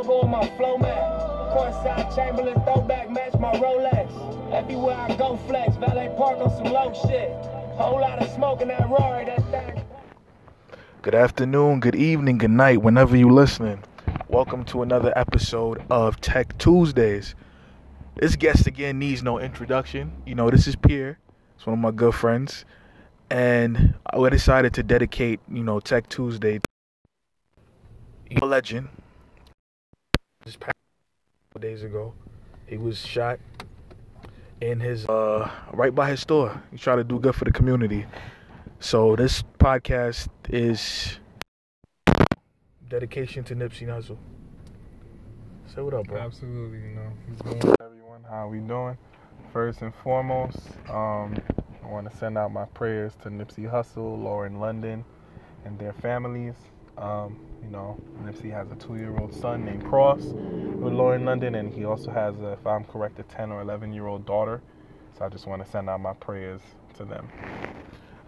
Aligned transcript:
logo 0.00 0.26
on 0.26 0.30
my 0.30 0.48
flow 0.56 0.78
mat. 0.78 0.96
Courtside 1.52 2.14
Chamberlain 2.14 2.54
throwback 2.64 3.10
match 3.10 3.34
my 3.38 3.52
Rolex. 3.52 4.52
Everywhere 4.52 4.96
I 4.96 5.14
go 5.16 5.36
flex, 5.36 5.76
valet 5.76 6.12
park 6.16 6.38
on 6.38 6.50
some 6.56 6.72
low 6.72 6.94
shit. 7.06 7.30
Whole 7.76 8.00
lot 8.00 8.18
of 8.18 8.30
smoke 8.30 8.62
in 8.62 8.68
that 8.68 8.88
Rory, 8.88 9.26
that 9.26 9.42
thing. 9.50 9.84
Good 11.02 11.14
afternoon, 11.14 11.80
good 11.80 11.96
evening, 11.96 12.38
good 12.38 12.50
night, 12.50 12.82
whenever 12.82 13.16
you're 13.16 13.30
listening. 13.30 13.82
Welcome 14.28 14.64
to 14.66 14.82
another 14.82 15.12
episode 15.16 15.82
of 15.90 16.20
Tech 16.20 16.56
Tuesdays. 16.56 17.34
This 18.16 18.36
guest 18.36 18.66
again 18.66 18.98
needs 18.98 19.22
no 19.22 19.38
introduction. 19.38 20.12
You 20.24 20.34
know, 20.34 20.50
this 20.50 20.66
is 20.66 20.76
Pierre. 20.76 21.18
It's 21.56 21.66
one 21.66 21.74
of 21.74 21.80
my 21.80 21.90
good 21.90 22.14
friends. 22.14 22.64
And 23.30 23.94
I 24.06 24.28
decided 24.30 24.72
to 24.74 24.82
dedicate, 24.82 25.40
you 25.50 25.62
know, 25.62 25.78
Tech 25.78 26.08
Tuesday 26.08 26.58
to 26.58 28.44
a 28.44 28.46
legend. 28.46 28.88
Just 30.44 30.58
passed 30.58 30.74
a 30.74 31.54
couple 31.54 31.68
days 31.68 31.82
ago. 31.82 32.14
He 32.66 32.78
was 32.78 32.98
shot 32.98 33.38
in 34.62 34.80
his 34.80 35.06
uh 35.06 35.50
right 35.72 35.94
by 35.94 36.08
his 36.08 36.20
store. 36.20 36.62
He 36.70 36.78
tried 36.78 36.96
to 36.96 37.04
do 37.04 37.18
good 37.18 37.34
for 37.34 37.44
the 37.44 37.52
community. 37.52 38.06
So 38.78 39.16
this 39.16 39.42
podcast 39.58 40.28
is 40.48 41.18
dedication 42.88 43.44
to 43.44 43.54
Nipsey 43.54 43.86
Hussle. 43.86 44.16
Say 45.66 45.82
what 45.82 45.92
up, 45.92 46.06
bro. 46.06 46.18
Absolutely, 46.18 46.78
you 46.78 46.94
know. 46.96 47.12
Going 47.44 47.74
everyone? 47.82 48.24
How 48.28 48.48
we 48.48 48.60
doing? 48.60 48.96
First 49.52 49.82
and 49.82 49.94
foremost, 49.96 50.58
um, 50.88 51.36
I 51.84 51.86
want 51.86 52.10
to 52.10 52.16
send 52.16 52.38
out 52.38 52.50
my 52.50 52.64
prayers 52.64 53.12
to 53.22 53.28
Nipsey 53.28 53.70
Hussle, 53.70 54.22
Lauren 54.22 54.58
London, 54.58 55.04
and 55.66 55.78
their 55.78 55.92
families. 55.92 56.54
Um, 56.96 57.38
you 57.62 57.70
know, 57.70 58.00
Nipsey 58.22 58.50
has 58.52 58.70
a 58.70 58.74
two-year-old 58.76 59.34
son 59.34 59.64
named 59.64 59.84
Kross 59.84 60.32
with 60.80 60.92
Lauren 60.92 61.24
London, 61.24 61.54
and 61.54 61.72
he 61.72 61.84
also 61.84 62.10
has, 62.10 62.38
a, 62.40 62.52
if 62.52 62.66
I'm 62.66 62.84
correct, 62.84 63.18
a 63.18 63.22
10 63.24 63.52
or 63.52 63.62
11-year-old 63.64 64.26
daughter. 64.26 64.62
So 65.18 65.24
I 65.24 65.28
just 65.28 65.46
want 65.46 65.64
to 65.64 65.70
send 65.70 65.88
out 65.90 66.00
my 66.00 66.14
prayers 66.14 66.60
to 66.96 67.04
them. 67.04 67.28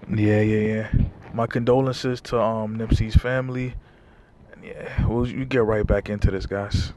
Yeah, 0.09 0.41
yeah, 0.41 0.75
yeah. 0.91 0.93
My 1.33 1.47
condolences 1.47 2.21
to 2.23 2.41
um 2.41 2.77
Nipsey's 2.77 3.17
family. 3.17 3.75
And 4.53 4.65
yeah, 4.65 5.07
we'll 5.07 5.27
you 5.29 5.45
get 5.45 5.65
right 5.65 5.87
back 5.87 6.11
into 6.11 6.31
this, 6.31 6.47
guys. 6.47 6.93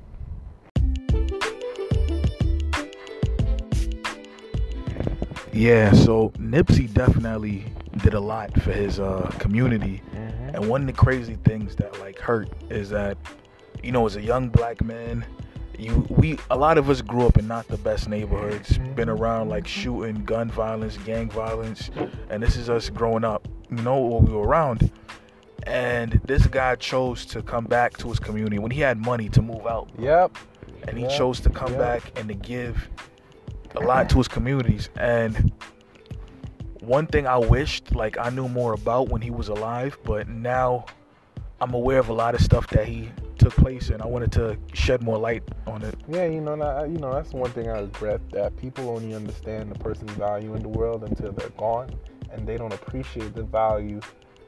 Yeah, 5.55 5.93
so 5.93 6.31
Nipsey 6.31 6.93
definitely 6.93 7.63
did 8.03 8.13
a 8.13 8.19
lot 8.19 8.51
for 8.61 8.73
his 8.73 8.99
uh, 8.99 9.31
community, 9.39 10.01
and 10.53 10.67
one 10.67 10.81
of 10.81 10.87
the 10.87 10.93
crazy 10.93 11.37
things 11.45 11.77
that 11.77 11.97
like 12.01 12.19
hurt 12.19 12.49
is 12.69 12.89
that, 12.89 13.17
you 13.81 13.93
know, 13.93 14.05
as 14.05 14.17
a 14.17 14.21
young 14.21 14.49
black 14.49 14.83
man, 14.83 15.25
you 15.79 16.05
we 16.09 16.37
a 16.51 16.57
lot 16.57 16.77
of 16.77 16.89
us 16.89 17.01
grew 17.01 17.25
up 17.25 17.37
in 17.37 17.47
not 17.47 17.69
the 17.69 17.77
best 17.77 18.09
neighborhoods, 18.09 18.77
been 18.95 19.07
around 19.07 19.47
like 19.47 19.65
shooting, 19.65 20.25
gun 20.25 20.49
violence, 20.51 20.97
gang 21.05 21.29
violence, 21.29 21.89
and 22.29 22.43
this 22.43 22.57
is 22.57 22.69
us 22.69 22.89
growing 22.89 23.23
up. 23.23 23.47
You 23.69 23.77
know 23.77 23.97
what 23.97 24.23
we 24.23 24.33
were 24.33 24.45
around, 24.45 24.91
and 25.63 26.19
this 26.25 26.47
guy 26.47 26.75
chose 26.75 27.25
to 27.27 27.41
come 27.41 27.63
back 27.63 27.95
to 27.99 28.09
his 28.09 28.19
community 28.19 28.59
when 28.59 28.71
he 28.71 28.81
had 28.81 28.97
money 28.97 29.29
to 29.29 29.41
move 29.41 29.65
out, 29.67 29.87
Yep. 29.99 30.37
and 30.89 30.97
he 30.97 31.05
Yeah, 31.05 31.17
chose 31.17 31.39
to 31.39 31.49
come 31.49 31.71
yeah. 31.71 31.77
back 31.79 32.11
and 32.19 32.27
to 32.27 32.33
give 32.35 32.89
a 33.77 33.81
lot 33.81 34.09
to 34.09 34.17
his 34.17 34.27
communities. 34.27 34.89
And 34.97 35.51
one 36.81 37.07
thing 37.07 37.27
I 37.27 37.37
wished 37.37 37.95
like 37.95 38.17
I 38.17 38.29
knew 38.29 38.47
more 38.47 38.73
about 38.73 39.09
when 39.09 39.21
he 39.21 39.31
was 39.31 39.47
alive, 39.47 39.97
but 40.03 40.27
now 40.27 40.85
I'm 41.61 41.73
aware 41.73 41.99
of 41.99 42.09
a 42.09 42.13
lot 42.13 42.35
of 42.35 42.41
stuff 42.41 42.67
that 42.67 42.87
he 42.87 43.09
took 43.37 43.53
place, 43.53 43.89
and 43.89 44.01
I 44.01 44.05
wanted 44.05 44.31
to 44.33 44.57
shed 44.73 45.01
more 45.01 45.17
light 45.17 45.43
on 45.67 45.81
it. 45.83 45.95
Yeah, 46.07 46.25
you 46.25 46.41
know, 46.41 46.55
you 46.83 46.97
know, 46.99 47.13
that's 47.13 47.31
one 47.31 47.51
thing 47.51 47.69
I 47.69 47.79
regret 47.79 48.21
that 48.31 48.55
people 48.57 48.89
only 48.89 49.13
understand 49.13 49.71
the 49.71 49.79
person's 49.79 50.11
value 50.11 50.55
in 50.55 50.61
the 50.61 50.69
world 50.69 51.03
until 51.03 51.31
they're 51.31 51.49
gone, 51.49 51.89
and 52.31 52.47
they 52.47 52.57
don't 52.57 52.73
appreciate 52.73 53.33
the 53.35 53.43
value 53.43 53.99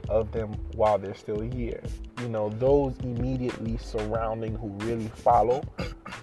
of 0.10 0.32
them 0.32 0.54
while 0.74 0.98
they're 0.98 1.16
still 1.16 1.40
here. 1.40 1.82
You 2.22 2.30
know, 2.30 2.50
those 2.50 2.98
immediately 3.04 3.78
surrounding 3.78 4.56
who 4.56 4.70
really 4.86 5.08
follow 5.08 5.64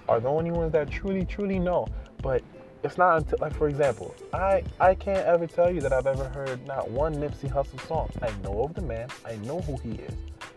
are 0.08 0.20
the 0.20 0.28
only 0.28 0.50
ones 0.50 0.72
that 0.72 0.90
truly, 0.90 1.24
truly 1.24 1.58
know. 1.58 1.86
But 2.22 2.42
it's 2.84 2.98
not 2.98 3.16
until, 3.16 3.38
like, 3.40 3.54
for 3.56 3.68
example, 3.68 4.14
I 4.32 4.62
I 4.78 4.94
can't 4.94 5.26
ever 5.26 5.46
tell 5.46 5.70
you 5.70 5.80
that 5.80 5.92
I've 5.92 6.06
ever 6.06 6.28
heard 6.28 6.64
not 6.66 6.90
one 6.90 7.14
Nipsey 7.16 7.50
Hussle 7.50 7.80
song. 7.88 8.10
I 8.22 8.30
know 8.42 8.62
of 8.62 8.74
the 8.74 8.82
man. 8.82 9.08
I 9.24 9.36
know 9.36 9.60
who 9.62 9.76
he 9.78 9.92
is. 10.02 10.14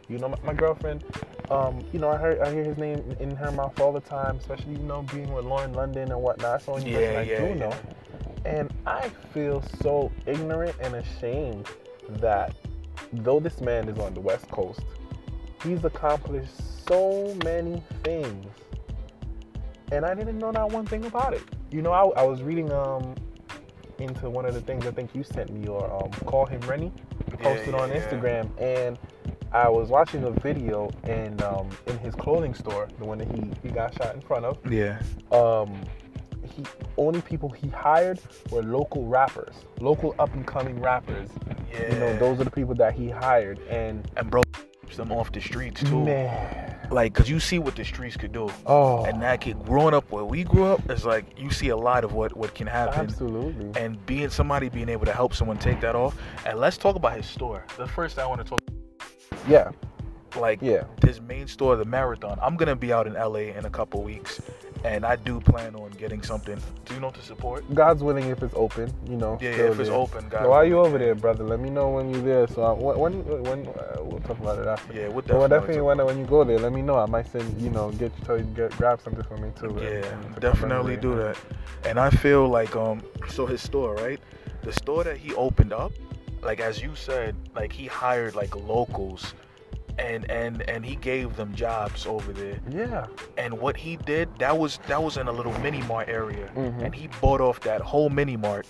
You 0.09 0.19
know, 0.19 0.29
my, 0.29 0.37
my 0.43 0.53
girlfriend. 0.53 1.03
Um, 1.49 1.83
you 1.93 1.99
know, 1.99 2.09
I 2.09 2.17
heard 2.17 2.39
I 2.39 2.51
hear 2.51 2.63
his 2.65 2.77
name 2.77 3.01
in 3.21 3.33
her 3.37 3.51
mouth 3.51 3.79
all 3.79 3.93
the 3.93 4.01
time, 4.01 4.35
especially 4.35 4.73
you 4.73 4.79
know 4.79 5.01
being 5.03 5.33
with 5.33 5.45
Lauren 5.45 5.73
London 5.73 6.11
and 6.11 6.21
whatnot. 6.21 6.51
That's 6.51 6.65
the 6.65 6.71
only 6.73 6.91
person 6.93 7.15
Yeah, 7.15 7.19
I 7.19 7.23
yeah, 7.23 7.39
do 7.39 7.47
yeah. 7.47 7.53
know. 7.55 7.73
And 8.45 8.69
I 8.85 9.09
feel 9.33 9.63
so 9.81 10.11
ignorant 10.25 10.75
and 10.81 10.95
ashamed 10.95 11.67
that 12.09 12.53
though 13.13 13.39
this 13.39 13.61
man 13.61 13.87
is 13.87 13.97
on 13.99 14.13
the 14.13 14.19
West 14.19 14.49
Coast, 14.51 14.81
he's 15.63 15.83
accomplished 15.85 16.51
so 16.87 17.33
many 17.45 17.81
things. 18.03 18.45
And 19.91 20.05
I 20.05 20.13
didn't 20.13 20.37
know 20.37 20.51
not 20.51 20.71
one 20.71 20.85
thing 20.85 21.05
about 21.05 21.33
it. 21.33 21.43
You 21.71 21.81
know, 21.81 21.91
I, 21.91 22.21
I 22.21 22.23
was 22.23 22.43
reading 22.43 22.71
um 22.71 23.15
into 23.99 24.29
one 24.29 24.45
of 24.45 24.53
the 24.53 24.61
things 24.61 24.85
I 24.85 24.91
think 24.91 25.15
you 25.15 25.23
sent 25.23 25.51
me 25.51 25.67
or 25.67 25.91
um, 25.91 26.11
call 26.25 26.45
him 26.45 26.61
Rennie 26.61 26.91
posted 27.39 27.73
yeah, 27.73 27.81
on 27.81 27.89
yeah. 27.89 27.99
Instagram 27.99 28.61
and 28.61 28.97
I 29.51 29.69
was 29.69 29.89
watching 29.89 30.23
a 30.23 30.31
video 30.31 30.89
and 31.05 31.41
um, 31.41 31.69
in 31.87 31.97
his 31.99 32.13
clothing 32.13 32.53
store, 32.53 32.87
the 32.99 33.05
one 33.05 33.17
that 33.19 33.31
he, 33.33 33.51
he 33.63 33.69
got 33.69 33.93
shot 33.93 34.13
in 34.13 34.21
front 34.21 34.45
of, 34.45 34.59
Yeah, 34.71 35.01
um, 35.31 35.81
he 36.43 36.63
only 36.97 37.21
people 37.21 37.49
he 37.49 37.69
hired 37.69 38.19
were 38.51 38.63
local 38.63 39.05
rappers, 39.05 39.55
local 39.79 40.15
up 40.19 40.33
and 40.33 40.45
coming 40.45 40.79
rappers. 40.81 41.29
yeah. 41.71 41.93
You 41.93 41.99
know, 41.99 42.17
those 42.17 42.39
are 42.39 42.43
the 42.43 42.51
people 42.51 42.75
that 42.75 42.93
he 42.93 43.09
hired, 43.09 43.59
and 43.69 44.09
and 44.17 44.29
bro 44.29 44.43
them 44.95 45.11
off 45.11 45.31
the 45.31 45.41
streets 45.41 45.81
too. 45.83 46.05
man, 46.05 46.87
Like, 46.89 47.13
cause 47.13 47.27
you 47.29 47.39
see 47.39 47.59
what 47.59 47.75
the 47.75 47.83
streets 47.83 48.15
could 48.15 48.31
do. 48.31 48.49
oh, 48.65 49.03
And 49.05 49.21
that 49.21 49.41
kid 49.41 49.57
growing 49.65 49.93
up 49.93 50.09
where 50.11 50.23
we 50.23 50.43
grew 50.43 50.65
up 50.65 50.89
is 50.89 51.03
like 51.03 51.25
you 51.37 51.51
see 51.51 51.69
a 51.69 51.77
lot 51.77 52.03
of 52.05 52.13
what 52.13 52.37
what 52.37 52.55
can 52.55 52.67
happen. 52.67 52.99
absolutely, 53.01 53.81
and 53.81 54.03
being 54.05 54.29
somebody 54.29 54.69
being 54.69 54.87
able 54.89 55.05
to 55.05 55.13
help 55.13 55.33
someone 55.33 55.57
take 55.57 55.81
that 55.81 55.95
off. 55.95 56.15
And 56.45 56.59
let's 56.59 56.77
talk 56.77 56.95
about 56.95 57.17
his 57.17 57.25
store. 57.25 57.65
The 57.77 57.87
first 57.87 58.15
thing 58.15 58.23
I 58.23 58.27
want 58.27 58.41
to 58.41 58.47
talk 58.49 58.61
yeah, 59.47 59.71
like 60.37 60.59
yeah, 60.61 60.83
his 61.05 61.19
main 61.21 61.47
store, 61.47 61.75
the 61.75 61.85
Marathon. 61.85 62.37
I'm 62.41 62.55
gonna 62.57 62.75
be 62.75 62.93
out 62.93 63.07
in 63.07 63.13
LA 63.13 63.51
in 63.57 63.65
a 63.65 63.69
couple 63.69 64.03
weeks, 64.03 64.41
and 64.83 65.05
I 65.05 65.15
do 65.15 65.39
plan 65.39 65.75
on 65.75 65.91
getting 65.91 66.21
something. 66.21 66.59
Do 66.85 66.93
you 66.93 66.99
know 66.99 67.11
to 67.11 67.21
support? 67.21 67.63
God's 67.73 68.03
willing 68.03 68.29
if 68.29 68.41
it's 68.43 68.53
open, 68.55 68.93
you 69.07 69.17
know. 69.17 69.37
Yeah, 69.41 69.49
yeah, 69.49 69.63
if 69.71 69.79
it's 69.79 69.89
there. 69.89 69.97
open, 69.97 70.29
guys. 70.29 70.43
So 70.43 70.49
while 70.49 70.65
you 70.65 70.79
over 70.79 70.97
there, 70.97 71.15
brother, 71.15 71.43
let 71.43 71.59
me 71.59 71.69
know 71.69 71.89
when 71.89 72.09
you're 72.09 72.21
there. 72.21 72.47
So 72.47 72.63
I, 72.63 72.71
when 72.73 73.25
when, 73.43 73.67
uh, 73.67 74.03
we'll 74.03 74.19
talk 74.21 74.39
about 74.39 74.59
it 74.59 74.67
after. 74.67 74.93
Yeah, 74.93 75.07
we'll 75.07 75.21
But 75.21 75.37
well, 75.37 75.47
definitely. 75.47 75.49
definitely 75.49 75.81
when 75.81 76.05
when 76.05 76.17
you 76.19 76.25
go 76.25 76.43
there, 76.43 76.59
let 76.59 76.73
me 76.73 76.81
know. 76.81 76.97
I 76.97 77.05
might 77.05 77.27
send 77.31 77.61
you 77.61 77.69
know 77.69 77.91
get 77.91 78.11
tell 78.23 78.37
you 78.37 78.43
to 78.43 78.49
get 78.51 78.77
grab 78.77 79.01
something 79.01 79.23
for 79.23 79.37
me 79.37 79.51
too. 79.59 79.77
yeah, 79.81 80.01
to 80.33 80.39
definitely 80.39 80.97
do 80.97 81.15
that. 81.15 81.37
And 81.85 81.99
I 81.99 82.09
feel 82.09 82.47
like 82.47 82.75
um, 82.75 83.01
so 83.29 83.45
his 83.45 83.61
store, 83.61 83.95
right? 83.95 84.19
The 84.63 84.73
store 84.73 85.03
that 85.03 85.17
he 85.17 85.33
opened 85.35 85.71
up, 85.73 85.91
like 86.41 86.59
as 86.59 86.81
you 86.81 86.95
said, 86.95 87.35
like 87.55 87.71
he 87.71 87.87
hired 87.87 88.35
like 88.35 88.55
locals. 88.55 89.33
And, 89.99 90.29
and 90.29 90.61
and 90.69 90.85
he 90.85 90.95
gave 90.95 91.35
them 91.35 91.55
jobs 91.55 92.05
over 92.05 92.31
there. 92.31 92.59
Yeah. 92.69 93.07
And 93.37 93.57
what 93.59 93.75
he 93.75 93.95
did, 93.97 94.29
that 94.37 94.57
was 94.57 94.79
that 94.87 95.01
was 95.01 95.17
in 95.17 95.27
a 95.27 95.31
little 95.31 95.57
mini 95.59 95.81
mart 95.83 96.07
area, 96.07 96.51
Mhm. 96.55 96.83
and 96.83 96.93
he 96.93 97.09
bought 97.19 97.41
off 97.41 97.59
that 97.61 97.81
whole 97.81 98.09
mini 98.09 98.37
mart. 98.37 98.67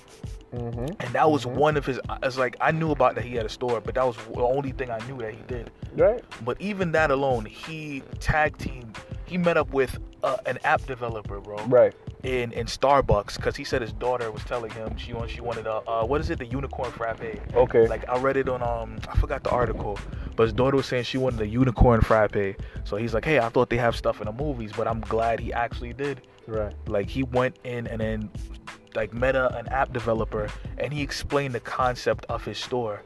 Mm-hmm. 0.56 0.86
And 1.02 1.10
that 1.14 1.30
was 1.30 1.44
Mhm. 1.46 1.56
one 1.56 1.76
of 1.76 1.86
his. 1.86 2.00
It's 2.24 2.38
like 2.38 2.56
I 2.62 2.72
knew 2.72 2.92
about 2.92 3.16
that 3.16 3.26
he 3.26 3.36
had 3.36 3.46
a 3.46 3.50
store, 3.50 3.82
but 3.82 3.96
that 3.96 4.06
was 4.08 4.16
the 4.16 4.40
only 4.42 4.72
thing 4.72 4.90
I 4.90 5.00
knew 5.08 5.18
that 5.18 5.34
he 5.34 5.42
did. 5.48 5.70
Right. 5.98 6.24
But 6.46 6.62
even 6.62 6.94
that 6.94 7.12
alone, 7.12 7.44
he 7.46 8.02
tag 8.22 8.58
team. 8.58 8.94
He 9.28 9.38
met 9.38 9.58
up 9.58 9.72
with 9.74 10.00
uh, 10.24 10.38
an 10.46 10.58
app 10.64 10.86
developer, 10.88 11.40
bro, 11.40 11.58
Right. 11.66 11.94
in 12.24 12.52
in 12.54 12.66
Starbucks, 12.66 13.36
because 13.36 13.56
he 13.56 13.64
said 13.64 13.82
his 13.82 13.94
daughter 13.94 14.32
was 14.32 14.44
telling 14.46 14.72
him 14.72 14.98
she 14.98 15.14
want 15.14 15.30
she 15.30 15.42
wanted 15.42 15.68
a 15.68 15.82
uh, 15.88 16.06
what 16.06 16.22
is 16.22 16.30
it, 16.30 16.40
the 16.40 16.46
unicorn 16.46 16.92
frappe. 16.92 17.22
Okay. 17.54 17.88
Like 17.88 18.08
I 18.10 18.18
read 18.18 18.38
it 18.38 18.48
on 18.50 18.62
um 18.64 18.98
I 19.10 19.16
forgot 19.18 19.44
the 19.44 19.50
article, 19.52 20.00
but 20.36 20.44
his 20.44 20.54
daughter 20.54 20.78
was 20.78 20.86
saying 20.86 21.04
she 21.04 21.18
wanted 21.18 21.42
a 21.42 21.48
unicorn 21.48 22.02
frappe. 22.02 22.56
So 22.86 22.96
he's 22.96 23.14
like, 23.14 23.26
hey, 23.26 23.40
I 23.40 23.50
thought 23.50 23.70
they 23.70 23.78
have 23.78 23.96
stuff 23.96 24.20
in 24.22 24.26
the 24.26 24.34
movies, 24.34 24.72
but 24.76 24.88
I'm 24.88 25.02
glad 25.02 25.40
he 25.40 25.52
actually 25.54 25.94
did. 25.94 26.22
right. 26.48 26.74
Like 26.88 27.10
he 27.10 27.24
went 27.24 27.58
in 27.64 27.86
and 27.88 28.00
then 28.02 28.30
like 28.96 29.14
met 29.14 29.36
a, 29.36 29.56
an 29.58 29.68
app 29.68 29.94
developer 29.94 30.50
and 30.80 30.92
he 30.94 31.02
explained 31.04 31.54
the 31.54 31.60
concept 31.60 32.26
of 32.30 32.44
his 32.46 32.58
store. 32.58 33.04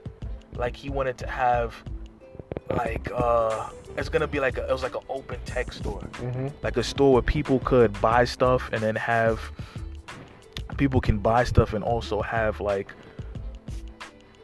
Like 0.56 0.76
he 0.76 0.90
wanted 0.90 1.18
to 1.18 1.28
have 1.28 1.76
like 2.70 3.10
uh 3.14 3.70
it's 3.98 4.10
gonna 4.10 4.28
be 4.28 4.40
like 4.40 4.58
a, 4.58 4.68
it 4.68 4.72
was 4.72 4.84
like 4.84 4.96
an 4.96 5.02
open 5.10 5.40
tech 5.46 5.72
store. 5.74 6.02
Mm-hmm. 6.14 6.48
Like 6.64 6.78
a 6.78 6.84
store 6.84 7.14
where 7.14 7.22
people 7.22 7.60
could 7.60 8.00
buy 8.02 8.26
stuff 8.26 8.70
and 8.72 8.82
then 8.82 8.96
have 8.96 9.40
people 10.78 11.02
can 11.02 11.20
buy 11.20 11.44
stuff 11.44 11.74
and 11.74 11.84
also 11.84 12.22
have 12.22 12.60
like 12.62 12.94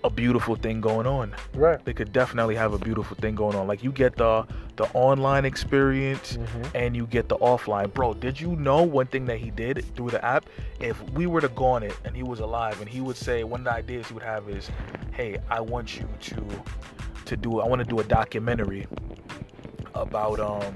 a 0.04 0.10
beautiful 0.10 0.56
thing 0.56 0.80
going 0.80 1.08
on 1.08 1.34
Right. 1.56 1.84
they 1.84 1.92
could 1.94 2.14
definitely 2.14 2.56
have 2.56 2.72
a 2.74 2.78
beautiful 2.78 3.18
thing 3.18 3.34
going 3.36 3.56
on. 3.56 3.66
Like 3.68 3.84
you 3.84 3.92
get 3.92 4.16
the 4.16 4.46
the 4.76 4.84
online 4.94 5.44
experience 5.44 6.38
Mhm. 6.38 6.70
and 6.76 6.96
you 6.96 7.08
get 7.08 7.28
the 7.30 7.38
offline. 7.38 7.92
Bro, 7.92 8.14
did 8.16 8.40
you 8.40 8.56
know 8.58 8.84
one 8.84 9.08
thing 9.08 9.26
that 9.26 9.40
he 9.40 9.50
did 9.50 9.84
through 9.96 10.12
the 10.12 10.24
app? 10.24 10.46
If 10.80 11.02
we 11.12 11.26
were 11.26 11.42
to 11.42 11.50
go 11.50 11.66
on 11.66 11.82
it 11.82 11.98
and 12.06 12.16
he 12.16 12.22
was 12.22 12.40
alive 12.42 12.80
and 12.80 12.88
he 12.88 13.02
would 13.02 13.18
say 13.18 13.44
one 13.44 13.62
of 13.62 13.66
the 13.66 13.74
ideas 13.74 14.08
he 14.08 14.14
would 14.14 14.22
have 14.24 14.48
is, 14.50 14.70
"Hey, 15.14 15.40
I 15.50 15.62
want 15.62 15.98
you 16.00 16.08
to 16.30 16.44
to 17.28 17.38
do 17.38 17.60
I 17.60 17.68
want 17.68 17.80
to 17.80 17.86
do 17.88 18.00
a 18.00 18.04
documentary 18.04 18.88
about 19.96 20.40
um 20.40 20.76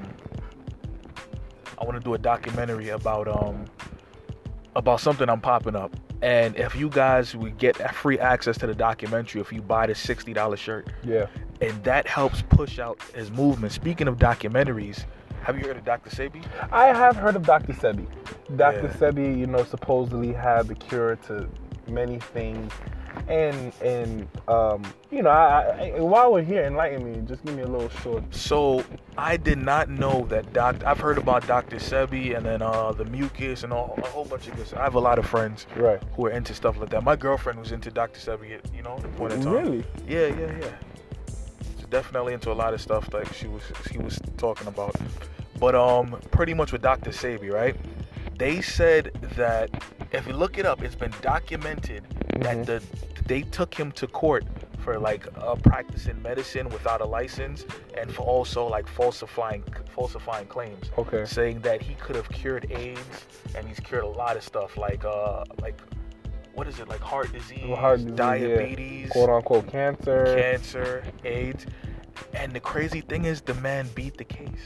I 1.79 1.83
want 1.83 1.97
to 1.97 2.03
do 2.03 2.13
a 2.13 2.17
documentary 2.17 2.89
about 2.89 3.27
um 3.27 3.65
about 4.75 4.99
something 5.01 5.27
I'm 5.29 5.41
popping 5.41 5.75
up. 5.75 5.95
And 6.21 6.55
if 6.55 6.75
you 6.75 6.87
guys 6.89 7.35
would 7.35 7.57
get 7.57 7.75
free 7.95 8.19
access 8.19 8.57
to 8.59 8.67
the 8.67 8.75
documentary 8.75 9.41
if 9.41 9.51
you 9.51 9.61
buy 9.61 9.87
the 9.87 9.93
$60 9.93 10.55
shirt, 10.57 10.87
Yeah. 11.03 11.25
and 11.61 11.83
that 11.83 12.07
helps 12.07 12.43
push 12.43 12.77
out 12.79 13.01
his 13.15 13.31
movement. 13.31 13.73
Speaking 13.73 14.07
of 14.07 14.17
documentaries, 14.17 15.03
have 15.43 15.57
you 15.57 15.65
heard 15.65 15.77
of 15.77 15.83
Dr. 15.83 16.11
Sebi? 16.11 16.45
I 16.71 16.87
have 16.87 17.15
heard 17.17 17.35
of 17.35 17.41
Dr. 17.43 17.73
Sebi. 17.73 18.05
Dr. 18.55 18.83
Yeah. 18.83 18.93
Sebi, 18.93 19.37
you 19.39 19.47
know, 19.47 19.63
supposedly 19.63 20.31
had 20.31 20.67
the 20.67 20.75
cure 20.75 21.15
to 21.27 21.49
many 21.87 22.19
things. 22.19 22.71
And 23.27 23.73
and 23.81 24.27
um, 24.47 24.83
you 25.09 25.21
know, 25.21 25.29
I, 25.29 25.93
I, 25.97 25.99
while 26.01 26.31
we're 26.33 26.43
here, 26.43 26.63
enlighten 26.63 27.03
me. 27.03 27.21
Just 27.27 27.43
give 27.45 27.55
me 27.55 27.61
a 27.63 27.67
little 27.67 27.89
short. 28.01 28.23
So 28.33 28.83
I 29.17 29.37
did 29.37 29.57
not 29.57 29.89
know 29.89 30.25
that 30.29 30.51
Doc. 30.53 30.83
I've 30.85 30.99
heard 30.99 31.17
about 31.17 31.45
Dr. 31.47 31.77
Sebi 31.77 32.35
and 32.35 32.45
then 32.45 32.61
uh, 32.61 32.91
the 32.91 33.05
mucus 33.05 33.63
and 33.63 33.71
all, 33.73 33.95
a 33.97 34.07
whole 34.07 34.25
bunch 34.25 34.47
of 34.47 34.55
stuff. 34.67 34.79
I 34.79 34.83
have 34.83 34.95
a 34.95 34.99
lot 34.99 35.19
of 35.19 35.25
friends 35.25 35.65
Right. 35.75 36.01
who 36.15 36.25
are 36.27 36.31
into 36.31 36.53
stuff 36.53 36.77
like 36.77 36.89
that. 36.89 37.03
My 37.03 37.15
girlfriend 37.15 37.59
was 37.59 37.71
into 37.71 37.91
Dr. 37.91 38.19
Sebi, 38.19 38.59
you 38.75 38.81
know, 38.83 38.97
at 38.97 39.19
one 39.19 39.31
time. 39.41 39.53
Really? 39.53 39.83
Yeah, 40.07 40.27
yeah, 40.27 40.57
yeah. 40.59 40.71
She's 41.77 41.85
definitely 41.89 42.33
into 42.33 42.51
a 42.51 42.53
lot 42.53 42.73
of 42.73 42.81
stuff 42.81 43.13
like 43.13 43.31
she 43.33 43.47
was 43.47 43.63
she 43.91 43.97
was 43.97 44.19
talking 44.37 44.67
about. 44.67 44.95
But 45.59 45.75
um 45.75 46.19
pretty 46.31 46.53
much 46.53 46.71
with 46.71 46.81
Dr. 46.81 47.11
Sebi, 47.11 47.51
right? 47.51 47.75
They 48.41 48.59
said 48.59 49.11
that 49.37 49.69
if 50.11 50.25
you 50.25 50.33
look 50.33 50.57
it 50.57 50.65
up, 50.65 50.81
it's 50.81 50.95
been 50.95 51.13
documented 51.21 52.03
Mhm. 52.09 52.43
that 52.43 52.65
the 52.65 52.77
they 53.27 53.43
took 53.43 53.71
him 53.79 53.91
to 53.93 54.07
court 54.07 54.43
for 54.79 54.97
like 54.97 55.27
uh, 55.37 55.55
practicing 55.61 56.19
medicine 56.23 56.67
without 56.69 57.01
a 57.01 57.05
license 57.05 57.65
and 57.95 58.11
for 58.11 58.23
also 58.23 58.65
like 58.65 58.87
falsifying 58.87 59.63
falsifying 59.95 60.47
claims 60.47 60.89
Okay. 60.97 61.23
saying 61.23 61.59
that 61.61 61.83
he 61.83 61.93
could 62.03 62.15
have 62.15 62.27
cured 62.29 62.65
AIDS 62.71 63.17
and 63.55 63.67
he's 63.67 63.79
cured 63.79 64.03
a 64.05 64.13
lot 64.23 64.35
of 64.37 64.43
stuff 64.43 64.75
like 64.75 65.05
uh 65.05 65.43
like 65.61 65.79
what 66.55 66.65
is 66.67 66.79
it 66.79 66.87
like 66.89 66.99
heart 67.13 67.31
disease, 67.31 67.77
Heart 67.77 67.97
disease, 67.99 68.09
yeah. 68.09 68.25
diabetes, 68.25 69.09
Quote 69.11 69.29
unquote 69.29 69.67
cancer. 69.67 70.25
cancer, 70.35 71.03
AIDS. 71.23 71.67
And 72.33 72.51
the 72.53 72.59
crazy 72.59 73.01
thing 73.01 73.25
is, 73.25 73.41
the 73.41 73.53
man 73.69 73.87
beat 73.93 74.17
the 74.17 74.25
case. 74.25 74.65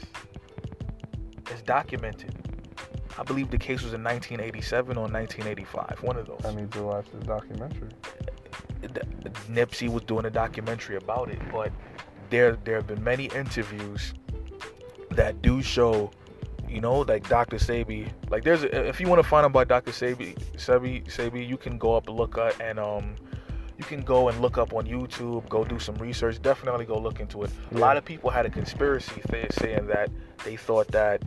It's 1.50 1.62
documented. 1.62 2.32
I 3.18 3.22
believe 3.22 3.50
the 3.50 3.58
case 3.58 3.82
was 3.82 3.94
in 3.94 4.04
1987 4.04 4.96
or 4.96 5.02
1985, 5.02 6.02
one 6.02 6.16
of 6.16 6.26
those. 6.26 6.44
I 6.44 6.54
need 6.54 6.70
to 6.72 6.82
watch 6.82 7.06
this 7.12 7.24
documentary. 7.24 7.88
Nipsey 9.50 9.88
was 9.88 10.02
doing 10.02 10.26
a 10.26 10.30
documentary 10.30 10.96
about 10.96 11.30
it, 11.30 11.40
but 11.50 11.72
there 12.30 12.56
there 12.64 12.76
have 12.76 12.86
been 12.86 13.02
many 13.02 13.26
interviews 13.26 14.12
that 15.10 15.40
do 15.40 15.62
show, 15.62 16.10
you 16.68 16.80
know, 16.80 17.00
like 17.00 17.28
Dr. 17.28 17.56
Sebi. 17.56 18.10
Like 18.28 18.44
there's 18.44 18.64
a, 18.64 18.86
if 18.86 19.00
you 19.00 19.08
want 19.08 19.22
to 19.22 19.28
find 19.28 19.44
out 19.44 19.50
about 19.50 19.68
Dr. 19.68 19.92
Sebi, 19.92 20.36
Sebi, 20.56 21.04
Sebi, 21.06 21.46
you 21.46 21.56
can 21.56 21.78
go 21.78 21.94
up 21.94 22.08
and 22.08 22.16
look 22.16 22.36
up 22.36 22.54
and 22.60 22.78
um 22.78 23.16
you 23.78 23.84
can 23.84 24.02
go 24.02 24.28
and 24.28 24.40
look 24.40 24.56
up 24.56 24.72
on 24.72 24.86
YouTube, 24.86 25.46
go 25.48 25.64
do 25.64 25.78
some 25.78 25.96
research. 25.96 26.40
Definitely 26.40 26.86
go 26.86 26.98
look 26.98 27.20
into 27.20 27.42
it. 27.42 27.50
A 27.72 27.78
lot 27.78 27.96
of 27.96 28.04
people 28.04 28.30
had 28.30 28.46
a 28.46 28.50
conspiracy 28.50 29.20
theory 29.22 29.48
saying 29.50 29.86
that 29.88 30.10
they 30.44 30.56
thought 30.56 30.88
that 30.88 31.22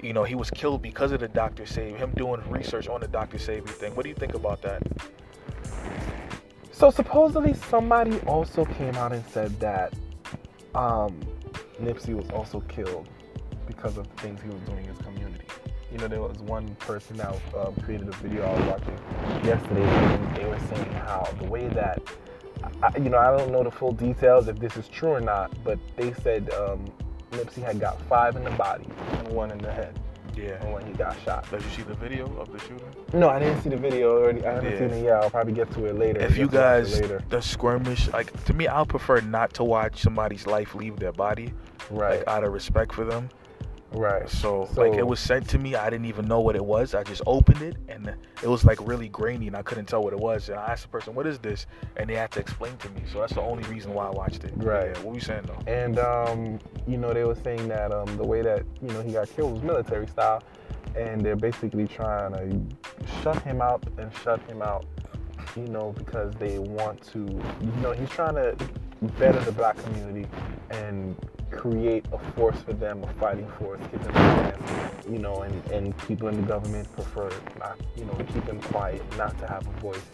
you 0.00 0.12
know 0.12 0.24
he 0.24 0.34
was 0.34 0.50
killed 0.50 0.82
because 0.82 1.12
of 1.12 1.20
the 1.20 1.28
Dr. 1.28 1.64
Sebi, 1.64 1.96
him 1.96 2.12
doing 2.16 2.40
research 2.48 2.88
on 2.88 3.00
the 3.00 3.08
Dr. 3.08 3.38
Sebi 3.38 3.68
thing. 3.68 3.94
What 3.94 4.04
do 4.04 4.08
you 4.08 4.14
think 4.14 4.34
about 4.34 4.62
that? 4.62 4.82
So 6.72 6.90
supposedly 6.90 7.54
somebody 7.54 8.20
also 8.20 8.64
came 8.64 8.94
out 8.94 9.12
and 9.12 9.24
said 9.26 9.58
that 9.58 9.92
um, 10.74 11.20
Nipsey 11.82 12.14
was 12.14 12.30
also 12.30 12.60
killed 12.60 13.08
because 13.66 13.98
of 13.98 14.08
the 14.08 14.22
things 14.22 14.40
he 14.40 14.48
was 14.48 14.60
doing 14.62 14.84
in 14.84 14.90
his 14.90 14.98
community. 14.98 15.44
You 15.90 15.98
know, 15.98 16.06
there 16.06 16.20
was 16.20 16.38
one 16.38 16.74
person 16.76 17.16
that 17.16 17.34
um, 17.56 17.74
created 17.82 18.08
a 18.08 18.12
video 18.18 18.44
I 18.44 18.52
was 18.52 18.68
watching 18.68 19.44
yesterday, 19.44 19.82
and 19.82 20.36
they 20.36 20.44
were 20.44 20.58
saying 20.58 20.92
how 20.92 21.28
the 21.40 21.48
way 21.48 21.66
that, 21.68 22.00
I, 22.82 22.96
you 22.98 23.08
know, 23.08 23.18
I 23.18 23.36
don't 23.36 23.50
know 23.50 23.64
the 23.64 23.70
full 23.70 23.92
details 23.92 24.48
if 24.48 24.58
this 24.58 24.76
is 24.76 24.86
true 24.88 25.10
or 25.10 25.20
not, 25.20 25.52
but 25.64 25.78
they 25.96 26.12
said 26.12 26.52
um, 26.54 26.84
Nipsey 27.32 27.62
had 27.62 27.78
got 27.80 28.00
five 28.02 28.36
in 28.36 28.44
the 28.44 28.50
body 28.52 28.86
and 29.12 29.28
one 29.28 29.50
in 29.50 29.58
the 29.58 29.72
head 29.72 29.98
Yeah. 30.36 30.62
And 30.64 30.72
when 30.72 30.86
he 30.86 30.92
got 30.92 31.16
shot. 31.24 31.50
Did 31.50 31.62
you 31.62 31.70
see 31.70 31.82
the 31.82 31.94
video 31.94 32.26
of 32.38 32.52
the 32.52 32.58
shooting? 32.60 32.88
No, 33.12 33.28
I 33.28 33.38
didn't 33.40 33.60
see 33.62 33.70
the 33.70 33.76
video 33.76 34.16
already. 34.20 34.44
I 34.46 34.52
haven't 34.54 34.70
Yeah. 34.72 34.78
seen 34.78 34.90
it 34.90 35.02
yet. 35.04 35.16
I'll 35.22 35.30
probably 35.30 35.52
get 35.52 35.70
to 35.72 35.86
it 35.86 35.98
later. 35.98 36.20
If 36.20 36.36
you 36.38 36.46
Get 36.46 36.52
to 36.52 36.56
watch 36.58 36.64
it 36.64 36.90
guys, 36.92 37.00
later. 37.00 37.22
the 37.28 37.42
skirmish, 37.42 38.08
like 38.12 38.44
to 38.44 38.52
me, 38.54 38.68
I'll 38.68 38.86
prefer 38.86 39.20
not 39.20 39.52
to 39.54 39.64
watch 39.64 40.00
somebody's 40.00 40.46
life 40.46 40.74
leave 40.76 40.96
their 41.00 41.12
body, 41.12 41.52
right, 41.90 42.18
like 42.18 42.28
out 42.28 42.44
of 42.44 42.52
respect 42.52 42.92
for 42.92 43.04
them. 43.04 43.28
Right. 43.92 44.28
So, 44.28 44.68
So- 44.72 44.82
like 44.82 44.94
it 44.98 45.06
was 45.06 45.20
sent 45.20 45.48
to 45.50 45.58
me, 45.58 45.74
I 45.74 45.90
didn't 45.90 46.06
even 46.06 46.26
know 46.26 46.40
what 46.40 46.56
it 46.56 46.64
was. 46.64 46.94
I 46.94 47.02
just 47.02 47.22
opened 47.26 47.62
it 47.62 47.76
and 47.88 48.14
it 48.42 48.48
was 48.48 48.64
like 48.64 48.78
really 48.86 49.08
grainy, 49.08 49.46
and 49.48 49.56
I 49.56 49.62
couldn't 49.62 49.86
tell 49.86 50.02
what 50.02 50.12
it 50.12 50.18
was. 50.18 50.48
And 50.48 50.58
I 50.58 50.66
asked 50.72 50.82
the 50.82 50.88
person, 50.88 51.14
"What 51.14 51.26
is 51.26 51.38
this?" 51.38 51.66
And 51.96 52.08
they 52.08 52.14
had 52.14 52.30
to 52.32 52.40
explain 52.40 52.76
to 52.78 52.88
me. 52.90 53.02
So 53.12 53.20
that's 53.20 53.32
the 53.34 53.40
only 53.42 53.64
reason 53.64 53.92
why 53.94 54.06
I 54.06 54.10
watched 54.10 54.44
it. 54.44 54.52
Right. 54.56 54.90
Yeah, 54.94 54.98
what 54.98 55.06
were 55.06 55.14
you 55.14 55.20
saying 55.20 55.44
though? 55.46 55.58
And 55.70 55.98
um, 55.98 56.58
you 56.86 56.96
know, 56.96 57.12
they 57.12 57.24
were 57.24 57.34
saying 57.34 57.68
that 57.68 57.92
um, 57.92 58.16
the 58.16 58.24
way 58.24 58.42
that 58.42 58.64
you 58.80 58.88
know 58.88 59.02
he 59.02 59.12
got 59.12 59.28
killed 59.30 59.52
was 59.54 59.62
military 59.62 60.06
style, 60.06 60.42
and 60.96 61.20
they're 61.20 61.36
basically 61.36 61.86
trying 61.88 62.32
to 62.34 62.76
shut 63.22 63.40
him 63.42 63.60
out 63.60 63.82
and 63.98 64.10
shut 64.22 64.40
him 64.48 64.62
out, 64.62 64.84
you 65.56 65.66
know, 65.66 65.92
because 65.92 66.32
they 66.34 66.58
want 66.58 67.00
to, 67.12 67.20
you 67.20 67.72
know, 67.82 67.92
he's 67.92 68.08
trying 68.10 68.34
to 68.34 68.56
better 69.18 69.40
the 69.40 69.52
black 69.52 69.76
community 69.84 70.26
and 70.70 71.14
create 71.50 72.04
a 72.12 72.18
force 72.32 72.60
for 72.62 72.72
them, 72.72 73.02
a 73.04 73.12
fighting 73.14 73.48
force, 73.58 73.80
give 73.90 74.02
them 74.02 74.12
chance, 74.12 75.06
you 75.10 75.18
know, 75.18 75.42
and, 75.42 75.70
and 75.70 75.96
people 76.06 76.28
in 76.28 76.36
the 76.40 76.46
government 76.46 76.90
prefer 76.94 77.30
not, 77.58 77.78
you 77.96 78.04
know, 78.04 78.14
keep 78.32 78.44
them 78.46 78.60
quiet, 78.60 79.02
not 79.16 79.38
to 79.38 79.46
have 79.46 79.66
a 79.66 79.80
voice, 79.80 80.04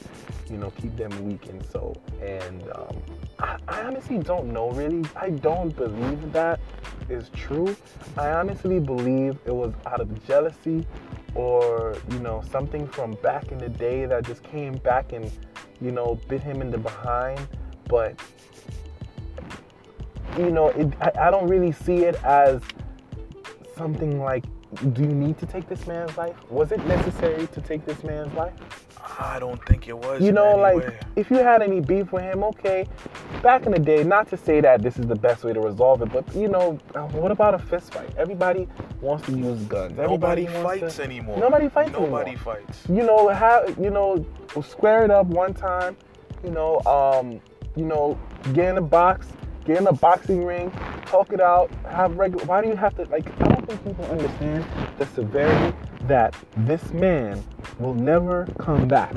you 0.50 0.56
know, 0.56 0.70
keep 0.80 0.96
them 0.96 1.10
weak 1.26 1.48
and 1.48 1.64
so. 1.66 1.94
And 2.22 2.62
um, 2.74 3.02
I, 3.38 3.58
I 3.68 3.82
honestly 3.82 4.18
don't 4.18 4.52
know 4.52 4.70
really. 4.70 5.08
I 5.16 5.30
don't 5.30 5.74
believe 5.74 6.32
that 6.32 6.60
is 7.08 7.30
true. 7.30 7.76
I 8.16 8.30
honestly 8.30 8.78
believe 8.78 9.38
it 9.44 9.54
was 9.54 9.72
out 9.86 10.00
of 10.00 10.26
jealousy 10.26 10.86
or, 11.34 11.96
you 12.10 12.18
know, 12.20 12.42
something 12.50 12.86
from 12.88 13.12
back 13.22 13.50
in 13.50 13.58
the 13.58 13.68
day 13.68 14.06
that 14.06 14.24
just 14.24 14.42
came 14.42 14.74
back 14.78 15.12
and, 15.12 15.30
you 15.80 15.90
know, 15.90 16.18
bit 16.28 16.42
him 16.42 16.62
in 16.62 16.70
the 16.70 16.78
behind. 16.78 17.40
But 17.88 18.18
you 20.38 20.50
know, 20.50 20.68
it, 20.68 20.92
I, 21.00 21.28
I 21.28 21.30
don't 21.30 21.48
really 21.48 21.72
see 21.72 22.04
it 22.04 22.22
as 22.24 22.60
something 23.76 24.20
like, 24.20 24.44
do 24.92 25.02
you 25.02 25.08
need 25.08 25.38
to 25.38 25.46
take 25.46 25.68
this 25.68 25.86
man's 25.86 26.16
life? 26.16 26.34
Was 26.50 26.72
it 26.72 26.84
necessary 26.86 27.46
to 27.48 27.60
take 27.60 27.84
this 27.84 28.02
man's 28.02 28.32
life? 28.34 28.54
I 29.18 29.38
don't 29.38 29.64
think 29.66 29.86
it 29.86 29.96
was. 29.96 30.20
You 30.22 30.32
know, 30.32 30.56
like, 30.56 30.76
way. 30.76 30.98
if 31.14 31.30
you 31.30 31.36
had 31.36 31.62
any 31.62 31.80
beef 31.80 32.10
with 32.10 32.22
him, 32.22 32.42
okay. 32.44 32.86
Back 33.42 33.66
in 33.66 33.72
the 33.72 33.78
day, 33.78 34.02
not 34.02 34.28
to 34.30 34.36
say 34.36 34.60
that 34.62 34.82
this 34.82 34.98
is 34.98 35.06
the 35.06 35.14
best 35.14 35.44
way 35.44 35.52
to 35.52 35.60
resolve 35.60 36.02
it, 36.02 36.12
but, 36.12 36.34
you 36.34 36.48
know, 36.48 36.78
uh, 36.94 37.02
what 37.08 37.30
about 37.30 37.54
a 37.54 37.58
fist 37.58 37.92
fight? 37.92 38.10
Everybody 38.16 38.66
wants 39.00 39.26
to 39.26 39.32
use 39.32 39.60
guns. 39.64 39.96
nobody 39.96 40.02
Everybody 40.02 40.44
wants 40.44 40.62
fights 40.62 40.96
to, 40.96 41.04
anymore. 41.04 41.38
Nobody 41.38 41.68
fights 41.68 41.92
Nobody 41.92 42.30
anymore. 42.32 42.56
fights. 42.56 42.82
You 42.88 43.04
know, 43.04 43.28
how? 43.28 43.64
you 43.80 43.90
know, 43.90 44.26
square 44.62 45.04
it 45.04 45.10
up 45.10 45.26
one 45.26 45.54
time, 45.54 45.96
you 46.42 46.50
know, 46.50 46.80
um, 46.80 47.40
you 47.76 47.84
know, 47.84 48.18
get 48.52 48.70
in 48.70 48.78
a 48.78 48.82
box, 48.82 49.28
get 49.64 49.78
in 49.78 49.86
a 49.86 49.92
boxing 49.92 50.44
ring, 50.44 50.70
talk 51.06 51.32
it 51.32 51.40
out, 51.40 51.70
have 51.90 52.16
regular. 52.16 52.44
Why 52.46 52.62
do 52.62 52.68
you 52.68 52.76
have 52.76 52.94
to 52.96 53.04
like? 53.04 53.26
I 53.40 53.48
don't 53.48 53.66
think 53.66 53.84
people 53.84 54.04
understand 54.06 54.64
the 54.98 55.06
severity 55.06 55.76
that 56.06 56.34
this 56.58 56.92
man 56.92 57.42
will 57.78 57.94
never 57.94 58.46
come 58.58 58.86
back. 58.88 59.14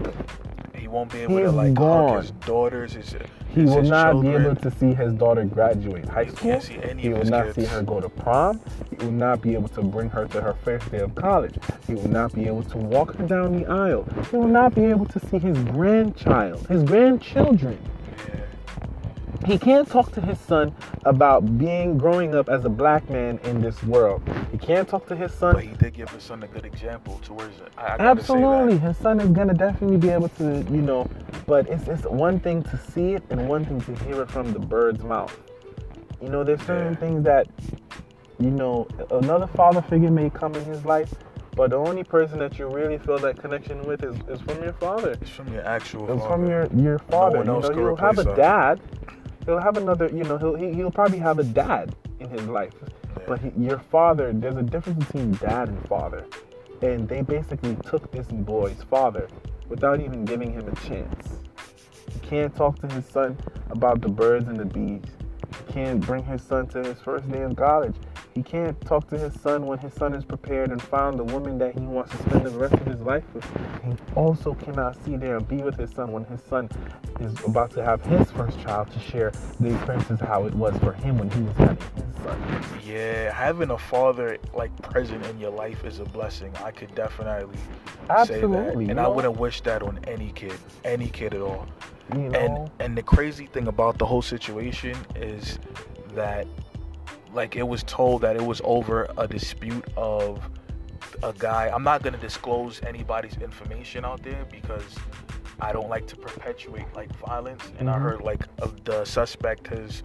He 0.76 0.88
won't 0.88 1.12
be 1.12 1.20
able 1.20 1.38
He 1.38 1.44
to 1.44 1.52
like 1.52 1.74
gone. 1.74 2.10
hug 2.14 2.22
his 2.22 2.32
daughters. 2.32 2.94
His, 2.94 3.16
He 3.54 3.64
will 3.64 3.82
not 3.82 4.22
be 4.22 4.30
able 4.30 4.56
to 4.56 4.72
see 4.72 4.94
his 4.94 5.12
daughter 5.14 5.44
graduate 5.44 6.06
high 6.08 6.26
He 6.26 6.30
school. 6.30 6.52
can't 6.52 6.64
see 6.64 6.80
any 6.82 7.02
he 7.02 7.10
will 7.10 7.26
not 7.26 7.46
kids. 7.48 7.56
see 7.56 7.66
her 7.66 7.82
go 7.82 8.00
to 8.00 8.08
prom. 8.08 8.62
He 8.90 9.04
will 9.04 9.12
not 9.12 9.42
be 9.42 9.54
able 9.54 9.68
to 9.70 9.82
bring 9.82 10.10
her 10.12 10.28
to 10.28 10.40
her 10.42 10.54
first 10.64 10.90
day 10.92 11.00
of 11.00 11.14
college. 11.16 11.56
He 11.88 11.96
will 11.96 12.08
not 12.08 12.34
be 12.34 12.46
able 12.46 12.64
to 12.64 12.78
walk 12.78 13.16
her 13.16 13.26
down 13.28 13.58
the 13.60 13.66
aisle. 13.66 14.06
He 14.32 14.38
will 14.38 14.48
not 14.48 14.76
be 14.76 14.86
able 14.86 15.06
to 15.08 15.20
see 15.28 15.40
his 15.40 15.58
grandchild, 15.66 16.66
his 16.68 16.84
grandchildren. 16.84 17.78
Yeah. 18.28 18.36
He 19.46 19.58
can't 19.58 19.88
talk 19.88 20.12
to 20.14 20.22
his 20.22 20.40
son 20.40 20.76
about 21.06 21.58
being 21.58 21.98
growing 21.98 22.36
up 22.36 22.50
as 22.50 22.66
a 22.66 22.70
black 22.70 23.10
man 23.10 23.40
in 23.44 23.62
this 23.62 23.82
world. 23.84 24.22
He 24.52 24.58
can't 24.58 24.88
talk 24.88 25.08
to 25.08 25.16
his 25.16 25.32
son 25.34 25.56
But 25.56 25.64
he 25.64 25.74
did 25.76 25.94
give 25.94 26.10
his 26.10 26.24
son 26.24 26.44
a 26.44 26.48
good 26.48 26.66
example 26.66 27.20
towards 27.24 27.58
it. 27.60 27.72
Absolutely, 27.78 28.78
his 28.78 28.98
son 28.98 29.20
is 29.20 29.30
gonna 29.30 29.54
definitely 29.54 29.98
be 29.98 30.10
able 30.10 30.30
to, 30.30 30.66
you 30.72 30.82
know. 30.82 31.08
But 31.46 31.68
it's 31.70 31.88
it's 31.88 32.04
one 32.04 32.40
thing 32.40 32.64
to 32.64 32.78
see 32.92 33.14
it 33.14 33.24
and 33.30 33.48
one 33.48 33.64
thing 33.64 33.80
to 33.82 33.96
hear 34.06 34.22
it 34.24 34.32
from 34.32 34.52
the 34.52 34.60
bird's 34.60 35.04
mouth. 35.04 35.36
You 36.22 36.30
know, 36.30 36.44
there's 36.44 36.62
certain 36.64 36.94
Yeah. 36.94 37.00
things 37.00 37.24
that 37.24 37.48
you 38.40 38.52
know, 38.52 38.88
another 39.12 39.48
father 39.48 39.82
figure 39.82 40.12
may 40.12 40.30
come 40.30 40.54
in 40.56 40.64
his 40.66 40.86
life, 40.86 41.12
but 41.56 41.72
the 41.72 41.76
only 41.76 42.04
person 42.04 42.38
that 42.40 42.60
you 42.60 42.68
really 42.68 43.00
feel 43.00 43.18
that 43.18 43.38
connection 43.38 43.82
with 43.84 44.04
is, 44.04 44.16
is 44.28 44.40
from 44.42 44.62
your 44.62 44.74
father. 44.74 45.12
It's 45.22 45.30
from 45.32 45.52
your 45.52 45.66
actual 45.66 46.04
It's 46.12 46.22
father. 46.22 46.36
from 46.36 46.48
your 46.48 46.68
your 46.76 47.00
father. 47.00 47.32
No 47.32 47.38
one 47.40 47.48
you 47.48 47.54
else 47.54 47.64
know, 47.64 47.70
can 47.70 47.84
he'll 47.84 47.96
have 47.96 48.18
a 48.20 48.36
dad. 48.36 48.80
He'll 49.48 49.60
have 49.60 49.78
another. 49.78 50.10
You 50.10 50.26
know, 50.26 50.38
he'll 50.38 50.56
he, 50.56 50.74
he'll 50.74 50.92
probably 50.92 51.20
have 51.20 51.40
a 51.40 51.44
dad 51.44 51.96
in 52.20 52.30
his 52.30 52.46
life. 52.48 52.74
But 53.26 53.40
he, 53.40 53.52
your 53.58 53.80
father, 53.80 54.34
there's 54.34 54.58
a 54.58 54.62
difference 54.62 55.06
between 55.06 55.32
dad 55.32 55.70
and 55.70 55.88
father, 55.88 56.26
and 56.82 57.08
they 57.08 57.22
basically 57.22 57.78
took 57.90 58.12
this 58.12 58.28
boy's 58.28 58.84
father 58.90 59.30
without 59.70 60.02
even 60.02 60.26
giving 60.26 60.52
him 60.52 60.68
a 60.68 60.76
chance. 60.88 61.40
He 62.14 62.20
can't 62.20 62.54
talk 62.54 62.78
to 62.80 62.94
his 62.94 63.06
son 63.06 63.38
about 63.70 64.02
the 64.02 64.10
birds 64.10 64.50
and 64.50 64.58
the 64.58 64.66
bees. 64.66 65.10
He 65.66 65.74
can't 65.74 66.02
bring 66.02 66.26
his 66.26 66.42
son 66.42 66.68
to 66.68 66.80
his 66.84 67.00
first 67.00 67.32
day 67.32 67.44
of 67.44 67.56
college. 67.56 67.96
He 68.38 68.44
can't 68.44 68.80
talk 68.82 69.10
to 69.10 69.18
his 69.18 69.34
son 69.42 69.66
when 69.66 69.80
his 69.80 69.96
son 69.96 70.14
is 70.14 70.24
prepared 70.24 70.70
and 70.70 70.80
found 70.80 71.18
the 71.18 71.24
woman 71.24 71.58
that 71.58 71.74
he 71.74 71.80
wants 71.80 72.12
to 72.12 72.18
spend 72.18 72.46
the 72.46 72.52
rest 72.52 72.76
of 72.76 72.86
his 72.86 73.02
life 73.02 73.24
with. 73.34 73.44
He 73.84 73.94
also 74.14 74.54
cannot 74.54 74.96
see 75.04 75.16
there 75.16 75.38
and 75.38 75.48
be 75.48 75.58
with 75.64 75.76
his 75.76 75.90
son 75.90 76.12
when 76.12 76.24
his 76.26 76.44
son 76.44 76.70
is 77.20 77.34
about 77.46 77.72
to 77.72 77.84
have 77.84 78.06
his 78.06 78.30
first 78.30 78.60
child 78.60 78.92
to 78.92 79.00
share 79.00 79.32
the 79.60 79.74
experiences 79.74 80.20
how 80.20 80.46
it 80.46 80.54
was 80.54 80.78
for 80.78 80.94
him 80.94 81.18
when 81.18 81.32
he 81.32 81.42
was 81.42 81.58
having 81.58 81.78
his 81.96 82.16
son. 82.24 82.80
Yeah, 82.86 83.34
having 83.34 83.72
a 83.72 83.78
father 83.80 84.38
like 84.54 84.72
present 84.84 85.26
in 85.26 85.40
your 85.40 85.50
life 85.50 85.84
is 85.84 85.98
a 85.98 86.06
blessing. 86.06 86.56
I 86.64 86.70
could 86.70 86.94
definitely 86.94 87.58
say 87.58 87.64
Absolutely, 88.12 88.52
that, 88.52 88.82
you 88.84 88.90
and 88.92 89.00
I 89.00 89.08
wouldn't 89.08 89.40
wish 89.40 89.62
that 89.62 89.82
on 89.82 90.00
any 90.06 90.32
kid, 90.34 90.60
any 90.86 91.10
kid 91.10 91.34
at 91.34 91.42
all. 91.42 91.66
You 92.14 92.30
know, 92.30 92.40
And 92.40 92.72
and 92.82 92.96
the 92.96 93.04
crazy 93.04 93.48
thing 93.48 93.68
about 93.68 93.98
the 93.98 94.06
whole 94.06 94.22
situation 94.22 94.96
is 95.16 95.58
that 96.14 96.48
like 97.34 97.56
it 97.56 97.68
was 97.68 97.84
told 97.84 98.22
that 98.22 98.36
it 98.36 98.42
was 98.46 98.62
over 98.64 99.08
a 99.18 99.28
dispute 99.28 99.86
of 99.96 100.42
a 101.24 101.34
guy. 101.38 101.70
I'm 101.74 101.84
not 101.84 102.04
gonna 102.04 102.18
disclose 102.18 102.82
anybody's 102.86 103.38
information 103.38 104.06
out 104.06 104.24
there 104.24 104.46
because 104.52 104.96
I 105.60 105.72
don't 105.72 105.90
like 105.90 106.06
to 106.08 106.16
perpetuate 106.16 106.86
like 106.96 107.12
violence. 107.18 107.64
And 107.80 107.90
I 107.90 107.98
Mhm. 107.98 108.02
heard 108.02 108.22
like 108.22 108.44
the 108.86 109.04
suspect 109.06 109.68
has 109.68 110.04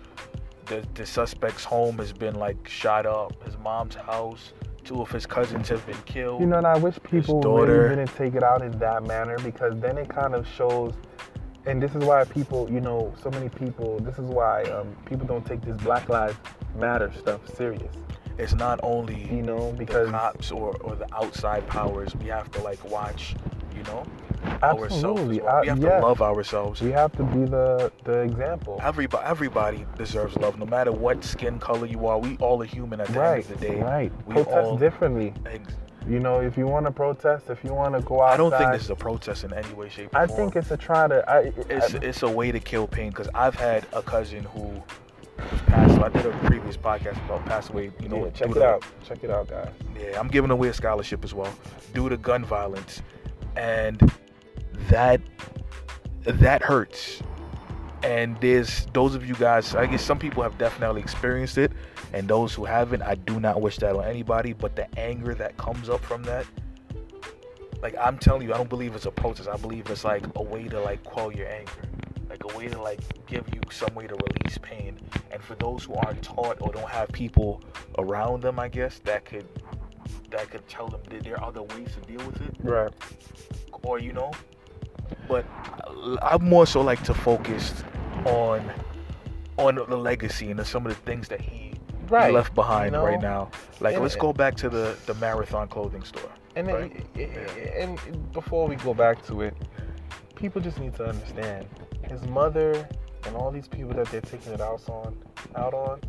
the 0.67 0.85
the 0.95 1.05
suspect's 1.05 1.65
home 1.65 1.99
has 1.99 2.13
been 2.13 2.35
like 2.37 2.69
shot 2.69 3.05
up. 3.07 3.43
His 3.45 3.57
mom's 3.59 3.95
house. 3.95 4.53
Two 4.85 5.01
of 5.01 5.11
his 5.13 5.27
cousins 5.27 5.69
have 5.69 5.85
been 5.87 6.01
killed. 6.07 6.41
You 6.41 6.47
know, 6.47 6.57
and 6.59 6.67
I 6.67 6.77
wish 6.77 6.99
people 7.05 7.41
really 7.41 7.89
didn't 7.91 8.15
take 8.17 8.35
it 8.35 8.43
out 8.43 8.63
in 8.63 8.73
that 8.79 9.05
manner 9.05 9.39
because 9.39 9.79
then 9.79 9.97
it 9.97 10.09
kind 10.09 10.35
of 10.35 10.47
shows. 10.49 10.93
And 11.67 11.81
this 11.83 11.95
is 11.95 12.05
why 12.05 12.25
people, 12.25 12.69
you 12.71 12.81
know, 12.81 13.15
so 13.23 13.31
many 13.31 13.49
people. 13.49 13.99
This 14.01 14.19
is 14.19 14.25
why 14.25 14.65
um, 14.65 14.97
people 15.07 15.27
don't 15.27 15.47
take 15.47 15.61
this 15.63 15.77
Black 15.83 16.09
Lives 16.09 16.37
Matter 16.77 17.13
stuff 17.19 17.41
serious. 17.55 17.95
it's 18.39 18.55
not 18.55 18.81
only 18.83 19.25
You 19.31 19.43
know, 19.43 19.71
the 19.73 19.77
because 19.79 20.11
cops 20.11 20.51
or, 20.51 20.75
or 20.79 20.97
the 20.97 21.07
outside 21.15 21.67
powers. 21.69 22.15
We 22.17 22.27
have 22.27 22.51
to 22.53 22.63
like 22.63 22.83
watch, 22.91 23.35
you 23.77 23.83
know, 23.85 24.05
absolutely, 24.63 25.41
well. 25.41 25.61
We 25.63 25.69
have 25.69 25.79
yes. 25.79 26.01
to 26.01 26.07
love 26.07 26.23
ourselves. 26.23 26.81
we 26.81 26.91
have 26.93 27.13
to 27.13 27.23
be 27.25 27.45
the 27.45 27.93
the 28.05 28.21
example. 28.23 28.81
Everybody, 28.83 29.25
everybody 29.27 29.87
deserves 29.97 30.35
love, 30.39 30.59
no 30.59 30.67
matter 30.67 30.91
what 30.93 31.23
skin 31.23 31.59
color 31.61 31.87
you 31.87 32.07
are. 32.07 32.19
We 32.19 32.37
all 32.39 32.61
are 32.63 32.67
human 32.67 33.01
at 33.01 33.09
the 33.09 33.21
Right, 33.21 33.45
end 33.45 33.53
of 33.55 33.61
the 33.61 33.67
day. 33.69 33.81
right. 33.83 34.13
We 34.27 34.35
Protest 34.35 34.57
all- 34.57 34.77
differently. 34.79 35.35
Ex- 35.47 35.75
You 36.09 36.19
know, 36.19 36.41
if 36.41 36.57
you 36.57 36.67
want 36.67 36.87
to 36.87 36.93
protest, 36.93 37.49
if 37.49 37.63
you 37.63 37.73
want 37.73 37.95
to 37.95 38.01
go 38.01 38.23
outside, 38.23 38.35
I 38.35 38.37
don't 38.37 38.51
think 38.51 38.73
this 38.73 38.83
is 38.83 38.91
a 38.91 38.97
protest 38.97 39.45
in 39.45 39.53
any 39.53 39.73
way, 39.75 39.89
shape, 39.89 40.15
or 40.15 40.19
I 40.19 40.27
form. 40.27 40.39
think 40.39 40.57
it's 40.57 40.71
a 40.71 40.77
try 40.77 41.07
to. 41.07 41.29
I, 41.31 41.53
it's 41.69 41.95
I, 41.95 41.99
it's 41.99 42.23
a 42.23 42.29
way 42.29 42.51
to 42.51 42.59
kill 42.59 42.89
pain 42.89 43.11
because 43.11 43.29
I've 43.35 43.55
had 43.55 43.87
a 43.93 44.03
cousin 44.03 44.43
who 44.45 44.83
was 45.39 45.61
passed. 45.67 46.01
I 46.01 46.09
did 46.09 46.27
a 46.27 46.37
previous 46.45 46.77
podcast 46.77 47.25
about 47.27 47.47
passed 47.47 47.71
away. 47.71 47.93
You 48.01 48.09
know, 48.09 48.25
yeah, 48.25 48.31
check 48.31 48.51
it 48.51 48.63
out. 48.63 48.85
Check 49.07 49.23
it 49.23 49.31
out, 49.31 49.49
guys. 49.49 49.69
Yeah, 49.99 50.19
I'm 50.19 50.29
giving 50.29 50.51
away 50.51 50.69
a 50.69 50.75
scholarship 50.75 51.25
as 51.25 51.35
well 51.35 51.55
due 51.95 52.09
to 52.09 52.17
gun 52.17 52.45
violence, 52.45 53.03
and 53.57 54.13
that 54.89 55.21
that 56.25 56.63
hurts. 56.63 57.23
And 58.03 58.37
there's 58.41 58.87
those 58.87 59.15
of 59.15 59.25
you 59.25 59.35
guys. 59.35 59.77
I 59.77 59.87
guess 59.87 60.03
some 60.03 60.19
people 60.19 60.43
have 60.43 60.59
definitely 60.59 61.01
experienced 61.01 61.59
it, 61.59 61.71
and 62.13 62.29
those 62.29 62.55
who 62.55 62.65
haven't, 62.65 63.03
I 63.03 63.15
do 63.15 63.41
not 63.41 63.61
wish 63.61 63.79
that 63.79 63.95
on 63.97 64.05
anybody. 64.05 64.53
But 64.53 64.77
the 64.77 64.87
anger 64.99 65.35
that 65.35 65.57
comes 65.57 65.89
up 65.89 66.01
from 66.05 66.23
that, 66.25 66.47
like 67.83 67.95
I'm 67.99 68.19
telling 68.19 68.43
you, 68.47 68.55
I 68.55 68.57
don't 68.57 68.69
believe 68.69 68.95
it's 68.95 69.07
a 69.07 69.11
protest. 69.11 69.49
I 69.49 69.57
believe 69.57 69.89
it's 69.91 70.05
like 70.05 70.25
a 70.37 70.43
way 70.43 70.69
to 70.69 70.81
like 70.81 71.03
quell 71.05 71.33
your 71.33 71.49
anger, 71.49 71.73
like 72.29 72.45
a 72.45 72.57
way 72.57 72.69
to 72.69 72.81
like 72.81 73.01
give 73.27 73.45
you 73.55 73.61
some 73.71 73.95
way 73.95 74.07
to 74.07 74.15
release 74.15 74.59
pain. 74.59 74.99
And 75.31 75.43
for 75.43 75.55
those 75.57 75.85
who 75.85 75.95
aren't 75.95 76.23
taught 76.23 76.59
or 76.61 76.73
don't 76.73 76.89
have 76.89 77.09
people 77.09 77.63
around 77.99 78.43
them, 78.43 78.59
I 78.59 78.69
guess 78.69 79.01
that 79.05 79.25
could 79.25 79.47
that 80.31 80.51
could 80.51 80.67
tell 80.69 80.89
them 80.89 81.01
that 81.11 81.25
there 81.25 81.37
are 81.39 81.45
other 81.49 81.63
ways 81.63 81.89
to 81.95 82.01
deal 82.11 82.25
with 82.27 82.41
it, 82.41 82.55
Right. 82.63 82.93
or 83.83 83.99
you 83.99 84.13
know. 84.13 84.31
But 85.29 85.45
I 86.23 86.37
more 86.41 86.67
so 86.67 86.81
like 86.81 87.03
to 87.05 87.15
focus 87.15 87.83
on 88.25 88.71
on 89.59 89.75
the 89.77 89.97
legacy 89.97 90.51
and 90.51 90.67
some 90.67 90.87
of 90.87 90.95
the 90.95 91.01
things 91.03 91.29
that 91.29 91.41
he 91.41 91.62
Right. 92.09 92.33
left 92.33 92.55
behind 92.55 92.87
You 92.93 92.99
know? 92.99 93.05
right 93.07 93.21
now. 93.21 93.51
Like, 93.81 93.95
And- 93.95 94.03
let's 94.03 94.17
go 94.17 94.33
back 94.33 94.55
to 94.57 94.69
the 94.69 94.97
the 95.07 95.15
marathon 95.15 95.69
clothing 95.69 96.03
store. 96.05 96.31
And 96.57 96.67
Right. 96.69 97.05
it, 97.15 97.75
and 97.79 97.99
before 98.33 98.69
we 98.69 98.77
go 98.77 98.93
back 98.95 99.23
to 99.27 99.41
it, 99.43 99.55
people 100.35 100.61
just 100.61 100.79
need 100.79 100.95
to 100.97 101.05
understand 101.07 101.67
his 102.03 102.23
mother 102.27 102.87
and 103.27 103.37
all 103.37 103.51
these 103.51 103.69
people 103.69 103.95
that 103.95 104.09
they're 104.09 104.21
taking 104.21 104.53
it 104.53 104.61
out 104.61 104.83
on, 104.89 105.17
out 105.57 105.73
on, 105.75 106.01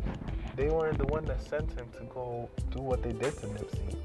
they 0.56 0.68
weren't 0.68 0.98
the 0.98 1.06
one 1.06 1.24
that 1.26 1.40
sent 1.40 1.70
him 1.72 1.86
to 1.98 2.04
go 2.12 2.48
do 2.70 2.80
what 2.82 3.02
they 3.02 3.12
did 3.12 3.36
to 3.38 3.46
Nipsey. 3.46 3.96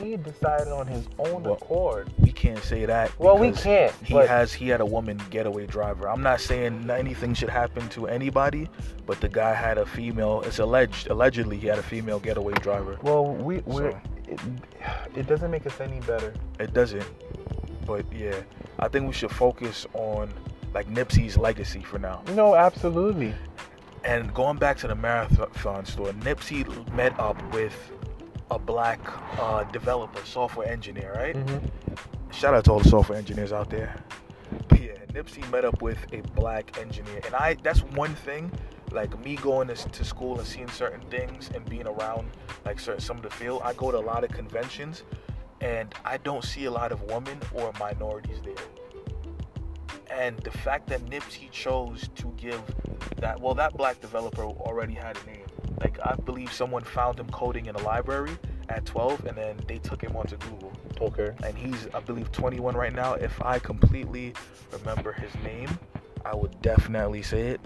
He 0.00 0.16
decided 0.16 0.68
on 0.68 0.86
his 0.86 1.06
own 1.18 1.42
Well, 1.44 1.54
accord. 1.54 2.10
We 2.18 2.32
can't 2.32 2.62
say 2.62 2.84
that. 2.86 3.16
Well, 3.18 3.36
we 3.38 3.52
can't, 3.52 3.92
He 4.04 4.14
has 4.14 4.52
he 4.52 4.68
had 4.68 4.80
a 4.80 4.86
woman 4.86 5.20
getaway 5.30 5.66
driver. 5.66 6.08
I'm 6.08 6.22
not 6.22 6.40
saying 6.40 6.90
anything 6.90 7.34
should 7.34 7.50
happen 7.50 7.88
to 7.90 8.06
anybody, 8.08 8.68
but 9.06 9.20
the 9.20 9.28
guy 9.28 9.52
had 9.54 9.78
a 9.78 9.86
female. 9.86 10.42
It's 10.42 10.58
alleged 10.58 11.08
allegedly 11.08 11.58
he 11.58 11.66
had 11.66 11.78
a 11.78 11.82
female 11.82 12.18
getaway 12.20 12.54
driver. 12.54 12.98
Well, 13.02 13.26
we 13.34 13.58
we're, 13.60 13.92
So- 13.92 14.00
it, 14.28 14.40
it 15.14 15.26
doesn't 15.26 15.50
make 15.50 15.66
us 15.66 15.78
any 15.80 16.00
better. 16.00 16.32
It 16.58 16.72
doesn't, 16.72 17.04
but 17.86 18.04
yeah, 18.12 18.36
I 18.78 18.88
think 18.88 19.06
we 19.06 19.12
should 19.12 19.30
focus 19.30 19.86
on 19.94 20.32
like 20.74 20.88
Nipsey's 20.88 21.36
legacy 21.36 21.80
for 21.82 21.98
now. 21.98 22.22
No, 22.34 22.54
absolutely. 22.54 23.34
And 24.04 24.32
going 24.34 24.56
back 24.56 24.78
to 24.78 24.88
the 24.88 24.94
marathon 24.94 25.84
store, 25.84 26.12
Nipsey 26.12 26.64
met 26.94 27.18
up 27.20 27.36
with 27.52 27.74
a 28.50 28.58
black 28.58 29.00
uh, 29.38 29.64
developer, 29.64 30.24
software 30.24 30.68
engineer, 30.68 31.12
right? 31.14 31.36
hmm 31.36 31.58
Shout 32.32 32.54
out 32.54 32.64
to 32.64 32.72
all 32.72 32.78
the 32.80 32.88
software 32.88 33.18
engineers 33.18 33.52
out 33.52 33.68
there. 33.68 33.94
But 34.68 34.80
yeah, 34.80 34.92
Nipsey 35.12 35.48
met 35.50 35.64
up 35.66 35.82
with 35.82 35.98
a 36.12 36.22
black 36.34 36.78
engineer, 36.78 37.20
and 37.26 37.34
I 37.34 37.56
that's 37.62 37.80
one 37.82 38.14
thing. 38.14 38.50
Like 38.90 39.22
me 39.24 39.36
going 39.36 39.68
to, 39.68 39.74
to 39.74 40.04
school 40.04 40.38
and 40.38 40.46
seeing 40.46 40.68
certain 40.68 41.00
things 41.08 41.50
and 41.54 41.64
being 41.68 41.86
around 41.86 42.30
like 42.66 42.78
certain, 42.78 43.00
some 43.00 43.16
of 43.16 43.22
the 43.22 43.30
field, 43.30 43.62
I 43.64 43.72
go 43.74 43.90
to 43.90 43.98
a 43.98 44.00
lot 44.00 44.22
of 44.24 44.30
conventions, 44.30 45.02
and 45.60 45.94
I 46.04 46.18
don't 46.18 46.44
see 46.44 46.66
a 46.66 46.70
lot 46.70 46.92
of 46.92 47.02
women 47.02 47.38
or 47.54 47.72
minorities 47.78 48.40
there. 48.44 48.54
And 50.10 50.38
the 50.40 50.50
fact 50.50 50.88
that 50.88 51.04
Nipsey 51.06 51.50
chose 51.50 52.08
to 52.16 52.32
give 52.36 52.60
that 53.18 53.40
well, 53.40 53.54
that 53.54 53.74
black 53.76 54.00
developer 54.00 54.42
already 54.42 54.94
had 54.94 55.16
a 55.16 55.26
name. 55.26 55.46
Like 55.82 55.98
I 56.04 56.14
believe 56.14 56.52
someone 56.52 56.84
found 56.84 57.18
him 57.20 57.28
coding 57.30 57.66
in 57.66 57.74
a 57.74 57.82
library 57.82 58.36
at 58.68 58.86
12, 58.86 59.26
and 59.26 59.36
then 59.36 59.56
they 59.66 59.78
took 59.78 60.00
him 60.00 60.16
onto 60.16 60.36
Google 60.36 60.72
Okay. 61.00 61.30
and 61.44 61.56
he's 61.58 61.88
I 61.92 62.00
believe 62.00 62.30
21 62.32 62.74
right 62.76 62.94
now. 62.94 63.14
If 63.14 63.42
I 63.42 63.58
completely 63.58 64.32
remember 64.72 65.12
his 65.12 65.34
name, 65.42 65.68
I 66.24 66.34
would 66.36 66.54
definitely 66.62 67.22
say 67.22 67.48
it. 67.48 67.60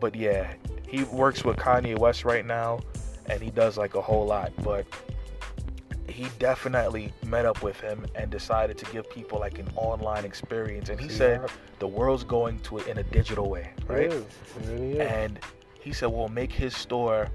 But 0.00 0.14
yeah, 0.14 0.54
he 0.86 1.02
works 1.04 1.44
with 1.44 1.56
Kanye 1.56 1.98
West 1.98 2.24
right 2.24 2.46
now, 2.46 2.80
and 3.26 3.42
he 3.42 3.50
does 3.50 3.76
like 3.76 3.96
a 3.96 4.00
whole 4.00 4.24
lot. 4.26 4.52
But 4.62 4.86
he 6.08 6.28
definitely 6.38 7.12
met 7.26 7.44
up 7.44 7.62
with 7.62 7.78
him 7.80 8.06
and 8.14 8.30
decided 8.30 8.78
to 8.78 8.84
give 8.92 9.10
people 9.10 9.38
like 9.40 9.58
an 9.58 9.68
online 9.76 10.24
experience. 10.24 10.88
And 10.88 11.00
he 11.00 11.08
See 11.08 11.16
said 11.16 11.50
the 11.80 11.86
world's 11.88 12.24
going 12.24 12.60
to 12.60 12.78
it 12.78 12.86
in 12.86 12.98
a 12.98 13.02
digital 13.02 13.50
way, 13.50 13.72
right? 13.86 14.04
It 14.04 14.12
is. 14.12 14.22
It 14.22 14.68
really 14.68 14.92
is. 14.92 14.98
and 15.00 15.38
he 15.80 15.92
said 15.92 16.06
we'll 16.06 16.28
make 16.28 16.52
his 16.52 16.76
store 16.76 17.28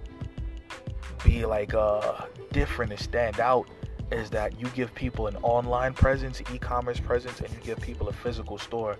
be 1.23 1.45
like 1.45 1.73
uh 1.73 2.25
different 2.51 2.91
and 2.91 2.99
stand 2.99 3.39
out 3.39 3.67
is 4.11 4.29
that 4.29 4.59
you 4.59 4.67
give 4.69 4.93
people 4.93 5.27
an 5.27 5.35
online 5.37 5.93
presence 5.93 6.41
e-commerce 6.53 6.99
presence 6.99 7.39
and 7.39 7.49
you 7.51 7.57
give 7.63 7.79
people 7.79 8.09
a 8.09 8.13
physical 8.13 8.57
store 8.57 8.97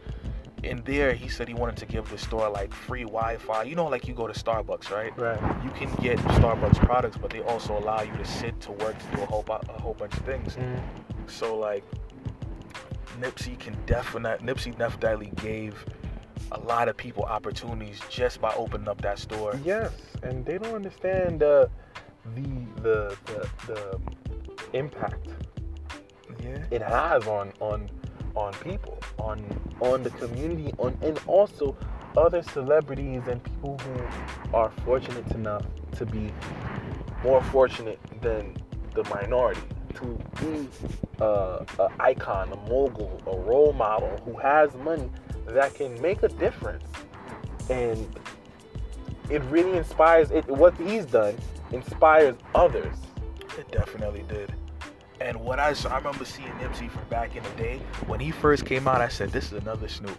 in 0.63 0.81
there 0.85 1.13
he 1.13 1.27
said 1.27 1.47
he 1.47 1.53
wanted 1.53 1.75
to 1.75 1.85
give 1.85 2.09
the 2.09 2.17
store 2.17 2.49
like 2.49 2.73
free 2.73 3.03
wi-fi 3.03 3.63
you 3.63 3.75
know 3.75 3.85
like 3.87 4.07
you 4.07 4.13
go 4.13 4.25
to 4.27 4.33
starbucks 4.33 4.89
right 4.91 5.15
right. 5.19 5.39
you 5.63 5.69
can 5.71 5.93
get 6.01 6.17
starbucks 6.19 6.77
products 6.85 7.17
but 7.17 7.29
they 7.29 7.41
also 7.41 7.77
allow 7.77 8.01
you 8.01 8.13
to 8.13 8.25
sit 8.25 8.59
to 8.61 8.71
work 8.71 8.97
to 8.97 9.15
do 9.17 9.21
a 9.21 9.25
whole, 9.25 9.43
a 9.49 9.81
whole 9.81 9.93
bunch 9.93 10.13
of 10.13 10.21
things 10.25 10.55
Mhm. 10.55 10.79
so 11.27 11.57
like 11.57 11.83
Nipsey 13.19 13.59
can 13.59 13.75
definitely 13.85 14.45
Nipsey 14.47 14.75
definitely 14.77 15.31
gave 15.35 15.85
a 16.53 16.59
lot 16.61 16.87
of 16.87 16.95
people 16.95 17.23
opportunities 17.23 17.99
just 18.09 18.39
by 18.41 18.53
opening 18.55 18.87
up 18.87 19.01
that 19.01 19.19
store. 19.19 19.59
Yes, 19.63 19.91
and 20.21 20.45
they 20.45 20.57
don't 20.57 20.75
understand 20.75 21.39
the 21.39 21.69
the 22.35 22.65
the 22.81 23.17
the, 23.25 23.49
the 23.67 23.99
impact 24.77 25.27
Yeah. 26.41 26.63
it 26.71 26.81
has 26.81 27.27
on 27.27 27.51
on 27.59 27.89
on 28.35 28.53
people, 28.63 28.97
on 29.19 29.43
on 29.81 30.03
the 30.03 30.09
community, 30.11 30.73
on 30.79 30.97
and 31.01 31.19
also 31.27 31.75
other 32.17 32.43
celebrities 32.43 33.23
and 33.27 33.43
people 33.43 33.77
who 33.79 34.55
are 34.55 34.71
fortunate 34.85 35.29
enough 35.31 35.65
to 35.97 36.05
be 36.05 36.31
more 37.23 37.41
fortunate 37.45 37.99
than 38.21 38.55
the 38.93 39.03
minority 39.05 39.61
to 39.95 40.19
be 40.41 40.67
uh, 41.21 41.63
a 41.79 41.89
icon, 41.99 42.51
a 42.51 42.55
mogul, 42.69 43.21
a 43.27 43.37
role 43.37 43.73
model 43.73 44.15
who 44.25 44.37
has 44.37 44.73
money 44.75 45.09
that 45.47 45.73
can 45.75 45.99
make 46.01 46.23
a 46.23 46.29
difference, 46.29 46.83
and 47.69 48.07
it 49.29 49.41
really 49.43 49.77
inspires. 49.77 50.31
It 50.31 50.47
what 50.47 50.77
he's 50.77 51.05
done 51.05 51.35
inspires 51.71 52.35
others. 52.55 52.95
It 53.57 53.71
definitely 53.71 54.23
did. 54.27 54.53
And 55.21 55.39
what 55.39 55.59
I 55.59 55.73
I 55.89 55.97
remember 55.97 56.25
seeing 56.25 56.49
Nipsey 56.53 56.89
from 56.89 57.03
back 57.09 57.35
in 57.35 57.43
the 57.43 57.49
day 57.51 57.79
when 58.07 58.19
he 58.19 58.31
first 58.31 58.65
came 58.65 58.87
out. 58.87 59.01
I 59.01 59.07
said, 59.07 59.29
"This 59.31 59.51
is 59.51 59.61
another 59.61 59.87
Snoop," 59.87 60.17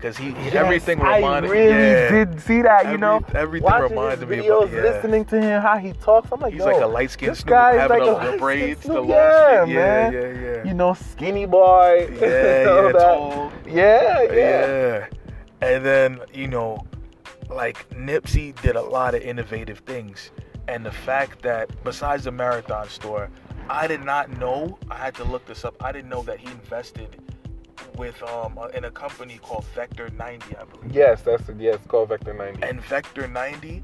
because 0.00 0.16
he, 0.16 0.32
he 0.32 0.50
everything 0.56 0.98
Yes, 0.98 1.16
reminded. 1.16 1.50
I 1.50 1.54
really 1.54 1.68
yeah, 1.90 2.10
did 2.24 2.40
see 2.40 2.62
that. 2.62 2.90
You 2.90 2.96
know, 2.98 3.22
everything 3.34 3.64
watching 3.64 3.90
reminded 3.96 4.28
me 4.28 4.36
videos, 4.38 4.62
about- 4.64 4.72
yeah. 4.72 4.80
listening 4.82 5.24
to 5.26 5.40
him 5.40 5.60
how 5.62 5.76
he 5.76 5.92
talks. 5.92 6.30
I'm 6.32 6.40
like, 6.40 6.54
He's 6.54 6.62
like 6.62 6.80
a 6.80 6.86
light 6.86 7.10
skinned 7.10 7.36
Snoop, 7.36 7.48
guy 7.50 7.74
having 7.74 8.00
like 8.04 8.28
a 8.28 8.32
the, 8.32 8.38
braids, 8.38 8.80
the 8.80 8.86
Snoop. 8.86 8.96
long 8.96 9.08
Yeah, 9.08 9.64
man. 9.66 10.12
Yeah, 10.12 10.20
yeah, 10.20 10.54
yeah. 10.56 10.64
you 10.64 10.74
know, 10.74 10.94
skinny 10.94 11.44
boy. 11.46 12.08
yeah, 12.20 12.62
yeah, 12.86 12.92
tall. 12.92 13.52
yeah, 13.66 14.22
yeah, 14.22 14.32
Yeah. 14.32 15.06
And 15.60 15.84
then, 15.84 16.20
you 16.32 16.48
know, 16.48 16.86
like 17.50 17.88
Nipsey 17.90 18.58
did 18.62 18.76
a 18.76 18.82
lot 18.82 19.14
of 19.14 19.20
innovative 19.22 19.80
things. 19.80 20.30
And 20.68 20.86
the 20.86 20.92
fact 20.92 21.42
that 21.42 21.68
besides 21.84 22.24
the 22.24 22.30
marathon 22.32 22.88
store, 22.88 23.28
I 23.68 23.86
did 23.86 24.02
not 24.04 24.30
know, 24.38 24.78
I 24.90 24.96
had 24.96 25.14
to 25.16 25.24
look 25.24 25.44
this 25.46 25.64
up. 25.64 25.74
I 25.84 25.92
didn't 25.92 26.08
know 26.08 26.22
that 26.22 26.38
he 26.38 26.50
invested 26.50 27.16
with 27.96 28.22
um 28.22 28.58
in 28.74 28.84
a 28.84 28.90
company 28.90 29.38
called 29.42 29.64
Vector 29.74 30.10
90, 30.10 30.56
I 30.56 30.64
believe. 30.64 30.92
Yes, 30.92 31.22
that's 31.22 31.48
it. 31.48 31.56
Yes, 31.58 31.78
called 31.88 32.08
Vector 32.10 32.34
90. 32.34 32.62
And 32.62 32.80
Vector 32.82 33.28
90, 33.28 33.82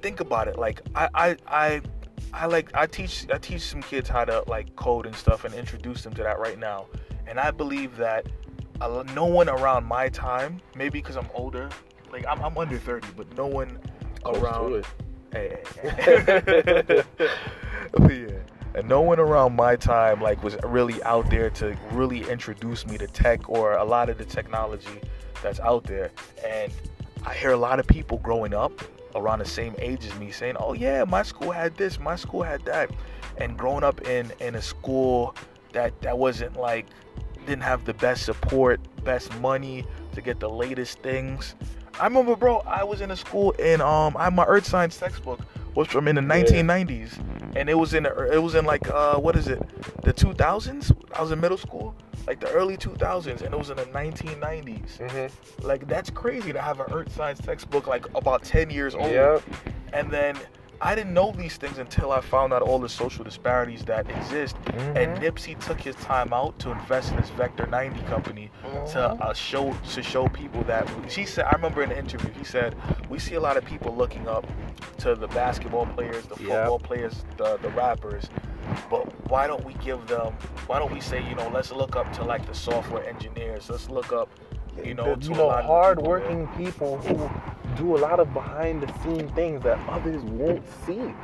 think 0.00 0.20
about 0.20 0.48
it. 0.48 0.58
Like 0.58 0.80
I 0.94 1.08
I 1.14 1.36
I 1.46 1.82
I 2.32 2.46
like 2.46 2.70
I 2.74 2.86
teach 2.86 3.26
I 3.32 3.38
teach 3.38 3.62
some 3.62 3.82
kids 3.82 4.08
how 4.08 4.24
to 4.24 4.44
like 4.46 4.74
code 4.76 5.06
and 5.06 5.14
stuff 5.14 5.44
and 5.44 5.54
introduce 5.54 6.02
them 6.02 6.14
to 6.14 6.22
that 6.22 6.38
right 6.38 6.58
now. 6.58 6.86
And 7.26 7.38
I 7.38 7.50
believe 7.50 7.96
that 7.98 8.26
no 9.14 9.26
one 9.26 9.48
around 9.48 9.84
my 9.84 10.08
time, 10.08 10.60
maybe 10.74 10.98
because 10.98 11.16
I'm 11.16 11.28
older, 11.34 11.68
like 12.10 12.26
I'm, 12.28 12.42
I'm 12.42 12.56
under 12.58 12.78
30, 12.78 13.08
but 13.16 13.36
no 13.36 13.46
one 13.46 13.78
Close 14.22 14.36
to 14.36 14.44
around 14.44 14.74
it. 14.74 14.86
Hey, 15.32 15.58
hey, 15.80 15.94
hey. 15.98 17.02
yeah. 18.28 18.61
And 18.74 18.88
no 18.88 19.00
one 19.00 19.18
around 19.18 19.54
my 19.54 19.76
time 19.76 20.20
like 20.20 20.42
was 20.42 20.56
really 20.64 21.02
out 21.04 21.28
there 21.30 21.50
to 21.50 21.76
really 21.90 22.28
introduce 22.30 22.86
me 22.86 22.96
to 22.98 23.06
tech 23.06 23.48
or 23.48 23.74
a 23.74 23.84
lot 23.84 24.08
of 24.08 24.18
the 24.18 24.24
technology 24.24 25.00
that's 25.42 25.60
out 25.60 25.84
there. 25.84 26.10
And 26.44 26.72
I 27.24 27.34
hear 27.34 27.52
a 27.52 27.56
lot 27.56 27.78
of 27.78 27.86
people 27.86 28.18
growing 28.18 28.54
up 28.54 28.72
around 29.14 29.40
the 29.40 29.44
same 29.44 29.74
age 29.78 30.06
as 30.06 30.14
me 30.18 30.30
saying, 30.30 30.56
"Oh 30.58 30.72
yeah, 30.72 31.04
my 31.04 31.22
school 31.22 31.50
had 31.50 31.76
this, 31.76 32.00
my 32.00 32.16
school 32.16 32.42
had 32.42 32.64
that." 32.64 32.90
And 33.36 33.58
growing 33.58 33.84
up 33.84 34.00
in 34.08 34.32
in 34.40 34.54
a 34.54 34.62
school 34.62 35.34
that 35.72 36.00
that 36.02 36.16
wasn't 36.16 36.56
like 36.56 36.86
didn't 37.46 37.62
have 37.62 37.84
the 37.84 37.94
best 37.94 38.24
support, 38.24 38.80
best 39.04 39.34
money 39.40 39.84
to 40.14 40.20
get 40.20 40.40
the 40.40 40.48
latest 40.48 41.00
things. 41.00 41.54
I 42.00 42.06
remember, 42.06 42.36
bro, 42.36 42.58
I 42.60 42.84
was 42.84 43.00
in 43.00 43.10
a 43.10 43.16
school 43.16 43.54
and 43.58 43.82
um, 43.82 44.16
I 44.16 44.30
my 44.30 44.44
earth 44.44 44.66
science 44.66 44.96
textbook 44.96 45.40
was 45.74 45.88
from 45.88 46.08
in 46.08 46.16
the 46.16 46.22
1990s, 46.22 47.18
and 47.56 47.68
it 47.68 47.74
was 47.78 47.94
in 47.94 48.04
the, 48.04 48.32
it 48.32 48.38
was 48.42 48.54
in 48.54 48.64
like 48.64 48.88
uh, 48.90 49.16
what 49.16 49.36
is 49.36 49.48
it, 49.48 49.60
the 50.02 50.12
2000s? 50.12 50.92
I 51.16 51.22
was 51.22 51.32
in 51.32 51.40
middle 51.40 51.58
school, 51.58 51.94
like 52.26 52.40
the 52.40 52.50
early 52.50 52.76
2000s, 52.76 53.42
and 53.42 53.54
it 53.54 53.58
was 53.58 53.70
in 53.70 53.76
the 53.76 53.84
1990s. 53.86 54.98
Mm-hmm. 54.98 55.66
Like 55.66 55.86
that's 55.88 56.10
crazy 56.10 56.52
to 56.52 56.60
have 56.60 56.80
an 56.80 56.86
earth 56.92 57.14
science 57.14 57.40
textbook 57.40 57.86
like 57.86 58.06
about 58.14 58.42
10 58.42 58.70
years 58.70 58.94
old. 58.94 59.10
Yep. 59.10 59.42
And 59.92 60.10
then 60.10 60.36
I 60.80 60.96
didn't 60.96 61.14
know 61.14 61.30
these 61.30 61.58
things 61.58 61.78
until 61.78 62.10
I 62.10 62.20
found 62.20 62.52
out 62.52 62.60
all 62.62 62.80
the 62.80 62.88
social 62.88 63.22
disparities 63.22 63.84
that 63.84 64.10
exist. 64.10 64.56
And 64.96 65.16
Mhm. 65.16 65.22
Nipsey 65.22 65.56
took 65.60 65.80
his 65.80 65.94
time 65.96 66.32
out 66.32 66.58
to 66.60 66.72
invest 66.72 67.12
in 67.12 67.18
this 67.18 67.30
Vector 67.30 67.66
90 67.66 68.00
company 68.06 68.50
to 68.62 68.68
Mhm. 68.98 69.20
uh, 69.20 69.32
show 69.32 69.76
to 69.92 70.02
show 70.02 70.26
people 70.28 70.64
that 70.64 70.88
she 71.08 71.24
said. 71.24 71.44
I 71.44 71.52
remember 71.52 71.82
in 71.84 71.92
an 71.92 71.98
interview 71.98 72.32
he 72.32 72.42
said 72.44 72.74
we 73.08 73.20
see 73.20 73.34
a 73.36 73.40
lot 73.40 73.56
of 73.56 73.64
people 73.64 73.94
looking 73.94 74.26
up 74.26 74.44
to 74.98 75.14
the 75.14 75.28
basketball 75.28 75.86
players, 75.86 76.24
the 76.26 76.36
Yep. 76.42 76.48
football 76.48 76.78
players, 76.78 77.24
the 77.36 77.58
the 77.58 77.68
rappers. 77.70 78.28
But 78.90 79.04
why 79.30 79.46
don't 79.46 79.64
we 79.64 79.74
give 79.74 80.06
them? 80.06 80.32
Why 80.66 80.78
don't 80.78 80.92
we 80.92 81.00
say 81.00 81.22
you 81.28 81.34
know 81.34 81.48
let's 81.48 81.72
look 81.72 81.96
up 81.96 82.12
to 82.14 82.24
like 82.24 82.46
the 82.46 82.54
software 82.54 83.04
engineers? 83.08 83.68
Let's 83.70 83.88
look 83.90 84.12
up 84.12 84.28
you 84.84 84.94
know 84.94 85.14
the, 85.14 85.16
to 85.16 85.26
you 85.28 85.34
a 85.34 85.36
know, 85.36 85.46
lot 85.48 85.58
of 85.60 85.66
the 85.66 85.72
hard-working 85.72 86.48
people 86.56 86.98
who 86.98 87.30
do 87.76 87.96
a 87.96 87.98
lot 87.98 88.20
of 88.20 88.32
behind-the-scene 88.34 89.28
things 89.30 89.62
that 89.64 89.78
others 89.88 90.22
won't 90.22 90.64
see. 90.86 91.14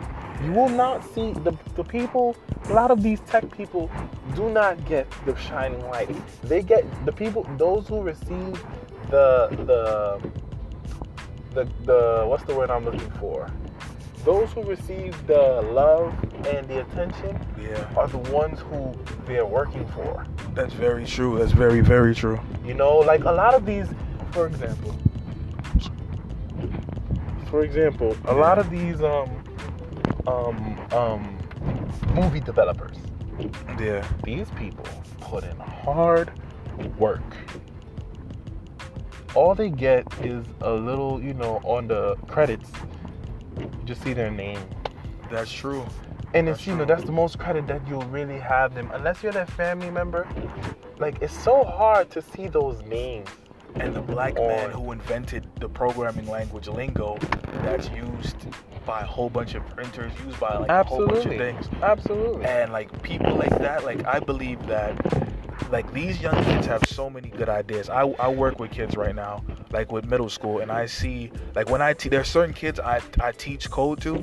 You 0.45 0.53
will 0.53 0.69
not 0.69 1.05
see 1.15 1.33
the, 1.33 1.53
the 1.75 1.85
people. 1.85 2.37
A 2.69 2.73
lot 2.73 2.91
of 2.91 3.03
these 3.03 3.21
tech 3.21 3.51
people 3.57 3.91
do 4.35 4.51
not 4.51 4.85
get 4.87 5.07
the 5.27 5.35
shining 5.37 5.81
light. 5.89 6.11
They 6.43 6.63
get 6.63 6.85
the 7.07 7.13
people, 7.13 7.47
those 7.57 7.89
who 7.89 8.03
receive 8.03 8.63
the 9.11 9.49
the 9.67 10.21
the 11.55 11.65
the 11.85 12.25
what's 12.27 12.45
the 12.45 12.55
word 12.55 12.71
I'm 12.71 12.85
looking 12.85 13.11
for? 13.13 13.51
Those 14.25 14.51
who 14.53 14.63
receive 14.65 15.15
the 15.27 15.63
love 15.73 16.13
and 16.47 16.67
the 16.69 16.81
attention. 16.81 17.39
Yeah, 17.61 17.89
are 17.97 18.09
the 18.09 18.19
ones 18.19 18.61
who 18.61 18.93
they're 19.27 19.47
working 19.47 19.87
for. 19.89 20.27
that's 20.55 20.75
very 20.75 21.05
true. 21.07 21.39
That's 21.39 21.53
very 21.53 21.81
very 21.81 22.15
true. 22.15 22.39
You 22.65 22.75
know, 22.75 22.97
like 22.99 23.25
a 23.25 23.33
lot 23.33 23.55
of 23.55 23.65
these, 23.65 23.87
for 24.33 24.47
example, 24.47 24.95
for 27.51 27.63
example, 27.65 28.17
a 28.27 28.35
lot 28.35 28.59
of 28.59 28.69
these 28.71 29.01
um 29.03 29.31
um 30.27 30.79
um 30.93 31.39
movie 32.15 32.41
developers, 32.41 32.97
Yeah. 33.81 34.07
these 34.25 34.51
people 34.51 34.85
put 35.21 35.45
in 35.45 35.57
hard 35.59 36.31
work. 36.99 37.23
All 39.35 39.55
they 39.55 39.71
get 39.71 40.07
is 40.25 40.45
a 40.63 40.73
little, 40.73 41.23
you 41.23 41.35
know, 41.35 41.61
on 41.65 41.89
the 41.89 42.17
credits, 42.29 42.71
you 43.59 43.71
just 43.85 44.03
see 44.03 44.13
their 44.13 44.31
name. 44.31 44.61
That's 45.31 45.53
true. 45.53 45.87
And 46.35 46.49
it's 46.49 46.59
That's 46.59 46.67
you 46.67 46.77
know 46.77 46.85
that's 46.85 47.05
the 47.05 47.13
most 47.13 47.39
credit 47.39 47.67
that 47.69 47.87
you'll 47.89 48.03
really 48.03 48.39
have 48.39 48.75
them 48.75 48.91
unless 48.93 49.23
you're 49.23 49.33
their 49.33 49.47
family 49.47 49.91
member. 49.91 50.27
Like 50.99 51.23
it's 51.23 51.37
so 51.37 51.65
hard 51.65 52.11
to 52.11 52.23
see 52.23 52.49
those 52.49 52.83
names. 52.83 53.29
And 53.77 53.95
the 53.95 54.01
black 54.01 54.35
man 54.35 54.71
who 54.71 54.91
invented 54.93 55.47
the 55.61 55.69
programming 55.69 56.27
language 56.27 56.67
lingo 56.69 57.17
that's 57.63 57.89
used 57.91 58.37
by 58.85 59.03
a 59.03 59.07
whole 59.07 59.29
bunch 59.31 59.55
of 59.55 59.67
printers, 59.69 60.11
used 60.25 60.41
by 60.41 60.57
like 60.57 60.71
a 60.71 60.83
whole 60.83 61.07
bunch 61.07 61.27
of 61.27 61.33
Absolutely, 61.33 61.39
things. 61.39 61.69
absolutely. 61.83 62.45
And 62.47 62.73
like 62.73 63.03
people 63.03 63.35
like 63.37 63.57
that, 63.59 63.85
like 63.85 64.05
I 64.07 64.19
believe 64.21 64.67
that 64.67 64.97
like 65.71 65.93
these 65.93 66.21
young 66.21 66.43
kids 66.45 66.67
have 66.67 66.85
so 66.87 67.11
many 67.11 67.29
good 67.31 67.49
ideas. 67.49 67.89
I, 67.89 68.03
I 68.19 68.29
work 68.29 68.59
with 68.59 68.71
kids 68.71 68.97
right 68.97 69.15
now, 69.15 69.45
like 69.71 69.93
with 69.93 70.05
middle 70.07 70.29
school, 70.29 70.61
and 70.61 70.71
I 70.71 70.87
see 70.87 71.31
like 71.55 71.69
when 71.71 71.83
I 71.83 71.93
teach, 71.93 72.11
there's 72.11 72.29
certain 72.29 72.55
kids 72.55 72.81
I 72.81 73.01
I 73.21 73.33
teach 73.33 73.71
code 73.71 74.01
to, 74.03 74.15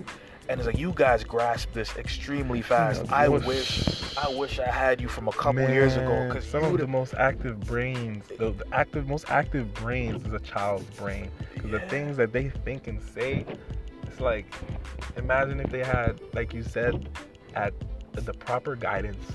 and 0.50 0.60
it's 0.60 0.66
like 0.68 0.78
you 0.78 0.92
guys 0.96 1.24
grasp 1.24 1.72
this 1.74 1.96
extremely 1.98 2.62
fast. 2.62 3.12
I 3.12 3.28
wish- 3.30 3.46
wish 3.46 4.18
I 4.18 4.30
wish 4.30 4.60
I 4.60 4.68
had 4.68 5.02
you 5.02 5.08
from 5.10 5.28
a 5.28 5.32
couple 5.34 5.70
years 5.70 5.98
ago 5.98 6.26
because 6.28 6.46
some 6.46 6.64
of 6.64 6.78
the 6.78 6.88
most 6.88 7.14
active 7.16 7.60
brains, 7.62 8.26
the, 8.38 8.52
the 8.52 8.66
active, 8.72 9.08
most 9.08 9.30
active 9.30 9.74
brains 9.74 10.26
is 10.26 10.34
a 10.34 10.40
child's 10.40 10.86
brain. 10.98 11.30
Because 11.54 11.70
Yeah. 11.72 11.80
the 11.80 11.86
things 11.88 12.18
that 12.18 12.32
they 12.32 12.50
think 12.50 12.88
and 12.88 13.02
say, 13.02 13.46
it's 14.04 14.22
like, 14.22 14.46
imagine 15.18 15.60
if 15.60 15.70
they 15.70 15.84
had, 15.84 16.22
like 16.34 16.54
you 16.54 16.64
said, 16.64 17.10
at 17.56 17.74
the 18.14 18.34
proper 18.34 18.76
guidance. 18.78 19.26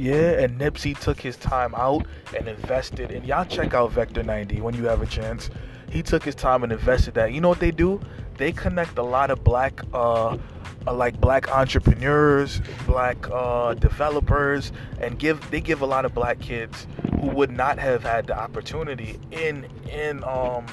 Yeah, 0.00 0.40
and 0.40 0.58
Nipsey 0.58 0.98
took 0.98 1.20
his 1.20 1.36
time 1.36 1.74
out 1.74 2.06
and 2.34 2.48
invested. 2.48 3.10
And 3.10 3.26
y'all 3.26 3.44
check 3.44 3.74
out 3.74 3.92
Vector 3.92 4.22
90 4.22 4.62
when 4.62 4.74
you 4.74 4.84
have 4.86 5.02
a 5.02 5.06
chance. 5.06 5.50
He 5.90 6.02
took 6.02 6.22
his 6.22 6.34
time 6.34 6.62
and 6.62 6.72
invested 6.72 7.12
that. 7.14 7.34
You 7.34 7.42
know 7.42 7.50
what 7.50 7.60
they 7.60 7.70
do? 7.70 8.00
They 8.38 8.50
connect 8.50 8.96
a 8.96 9.02
lot 9.02 9.30
of 9.30 9.44
black, 9.44 9.82
uh, 9.92 10.38
uh, 10.86 10.94
like 10.94 11.20
black 11.20 11.54
entrepreneurs, 11.54 12.62
black 12.86 13.18
uh, 13.30 13.74
developers, 13.74 14.72
and 15.02 15.18
give 15.18 15.50
they 15.50 15.60
give 15.60 15.82
a 15.82 15.86
lot 15.86 16.06
of 16.06 16.14
black 16.14 16.40
kids 16.40 16.86
who 17.20 17.26
would 17.28 17.50
not 17.50 17.78
have 17.78 18.02
had 18.02 18.26
the 18.26 18.38
opportunity 18.38 19.20
in 19.30 19.66
in 19.92 20.24
um 20.24 20.64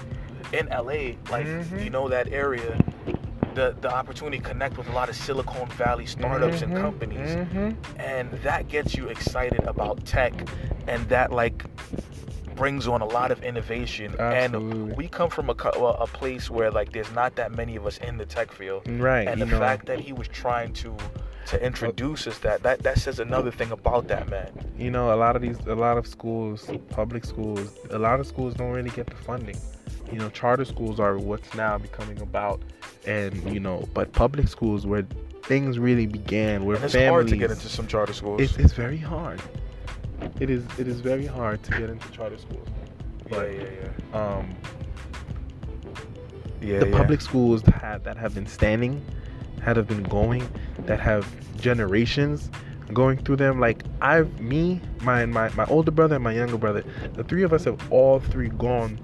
in 0.53 0.67
LA, 0.69 1.17
like 1.29 1.45
Mhm. 1.45 1.83
you 1.83 1.89
know 1.89 2.07
that 2.07 2.31
area. 2.31 2.77
The, 3.57 3.75
the 3.81 3.91
opportunity 3.91 4.37
to 4.37 4.43
connect 4.43 4.77
with 4.77 4.87
a 4.87 4.91
lot 4.91 5.09
of 5.09 5.15
Silicon 5.15 5.67
Valley 5.69 6.05
startups 6.05 6.61
and 6.61 6.71
Mhm, 6.73 6.79
companies 6.79 7.35
mhm. 7.35 7.75
and 7.97 8.31
that 8.43 8.67
gets 8.67 8.93
you 8.95 9.07
excited 9.07 9.63
about 9.63 10.05
tech 10.05 10.31
and 10.85 11.09
that 11.09 11.31
like 11.31 11.65
brings 12.55 12.87
on 12.87 13.01
a 13.01 13.05
lot 13.05 13.31
of 13.31 13.41
innovation 13.43 14.13
Absolutely. 14.19 14.89
and 14.91 14.95
we 14.95 15.07
come 15.07 15.31
from 15.31 15.49
a, 15.49 15.53
a 15.53 16.05
place 16.05 16.51
where 16.51 16.69
like 16.69 16.91
there's 16.91 17.11
not 17.13 17.33
that 17.37 17.51
many 17.51 17.75
of 17.75 17.87
us 17.87 17.97
in 17.97 18.17
the 18.19 18.27
tech 18.27 18.51
field 18.51 18.83
Right. 18.87 19.27
and 19.27 19.41
the 19.41 19.47
know, 19.47 19.57
fact 19.57 19.87
that 19.87 19.99
he 20.01 20.13
was 20.13 20.27
trying 20.27 20.71
to 20.73 20.95
to 21.47 21.63
introduce 21.65 22.27
us 22.27 22.37
that 22.39 22.63
that 22.63 22.83
that 22.83 22.97
says 22.99 23.19
another 23.19 23.51
thing 23.51 23.71
about 23.71 24.07
that 24.07 24.29
man 24.29 24.51
you 24.77 24.91
know, 24.91 25.13
a 25.13 25.17
lot 25.17 25.35
of 25.35 25.41
these, 25.41 25.57
a 25.65 25.75
lot 25.75 25.97
of 25.97 26.05
schools, 26.05 26.69
public 26.89 27.25
schools, 27.25 27.75
a 27.89 27.97
lot 27.97 28.19
of 28.19 28.27
schools 28.27 28.53
don't 28.53 28.71
really 28.71 28.91
get 28.91 29.07
the 29.07 29.15
funding. 29.15 29.57
You 30.11 30.19
know, 30.19 30.29
charter 30.29 30.65
schools 30.65 30.99
are 30.99 31.17
what's 31.17 31.53
now 31.55 31.77
becoming 31.77 32.21
about, 32.21 32.61
and 33.05 33.51
you 33.51 33.59
know, 33.59 33.87
but 33.93 34.13
public 34.13 34.47
schools 34.47 34.85
where 34.85 35.05
things 35.43 35.79
really 35.79 36.05
began, 36.05 36.65
where 36.65 36.75
and 36.75 36.85
it's 36.85 36.93
families, 36.93 37.09
hard 37.09 37.27
to 37.29 37.37
get 37.37 37.51
into 37.51 37.69
some 37.69 37.87
charter 37.87 38.13
schools 38.13 38.41
it's, 38.41 38.57
it's 38.57 38.73
very 38.73 38.97
hard. 38.97 39.41
It 40.39 40.49
is, 40.49 40.63
it 40.77 40.87
is 40.87 40.99
very 41.01 41.25
hard 41.25 41.63
to 41.63 41.71
get 41.71 41.89
into 41.89 42.09
charter 42.11 42.37
schools. 42.37 42.67
yeah 43.29 43.29
But 43.29 43.53
yeah 43.53 43.63
um, 44.13 44.55
yeah 46.61 46.73
yeah 46.73 46.79
the 46.79 46.89
yeah. 46.89 46.97
public 46.97 47.21
schools 47.21 47.63
that 47.63 47.81
have, 47.81 48.03
that 48.03 48.17
have 48.17 48.33
been 48.35 48.47
standing, 48.47 49.03
that 49.67 49.75
have 49.75 49.87
been 49.87 50.03
going, 50.03 50.49
that 50.85 50.97
have 51.01 51.27
generations 51.57 52.49
going 52.93 53.17
through 53.17 53.35
them. 53.35 53.59
Like 53.59 53.83
I've 53.99 54.39
me, 54.39 54.79
my 55.01 55.25
my 55.25 55.49
my 55.55 55.65
older 55.65 55.91
brother 55.91 56.15
and 56.15 56.23
my 56.23 56.31
younger 56.31 56.57
brother, 56.57 56.85
the 57.15 57.25
three 57.25 57.43
of 57.43 57.51
us 57.51 57.65
have 57.65 57.91
all 57.91 58.21
three 58.21 58.47
gone 58.47 58.97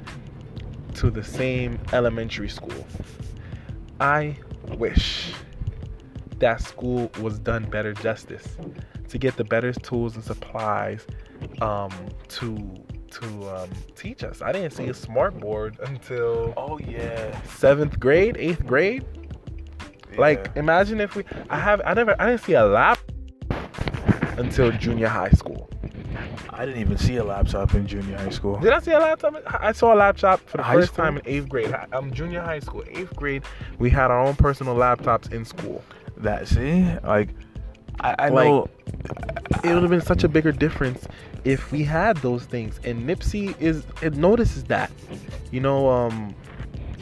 to 0.94 1.12
the 1.12 1.22
same 1.22 1.78
elementary 1.92 2.48
school. 2.48 2.88
I 4.00 4.38
wish 4.78 5.34
that 6.40 6.62
school 6.62 7.12
was 7.20 7.40
done 7.40 7.70
better 7.70 7.94
justice 7.94 8.48
to 9.10 9.18
get 9.18 9.36
the 9.36 9.44
better 9.44 9.74
tools 9.74 10.16
and 10.16 10.24
supplies 10.24 11.06
um, 11.62 11.92
to 12.30 12.58
to 13.12 13.26
um, 13.54 13.70
teach 13.98 14.24
us. 14.24 14.42
I 14.42 14.54
didn't 14.54 14.72
see 14.72 14.86
a 14.86 14.94
smart 14.94 15.38
board 15.42 15.78
until 15.86 16.54
oh 16.56 16.80
yeah 16.80 17.42
seventh 17.44 18.00
grade, 18.00 18.38
eighth 18.38 18.66
grade. 18.66 19.04
Like, 20.18 20.52
imagine 20.56 21.00
if 21.02 21.16
we. 21.16 21.24
I 21.50 21.60
have. 21.60 21.82
I 21.86 21.94
never. 21.94 22.16
I 22.20 22.28
didn't 22.28 22.42
see 22.42 22.54
a 22.54 22.66
lap 22.66 23.00
until 24.38 24.72
junior 24.72 25.08
high 25.08 25.30
school. 25.32 25.70
I 26.50 26.66
didn't 26.66 26.82
even 26.82 26.98
see 26.98 27.16
a 27.18 27.24
laptop 27.24 27.74
in 27.74 27.88
junior 27.88 28.16
high 28.16 28.30
school 28.30 28.58
Did 28.60 28.74
I 28.74 28.80
see 28.80 28.92
a 28.92 29.00
laptop? 29.00 29.36
I 29.48 29.72
saw 29.72 29.94
a 29.94 29.98
laptop 29.98 30.40
for 30.48 30.58
the 30.58 30.64
High 30.64 30.76
first 30.76 30.94
school? 30.94 31.06
time 31.06 31.18
in 31.18 31.24
eighth 31.26 31.50
grade. 31.50 31.74
I- 31.74 31.88
Um, 31.92 32.12
junior 32.14 32.42
high 32.42 32.60
school, 32.60 32.84
eighth 32.92 33.16
grade. 33.16 33.42
We 33.80 33.90
had 33.90 34.12
our 34.12 34.20
own 34.20 34.36
personal 34.36 34.76
laptops 34.76 35.32
in 35.34 35.46
school. 35.46 35.84
that 36.18 36.48
see 36.48 36.86
like 37.04 37.30
I, 38.00 38.16
I 38.20 38.30
Like, 38.30 38.46
know 38.46 38.70
It 39.64 39.74
would 39.74 39.82
have 39.82 39.90
been 39.90 40.02
such 40.02 40.24
a 40.24 40.28
bigger 40.28 40.52
difference 40.52 41.08
if 41.44 41.72
we 41.72 41.84
had 41.84 42.18
those 42.18 42.46
things. 42.46 42.80
And 42.84 43.08
Nipsey 43.10 43.60
is 43.60 43.84
it 44.04 44.16
notices 44.16 44.64
that, 44.66 44.92
you 45.52 45.60
know. 45.60 45.90
Um, 45.90 46.36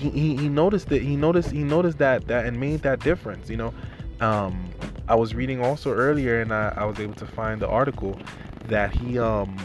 he, 0.01 0.09
he, 0.09 0.35
he 0.37 0.49
noticed 0.49 0.91
it. 0.91 1.01
He 1.01 1.15
noticed 1.15 1.51
he 1.51 1.63
noticed 1.63 1.97
that 1.99 2.27
that 2.27 2.45
and 2.45 2.59
made 2.59 2.81
that 2.83 2.99
difference. 2.99 3.49
You 3.49 3.57
know. 3.57 3.73
Um, 4.19 4.69
I 5.07 5.15
was 5.15 5.33
reading 5.33 5.65
also 5.65 5.91
earlier, 5.91 6.41
and 6.41 6.53
I, 6.53 6.71
I 6.77 6.85
was 6.85 6.99
able 6.99 7.15
to 7.15 7.25
find 7.25 7.59
the 7.59 7.67
article 7.67 8.19
that 8.67 8.93
he 8.95 9.17
um 9.17 9.57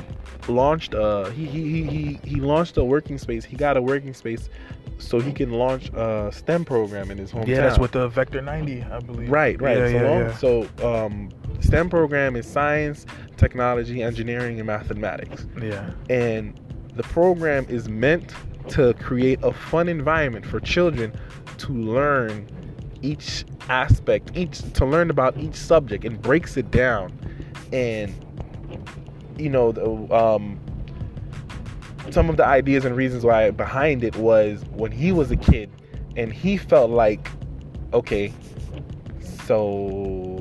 launched 0.49 0.95
uh 0.95 1.25
he, 1.27 1.45
he 1.45 1.63
he 1.71 1.83
he 1.85 2.21
he 2.25 2.37
launched 2.41 2.77
a 2.79 2.85
working 2.85 3.19
space. 3.19 3.45
He 3.45 3.57
got 3.57 3.77
a 3.77 3.83
working 3.83 4.15
space 4.15 4.49
so 4.99 5.21
he 5.21 5.31
can 5.33 5.51
launch 5.53 5.91
a 5.95 6.31
STEM 6.33 6.65
program 6.65 7.11
in 7.11 7.19
his 7.19 7.31
hometown. 7.31 7.49
yeah 7.49 7.61
that's 7.61 7.79
with 7.79 7.93
the 7.93 8.09
Vector 8.09 8.41
90 8.41 8.83
I 8.85 8.99
believe 9.01 9.31
Right, 9.31 9.61
right. 9.61 9.77
yeah, 9.77 9.87
so, 9.89 9.93
yeah, 9.93 10.19
yeah. 10.19 10.37
so 10.81 11.05
um, 11.07 11.29
STEM 11.61 11.91
program 11.91 12.35
is 12.35 12.47
science, 12.47 13.05
technology, 13.37 14.03
engineering, 14.03 14.59
and 14.59 14.67
mathematics. 14.67 15.47
yeah 15.61 15.91
And 16.09 16.59
the 16.95 17.03
program 17.03 17.67
is 17.69 17.91
meant 17.91 18.33
to 18.71 18.95
create 18.95 19.39
a 19.43 19.53
fun 19.53 19.89
environment 19.89 20.45
for 20.47 20.61
children 20.61 21.13
to 21.59 21.73
learn 21.73 22.49
each 23.03 23.45
aspect, 23.69 24.31
each 24.35 24.61
to 24.75 24.85
learn 24.85 25.11
about 25.11 25.37
each 25.37 25.55
subject, 25.55 26.05
and 26.05 26.21
breaks 26.21 26.57
it 26.57 26.71
down. 26.71 27.13
And 27.73 28.15
you 29.39 29.51
know, 29.51 29.73
the, 29.73 30.15
um, 30.15 30.59
some 32.11 32.29
of 32.31 32.37
the 32.37 32.47
ideas 32.47 32.85
and 32.85 32.97
reasons 32.97 33.25
why 33.25 33.51
behind 33.51 34.03
it 34.05 34.17
was 34.17 34.65
when 34.73 34.93
he 34.93 35.13
was 35.13 35.31
a 35.31 35.37
kid, 35.37 35.71
and 36.17 36.33
he 36.33 36.57
felt 36.57 36.91
like, 36.91 37.29
okay, 37.93 38.33
so 39.47 40.36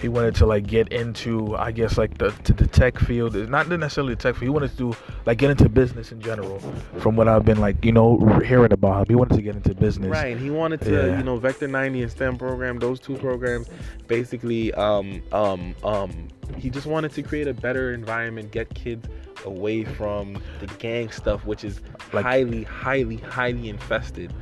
he 0.00 0.08
wanted 0.08 0.34
to 0.36 0.46
like 0.46 0.66
get 0.66 0.92
into 0.92 1.54
I 1.56 1.72
guess 1.72 1.98
like 1.98 2.18
the 2.18 2.30
to 2.44 2.52
the 2.52 2.66
tech 2.66 2.98
field 2.98 3.34
not 3.50 3.68
necessarily 3.68 4.14
the 4.14 4.20
tech 4.22 4.34
field 4.34 4.42
he 4.44 4.48
wanted 4.48 4.70
to 4.72 4.76
do 4.76 4.96
like 5.26 5.38
get 5.38 5.50
into 5.50 5.68
business 5.68 6.10
in 6.12 6.20
general 6.20 6.58
from 6.98 7.16
what 7.16 7.28
I've 7.28 7.44
been 7.44 7.60
like 7.60 7.84
you 7.84 7.92
know 7.92 8.18
hearing 8.44 8.72
about 8.72 9.00
him 9.00 9.06
he 9.08 9.14
wanted 9.14 9.34
to 9.36 9.42
get 9.42 9.56
into 9.56 9.74
business 9.74 10.08
Right. 10.08 10.36
He 10.36 10.50
wanted 10.50 10.80
to, 10.82 10.90
Yeah. 10.90 11.18
you 11.18 11.22
know, 11.24 11.36
Vector 11.36 11.68
90 11.68 12.02
and 12.02 12.10
STEM 12.10 12.36
program, 12.38 12.78
those 12.78 12.98
two 13.00 13.16
programs, 13.16 13.68
basically, 14.08 14.72
um, 14.74 15.22
um, 15.32 15.74
um, 15.84 16.28
he 16.56 16.70
just 16.70 16.86
wanted 16.86 17.12
to 17.12 17.22
create 17.22 17.46
a 17.48 17.54
better 17.54 17.92
environment, 17.92 18.50
get 18.50 18.72
kids 18.74 19.08
away 19.44 19.84
from 19.84 20.34
the 20.60 20.66
gang 20.78 21.10
stuff, 21.10 21.44
which 21.46 21.64
is 21.64 21.80
Like- 22.12 22.24
highly, 22.24 22.64
highly, 22.64 23.16
highly 23.16 23.68
infested 23.68 24.32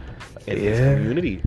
in 0.46 0.58
his 0.58 0.78
community 0.78 1.42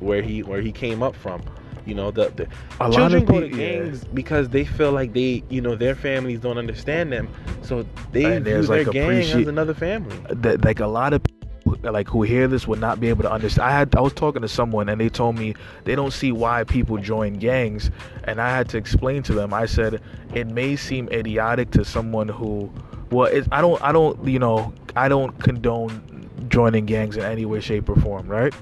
where 0.00 0.22
he 0.22 0.42
where 0.42 0.60
he 0.60 0.70
came 0.72 1.02
up 1.02 1.14
from. 1.16 1.42
You 1.86 1.94
know, 1.94 2.10
the, 2.10 2.30
the 2.34 2.48
a 2.80 2.88
lot 2.88 2.92
children 2.94 3.22
of 3.22 3.28
go 3.28 3.40
to 3.40 3.46
people 3.46 3.60
yeah. 3.60 3.72
gangs 3.72 4.04
because 4.04 4.48
they 4.48 4.64
feel 4.64 4.92
like 4.92 5.12
they, 5.12 5.42
you 5.50 5.60
know, 5.60 5.74
their 5.74 5.94
families 5.94 6.40
don't 6.40 6.58
understand 6.58 7.12
them, 7.12 7.28
so 7.62 7.84
they 8.12 8.24
And 8.24 8.44
view 8.44 8.54
there's, 8.54 8.68
their 8.68 8.84
like, 8.84 8.92
gang 8.92 9.20
as 9.20 9.46
another 9.46 9.74
family. 9.74 10.16
that 10.30 10.64
like 10.64 10.80
a 10.80 10.86
lot 10.86 11.12
of 11.12 11.22
people 11.22 11.34
like 11.82 12.08
who 12.08 12.22
hear 12.22 12.46
this 12.46 12.66
would 12.68 12.80
not 12.80 13.00
be 13.00 13.08
able 13.08 13.22
to 13.22 13.30
understand. 13.30 13.68
I 13.68 13.72
had 13.72 13.94
I 13.96 14.00
was 14.00 14.12
talking 14.12 14.42
to 14.42 14.48
someone 14.48 14.88
and 14.88 15.00
they 15.00 15.08
told 15.08 15.38
me 15.38 15.54
they 15.84 15.94
don't 15.94 16.12
see 16.12 16.32
why 16.32 16.64
people 16.64 16.98
join 16.98 17.34
gangs, 17.34 17.90
and 18.24 18.40
I 18.40 18.50
had 18.50 18.68
to 18.70 18.78
explain 18.78 19.22
to 19.24 19.34
them. 19.34 19.52
I 19.54 19.66
said 19.66 20.00
it 20.34 20.46
may 20.46 20.76
seem 20.76 21.08
idiotic 21.10 21.70
to 21.72 21.84
someone 21.84 22.28
who, 22.28 22.72
well, 23.10 23.26
it, 23.26 23.46
I 23.52 23.60
don't 23.60 23.80
I 23.82 23.92
don't 23.92 24.26
you 24.26 24.38
know 24.38 24.72
I 24.96 25.08
don't 25.08 25.38
condone 25.40 26.28
joining 26.48 26.84
gangs 26.86 27.16
in 27.16 27.24
any 27.24 27.44
way, 27.44 27.60
shape, 27.60 27.88
or 27.88 27.96
form, 27.96 28.28
right? 28.28 28.54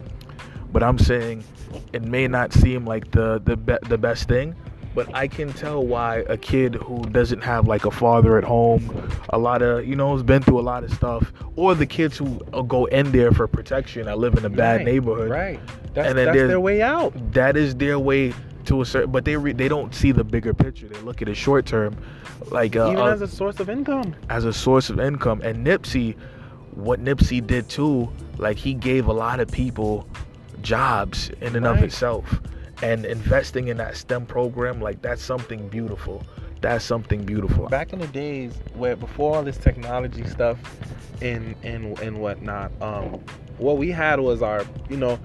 But 0.73 0.83
I'm 0.83 0.99
saying 0.99 1.45
it 1.93 2.03
may 2.03 2.27
not 2.29 2.53
seem 2.53 2.87
like 2.87 3.11
the 3.11 3.41
the 3.45 3.57
be- 3.57 3.79
the 3.89 3.99
best 3.99 4.27
thing, 4.29 4.55
but 4.95 5.15
I 5.15 5.29
can 5.29 5.53
tell 5.53 5.85
why 5.87 6.25
a 6.29 6.37
kid 6.37 6.75
who 6.77 7.03
doesn't 7.07 7.43
have 7.43 7.69
like 7.69 7.85
a 7.85 7.91
father 7.91 8.39
at 8.39 8.45
home, 8.45 9.09
a 9.31 9.39
lot 9.39 9.61
of 9.63 9.87
you 9.87 9.97
know 9.97 10.13
has 10.15 10.23
been 10.23 10.43
through 10.43 10.61
a 10.61 10.63
lot 10.73 10.83
of 10.85 10.93
stuff, 10.93 11.33
or 11.57 11.75
the 11.75 11.87
kids 11.87 12.17
who 12.17 12.41
go 12.69 12.87
in 12.87 13.13
there 13.13 13.33
for 13.33 13.47
protection 13.47 14.09
I 14.09 14.15
live 14.15 14.35
in 14.37 14.45
a 14.45 14.51
bad 14.51 14.79
Right, 14.79 14.87
neighborhood, 14.87 15.31
Right. 15.31 15.61
That's, 15.95 16.09
And 16.09 16.17
then 16.17 16.27
that's 16.27 16.39
their 16.49 16.61
way 16.61 16.81
out. 16.81 17.13
that 17.33 17.55
is 17.57 17.75
their 17.75 17.99
way 17.99 18.33
to 18.65 18.81
a 18.81 18.87
certain, 18.87 19.11
but 19.11 19.27
they 19.27 19.37
re- 19.37 19.53
they 19.53 19.69
don't 19.69 19.95
see 19.95 20.11
the 20.13 20.25
bigger 20.25 20.55
picture. 20.55 20.89
They 20.89 21.01
look 21.01 21.21
at 21.21 21.29
it 21.29 21.35
short 21.37 21.67
term, 21.67 21.95
like 22.51 22.77
uh, 22.77 22.87
Even 22.93 23.03
uh, 23.03 23.07
as 23.09 23.21
a 23.21 23.29
source 23.29 23.61
of 23.61 23.69
income. 23.69 24.15
as 24.31 24.47
a 24.47 24.53
source 24.55 24.89
of 24.89 24.99
income. 25.01 25.43
And 25.43 25.67
Nipsey, 25.67 26.17
what 26.75 26.99
Nipsey 27.05 27.47
did 27.47 27.69
too, 27.69 28.09
like 28.39 28.57
he 28.57 28.73
gave 28.73 29.07
a 29.09 29.13
lot 29.13 29.39
of 29.41 29.49
people 29.51 30.07
jobs 30.63 31.31
in 31.41 31.57
and 31.57 31.67
of 31.67 31.83
itself. 31.83 32.41
And 32.83 33.05
investing 33.05 33.69
in 33.69 33.77
that 33.77 33.97
STEM 33.97 34.27
program, 34.27 34.81
like 34.81 35.03
that's 35.03 35.23
something 35.23 35.69
beautiful. 35.69 36.25
That's 36.61 36.85
something 36.85 37.25
beautiful. 37.25 37.69
Back 37.69 37.93
in 37.93 38.01
the 38.01 38.07
days 38.09 38.55
where 38.75 38.97
before 38.97 39.37
all 39.37 39.43
this 39.43 39.57
technology 39.57 40.25
stuff 40.27 40.59
and 41.21 41.55
and 41.63 41.99
and 42.01 42.21
whatnot, 42.21 42.73
um, 42.81 43.21
what 43.59 43.79
we 43.79 43.91
had 43.91 44.21
was 44.21 44.43
our, 44.43 44.65
you 44.89 44.97
know, 44.97 45.19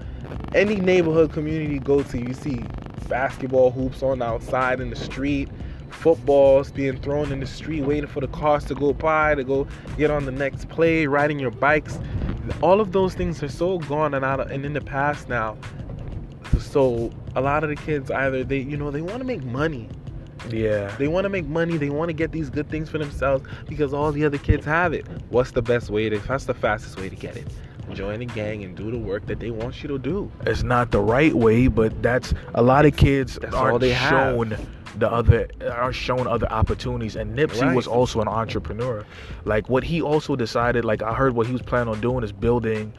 any 0.54 0.76
neighborhood 0.76 1.32
community 1.32 1.78
go 1.78 2.02
to, 2.02 2.18
you 2.18 2.34
see 2.34 2.62
basketball 3.08 3.70
hoops 3.70 4.02
on 4.02 4.20
the 4.20 4.24
outside 4.24 4.80
in 4.80 4.90
the 4.90 4.96
street, 4.96 5.48
footballs 5.90 6.70
being 6.70 7.00
thrown 7.00 7.32
in 7.32 7.40
the 7.40 7.46
street, 7.46 7.82
waiting 7.82 8.08
for 8.08 8.20
the 8.20 8.28
cars 8.28 8.64
to 8.64 8.74
go 8.74 8.92
by 8.92 9.34
to 9.34 9.44
go 9.44 9.66
get 9.96 10.10
on 10.10 10.24
the 10.24 10.30
next 10.30 10.68
play, 10.68 11.06
riding 11.06 11.38
your 11.38 11.50
bikes. 11.50 11.98
All 12.62 12.80
of 12.80 12.92
those 12.92 13.14
things 13.14 13.42
are 13.42 13.48
so 13.48 13.78
gone 13.78 14.14
and 14.14 14.24
out 14.24 14.40
of, 14.40 14.50
and 14.50 14.64
in 14.64 14.72
the 14.72 14.80
past 14.80 15.28
now. 15.28 15.56
So 16.58 17.10
a 17.36 17.40
lot 17.40 17.62
of 17.62 17.70
the 17.70 17.76
kids 17.76 18.10
either 18.10 18.44
they, 18.44 18.58
you 18.58 18.76
know, 18.76 18.90
they 18.90 19.00
want 19.02 19.18
to 19.18 19.24
make 19.24 19.42
money. 19.44 19.88
Yeah. 20.48 20.94
They 20.96 21.08
want 21.08 21.24
to 21.24 21.28
make 21.28 21.46
money. 21.46 21.76
They 21.76 21.90
want 21.90 22.08
to 22.08 22.12
get 22.12 22.32
these 22.32 22.50
good 22.50 22.68
things 22.68 22.88
for 22.88 22.98
themselves 22.98 23.46
because 23.68 23.92
all 23.92 24.12
the 24.12 24.24
other 24.24 24.38
kids 24.38 24.64
have 24.64 24.92
it. 24.92 25.06
What's 25.30 25.52
the 25.52 25.62
best 25.62 25.90
way 25.90 26.08
to? 26.08 26.18
That's 26.18 26.44
the 26.46 26.54
fastest 26.54 26.98
way 26.98 27.08
to 27.08 27.16
get 27.16 27.36
it. 27.36 27.46
Join 27.92 28.20
a 28.20 28.26
gang 28.26 28.64
and 28.64 28.76
do 28.76 28.90
the 28.90 28.98
work 28.98 29.26
that 29.26 29.40
they 29.40 29.50
want 29.50 29.82
you 29.82 29.88
to 29.88 29.98
do. 29.98 30.30
It's 30.46 30.62
not 30.62 30.90
the 30.90 31.00
right 31.00 31.34
way, 31.34 31.68
but 31.68 32.02
that's 32.02 32.34
a 32.54 32.62
lot 32.62 32.84
of 32.84 32.96
kids 32.96 33.38
That's 33.40 33.54
all 33.54 33.64
aren't 33.64 33.80
they 33.80 33.92
have. 33.92 34.36
The 34.96 35.10
other 35.10 35.48
are 35.70 35.92
shown 35.92 36.26
other 36.26 36.50
opportunities. 36.50 37.16
And 37.16 37.36
Nipsey 37.36 37.62
Right. 37.62 37.74
was 37.76 37.86
also 37.86 38.20
an 38.20 38.28
entrepreneur. 38.28 39.04
Like 39.44 39.68
what 39.68 39.84
he 39.84 40.00
also 40.02 40.36
decided, 40.36 40.84
like 40.84 41.02
I 41.02 41.12
heard 41.14 41.34
what 41.34 41.46
he 41.46 41.52
was 41.52 41.62
planning 41.62 41.92
on 41.92 42.00
doing 42.00 42.24
is 42.24 42.32
building 42.32 42.92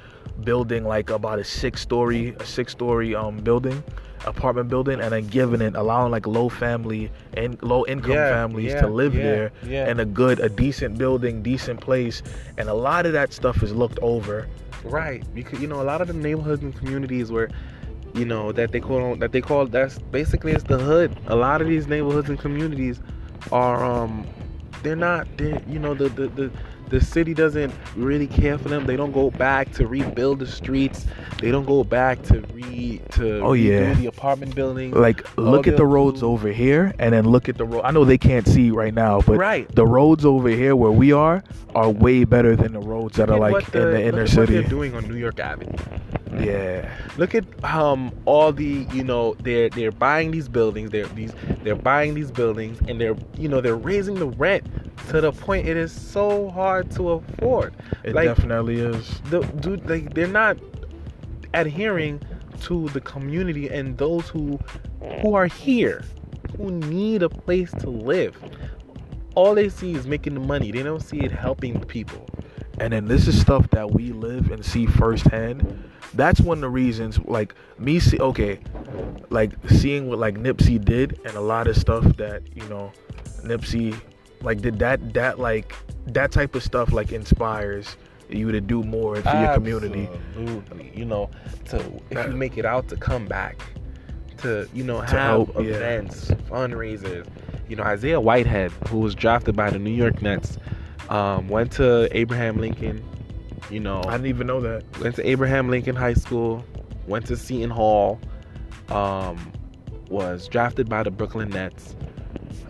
building 0.44 0.86
like 0.86 1.10
about 1.10 1.38
a 1.38 1.44
six 1.44 1.82
story 1.82 2.34
a 2.40 2.46
six 2.46 2.72
story 2.72 3.14
um 3.14 3.36
building 3.38 3.84
apartment 4.26 4.70
building 4.70 5.00
and 5.02 5.12
then 5.12 5.28
giving 5.28 5.60
it, 5.62 5.76
allowing 5.76 6.12
like 6.12 6.26
low 6.28 6.48
family 6.50 7.10
and 7.36 7.62
low 7.64 7.86
income 7.88 8.12
Yeah, 8.12 8.30
families 8.30 8.72
yeah, 8.74 8.82
to 8.82 8.88
live 8.88 9.16
yeah, 9.16 9.22
there 9.24 9.52
yeah. 9.66 9.90
in 9.90 10.00
a 10.00 10.06
good, 10.06 10.40
a 10.42 10.50
decent 10.50 10.98
building, 10.98 11.42
decent 11.42 11.80
place, 11.80 12.22
and 12.58 12.68
a 12.70 12.74
lot 12.74 13.06
of 13.06 13.14
that 13.14 13.32
stuff 13.34 13.64
is 13.64 13.74
looked 13.74 13.98
over. 14.02 14.48
Right, 14.84 15.24
because 15.34 15.60
you 15.62 15.68
know 15.68 15.82
a 15.82 15.84
lot 15.84 16.02
of 16.02 16.08
the 16.08 16.14
neighborhoods 16.14 16.62
and 16.64 16.76
communities 16.76 17.32
where, 17.32 17.50
you 18.14 18.26
know, 18.26 18.52
that 18.52 18.72
they 18.72 18.80
call 18.80 19.16
that 19.18 19.32
they 19.32 19.42
call 19.42 19.66
that's 19.68 20.00
basically 20.00 20.52
it's 20.54 20.64
the 20.64 20.78
hood. 20.78 21.16
A 21.28 21.36
lot 21.36 21.62
of 21.62 21.68
these 21.68 21.88
neighborhoods 21.88 22.30
and 22.30 22.40
communities 22.40 23.00
are 23.52 23.84
um, 23.86 24.26
they're 24.84 24.96
not 24.96 25.28
they 25.38 25.62
you 25.68 25.80
know 25.80 25.94
the 25.94 26.10
the 26.10 26.28
the 26.30 26.52
the 26.90 27.00
city 27.00 27.36
doesn't 27.36 27.72
really 27.96 28.26
care 28.26 28.58
for 28.58 28.68
them. 28.68 28.88
They 28.88 28.96
don't 28.96 29.12
go 29.12 29.30
back 29.30 29.72
to 29.74 29.86
rebuild 29.86 30.40
the 30.40 30.48
streets. 30.48 31.06
They 31.40 31.52
don't 31.52 31.68
go 31.68 31.84
back 31.84 32.24
to 32.24 32.42
re 32.52 33.00
to 33.12 33.42
Oh, 33.42 33.54
yeah. 33.54 33.94
the 33.94 34.08
apartment 34.08 34.56
buildings. 34.56 34.96
Like, 34.96 35.24
look 35.38 35.68
at 35.68 35.78
the 35.78 35.86
roads 35.86 36.22
do- 36.22 36.26
over 36.28 36.50
here, 36.52 36.96
and 36.98 37.14
then 37.14 37.26
look 37.26 37.48
at 37.48 37.60
the 37.60 37.66
road. 37.66 37.82
I 37.84 37.92
know 37.92 38.06
they 38.06 38.18
can't 38.18 38.48
see 38.48 38.72
right 38.72 38.92
now, 38.94 39.22
but 39.22 39.38
Right. 39.38 39.70
the 39.76 39.86
roads 39.86 40.26
over 40.26 40.50
here 40.50 40.76
where 40.76 40.90
we 40.92 41.12
are 41.12 41.44
are 41.76 41.92
way 41.92 42.24
better 42.24 42.56
than 42.56 42.74
the 42.74 42.80
roads 42.80 43.18
that 43.18 43.30
are 43.30 43.38
like 43.40 43.52
what 43.54 43.76
in 43.76 43.82
the 43.82 43.86
look 43.92 44.02
inner 44.02 44.22
What 44.22 44.30
city. 44.32 44.54
they're 44.54 44.64
doing 44.64 44.96
on 44.96 45.08
New 45.08 45.16
York 45.16 45.40
Avenue. 45.40 45.72
Yeah. 46.38 46.94
Look 47.18 47.34
at 47.36 47.46
um 47.64 48.12
all 48.26 48.52
the 48.52 48.88
you 48.94 49.04
know 49.04 49.36
they're 49.42 49.70
they're 49.70 49.92
buying 49.92 50.32
these 50.32 50.48
buildings 50.48 50.92
they're 50.92 51.08
these 51.08 51.34
they're 51.64 51.76
buying 51.76 52.14
these 52.14 52.32
buildings 52.32 52.80
and 52.88 53.02
they're 53.02 53.16
you 53.38 53.50
know 53.50 53.62
they're 53.62 53.76
raising 53.76 54.16
the 54.16 54.28
rent 54.28 54.66
to 55.10 55.22
the 55.22 55.32
point 55.32 55.68
it 55.68 55.78
is 55.78 55.92
so 55.92 56.50
hard 56.50 56.92
to 56.92 57.12
afford. 57.12 57.76
It 58.04 58.14
like 58.14 58.26
definitely 58.26 58.80
is. 58.80 59.22
the 59.30 59.42
dude 59.42 59.90
like 59.90 60.14
they're 60.14 60.28
not 60.28 60.58
adhering 61.54 62.22
to 62.62 62.90
the 62.90 63.02
community 63.02 63.70
and 63.70 63.98
those 63.98 64.28
who 64.28 64.60
who 65.22 65.34
are 65.34 65.48
here 65.48 66.04
who 66.58 66.72
need 66.72 67.24
a 67.24 67.30
place 67.30 67.72
to 67.72 67.90
live. 67.90 68.38
All 69.36 69.56
they 69.56 69.70
see 69.70 69.94
is 69.94 70.06
making 70.06 70.34
the 70.34 70.42
money. 70.42 70.72
They 70.72 70.84
don't 70.84 71.02
see 71.02 71.20
it 71.20 71.32
helping 71.32 71.80
the 71.80 71.86
people. 71.86 72.28
And 72.80 72.94
then 72.94 73.06
this 73.08 73.28
is 73.28 73.40
stuff 73.40 73.70
that 73.72 73.92
we 73.92 74.12
live 74.12 74.52
and 74.52 74.64
see 74.64 74.86
firsthand. 74.86 75.84
That's 76.14 76.40
one 76.40 76.60
of 76.60 76.62
the 76.62 76.70
reasons, 76.70 77.20
like 77.20 77.54
me, 77.78 78.00
see, 78.00 78.20
okay, 78.20 78.60
like 79.30 79.52
seeing 79.70 80.08
what 80.08 80.18
like 80.20 80.36
Nipsey 80.36 80.84
did 80.84 81.20
and 81.26 81.36
a 81.36 81.42
lot 81.42 81.68
of 81.68 81.78
stuff 81.78 82.04
that 82.18 82.42
you 82.56 82.64
know, 82.70 82.92
Nipsey, 83.44 84.00
like 84.42 84.62
did 84.62 84.80
that 84.80 85.14
that 85.14 85.40
like 85.40 85.76
that 86.08 86.32
type 86.32 86.56
of 86.56 86.64
stuff 86.64 86.92
like 86.94 87.12
inspires 87.12 87.96
you 88.30 88.52
to 88.52 88.62
do 88.62 88.84
more 88.84 89.16
for 89.18 89.42
your 89.42 89.54
community. 89.54 90.08
Absolutely. 90.30 90.92
You 90.96 91.06
know, 91.06 91.30
to 91.66 91.78
if 91.78 92.10
That- 92.12 92.30
you 92.30 92.36
make 92.36 92.58
it 92.58 92.66
out 92.66 92.88
to 92.90 92.96
come 92.96 93.26
back, 93.28 93.62
to 94.38 94.68
you 94.74 94.84
know 94.84 95.02
have 95.02 95.10
help, 95.10 95.56
yeah. 95.56 95.62
events, 95.62 96.32
fundraisers. 96.50 97.28
You 97.68 97.76
know, 97.76 97.84
Isaiah 97.84 98.20
Whitehead, 98.22 98.72
who 98.88 98.98
was 99.00 99.14
drafted 99.14 99.56
by 99.56 99.70
the 99.70 99.78
New 99.78 99.92
York 99.92 100.22
Nets, 100.24 100.58
um, 101.10 101.48
went 101.50 101.72
to 101.74 102.08
Abraham 102.18 102.58
Lincoln. 102.58 103.04
You 103.70 103.80
know, 103.80 104.02
I 104.08 104.12
didn't 104.14 104.28
even 104.28 104.48
know 104.48 104.62
that. 104.62 104.84
went 105.00 105.16
to 105.16 105.28
Abraham 105.28 105.70
Lincoln 105.70 105.96
High 105.96 106.14
School, 106.14 106.64
went 107.08 107.26
to 107.28 107.38
Seton 107.38 107.70
Hall, 107.70 108.20
um, 108.90 109.52
was 110.10 110.48
drafted 110.48 110.88
by 110.90 111.04
the 111.04 111.12
Brooklyn 111.12 111.50
Nets. 111.50 111.96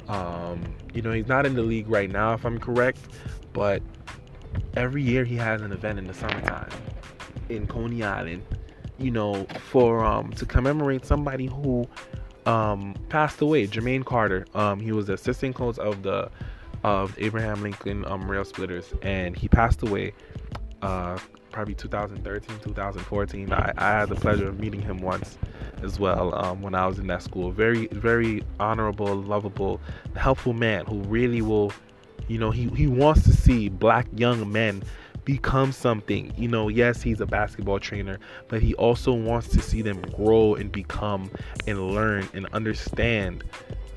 Um, 0.07 0.61
you 0.93 1.01
know, 1.01 1.11
he's 1.11 1.27
not 1.27 1.45
in 1.45 1.53
the 1.53 1.61
league 1.61 1.87
right 1.87 2.09
now, 2.09 2.33
if 2.33 2.45
I'm 2.45 2.59
correct, 2.59 2.99
but 3.53 3.81
every 4.75 5.03
year 5.03 5.23
he 5.23 5.35
has 5.35 5.61
an 5.61 5.71
event 5.71 5.99
in 5.99 6.07
the 6.07 6.13
summertime 6.13 6.69
in 7.49 7.67
Coney 7.67 8.03
Island, 8.03 8.43
you 8.97 9.11
know, 9.11 9.45
for 9.69 10.03
um 10.03 10.31
to 10.33 10.45
commemorate 10.45 11.05
somebody 11.05 11.45
who 11.45 11.87
um 12.45 12.95
passed 13.09 13.41
away, 13.41 13.67
Jermaine 13.67 14.05
Carter. 14.05 14.45
Um, 14.55 14.79
he 14.79 14.91
was 14.91 15.07
the 15.07 15.13
assistant 15.13 15.55
coach 15.55 15.77
of 15.77 16.03
the 16.03 16.31
of 16.83 17.15
Abraham 17.17 17.61
Lincoln 17.61 18.05
um 18.05 18.29
Rail 18.29 18.45
Splitters, 18.45 18.93
and 19.01 19.35
he 19.35 19.47
passed 19.47 19.81
away 19.81 20.13
uh, 20.81 21.17
probably 21.51 21.75
2013, 21.75 22.59
2014. 22.59 23.51
I, 23.51 23.73
I 23.77 23.89
had 23.99 24.09
the 24.09 24.15
pleasure 24.15 24.47
of 24.47 24.59
meeting 24.59 24.81
him 24.81 24.99
once 24.99 25.37
as 25.81 25.99
well 25.99 26.33
um, 26.35 26.61
when 26.61 26.75
I 26.75 26.87
was 26.87 26.99
in 26.99 27.07
that 27.07 27.23
school. 27.23 27.51
Very, 27.51 27.87
very 27.87 28.43
honorable, 28.59 29.15
lovable, 29.15 29.81
helpful 30.15 30.53
man 30.53 30.85
who 30.85 30.99
really 31.03 31.41
will, 31.41 31.71
you 32.27 32.37
know, 32.37 32.51
he, 32.51 32.67
he 32.69 32.87
wants 32.87 33.23
to 33.23 33.33
see 33.33 33.69
black 33.69 34.07
young 34.15 34.51
men 34.51 34.83
become 35.25 35.71
something. 35.71 36.33
You 36.37 36.47
know, 36.47 36.69
yes, 36.69 37.01
he's 37.01 37.21
a 37.21 37.25
basketball 37.25 37.79
trainer, 37.79 38.19
but 38.47 38.61
he 38.61 38.73
also 38.75 39.13
wants 39.13 39.49
to 39.49 39.61
see 39.61 39.81
them 39.81 40.01
grow 40.15 40.55
and 40.55 40.71
become 40.71 41.29
and 41.67 41.91
learn 41.91 42.27
and 42.33 42.47
understand 42.53 43.43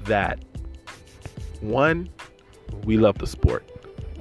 that 0.05 0.45
one, 1.61 2.09
we 2.85 2.97
love 2.97 3.19
the 3.19 3.27
sport, 3.27 3.69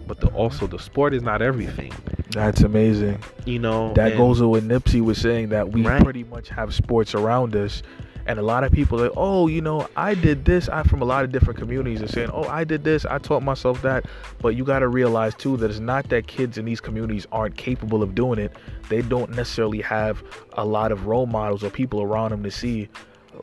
but 0.07 0.19
the, 0.19 0.27
also 0.29 0.67
the 0.67 0.79
sport 0.79 1.13
is 1.13 1.23
not 1.23 1.41
everything. 1.41 1.91
That's 2.31 2.61
amazing. 2.61 3.19
You 3.45 3.59
know, 3.59 3.93
That 3.93 4.15
goes 4.17 4.39
with 4.41 4.49
what 4.49 4.63
Nipsey 4.63 5.01
was 5.01 5.17
saying 5.17 5.49
that 5.49 5.71
we 5.71 5.81
Right. 5.83 6.01
pretty 6.03 6.23
much 6.23 6.49
have 6.49 6.73
sports 6.73 7.13
around 7.15 7.55
us. 7.55 7.81
And 8.27 8.37
a 8.37 8.43
lot 8.43 8.63
of 8.63 8.71
people 8.71 8.99
are 9.01 9.05
like, 9.05 9.17
oh, 9.17 9.47
you 9.47 9.61
know, 9.61 9.87
I 9.97 10.13
did 10.13 10.45
this. 10.45 10.69
I'm 10.69 10.83
from 10.85 11.01
a 11.01 11.05
lot 11.05 11.23
of 11.25 11.31
different 11.31 11.59
communities 11.59 12.03
are 12.03 12.07
saying, 12.07 12.29
oh, 12.31 12.43
I 12.43 12.63
did 12.63 12.83
this. 12.83 13.03
I 13.03 13.17
taught 13.17 13.41
myself 13.41 13.81
that. 13.81 14.05
But 14.39 14.49
you 14.49 14.63
got 14.63 14.79
to 14.79 14.87
realize, 14.87 15.33
too, 15.33 15.57
that 15.57 15.71
it's 15.71 15.79
not 15.79 16.07
that 16.09 16.27
kids 16.27 16.59
in 16.59 16.65
these 16.65 16.79
communities 16.79 17.25
aren't 17.31 17.57
capable 17.57 18.03
of 18.03 18.13
doing 18.13 18.37
it. 18.37 18.55
They 18.89 19.01
don't 19.01 19.31
necessarily 19.31 19.81
have 19.81 20.23
a 20.53 20.63
lot 20.63 20.91
of 20.91 21.07
role 21.07 21.25
models 21.25 21.63
or 21.63 21.71
people 21.71 22.03
around 22.03 22.29
them 22.29 22.43
to 22.43 22.51
see, 22.51 22.89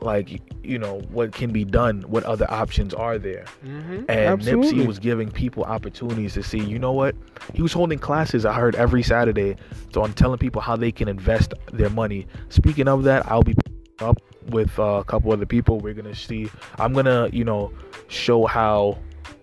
like, 0.00 0.40
you 0.62 0.78
know, 0.78 1.00
what 1.10 1.32
can 1.32 1.50
be 1.52 1.64
done, 1.64 2.02
what 2.02 2.24
other 2.24 2.50
options 2.50 2.94
are 2.94 3.18
there. 3.18 3.44
Mhm, 3.64 4.04
And 4.08 4.10
absolutely. 4.10 4.72
Nipsey 4.84 4.86
was 4.86 4.98
giving 4.98 5.30
people 5.30 5.64
opportunities 5.64 6.34
to 6.34 6.42
see, 6.42 6.58
you 6.60 6.78
know 6.78 6.92
what? 6.92 7.14
He 7.54 7.62
was 7.62 7.72
holding 7.72 7.98
classes, 7.98 8.44
I 8.44 8.52
heard, 8.52 8.74
every 8.76 9.02
Saturday 9.02 9.56
so 9.92 10.04
i'm 10.04 10.12
telling 10.12 10.38
people 10.38 10.60
how 10.60 10.76
they 10.76 10.92
can 10.92 11.08
invest 11.08 11.54
their 11.72 11.88
money. 11.90 12.26
Speaking 12.50 12.88
of 12.88 13.04
that, 13.04 13.28
I'll 13.30 13.42
be 13.42 13.54
up 14.00 14.18
with 14.50 14.78
uh, 14.78 14.82
a 15.00 15.04
couple 15.04 15.32
other 15.32 15.46
people. 15.46 15.78
We're 15.80 15.94
going 15.94 16.04
to 16.12 16.14
see, 16.14 16.48
I'm 16.78 16.92
going 16.92 17.06
to, 17.06 17.30
you 17.32 17.44
know, 17.44 17.72
show 18.08 18.46
how 18.46 18.98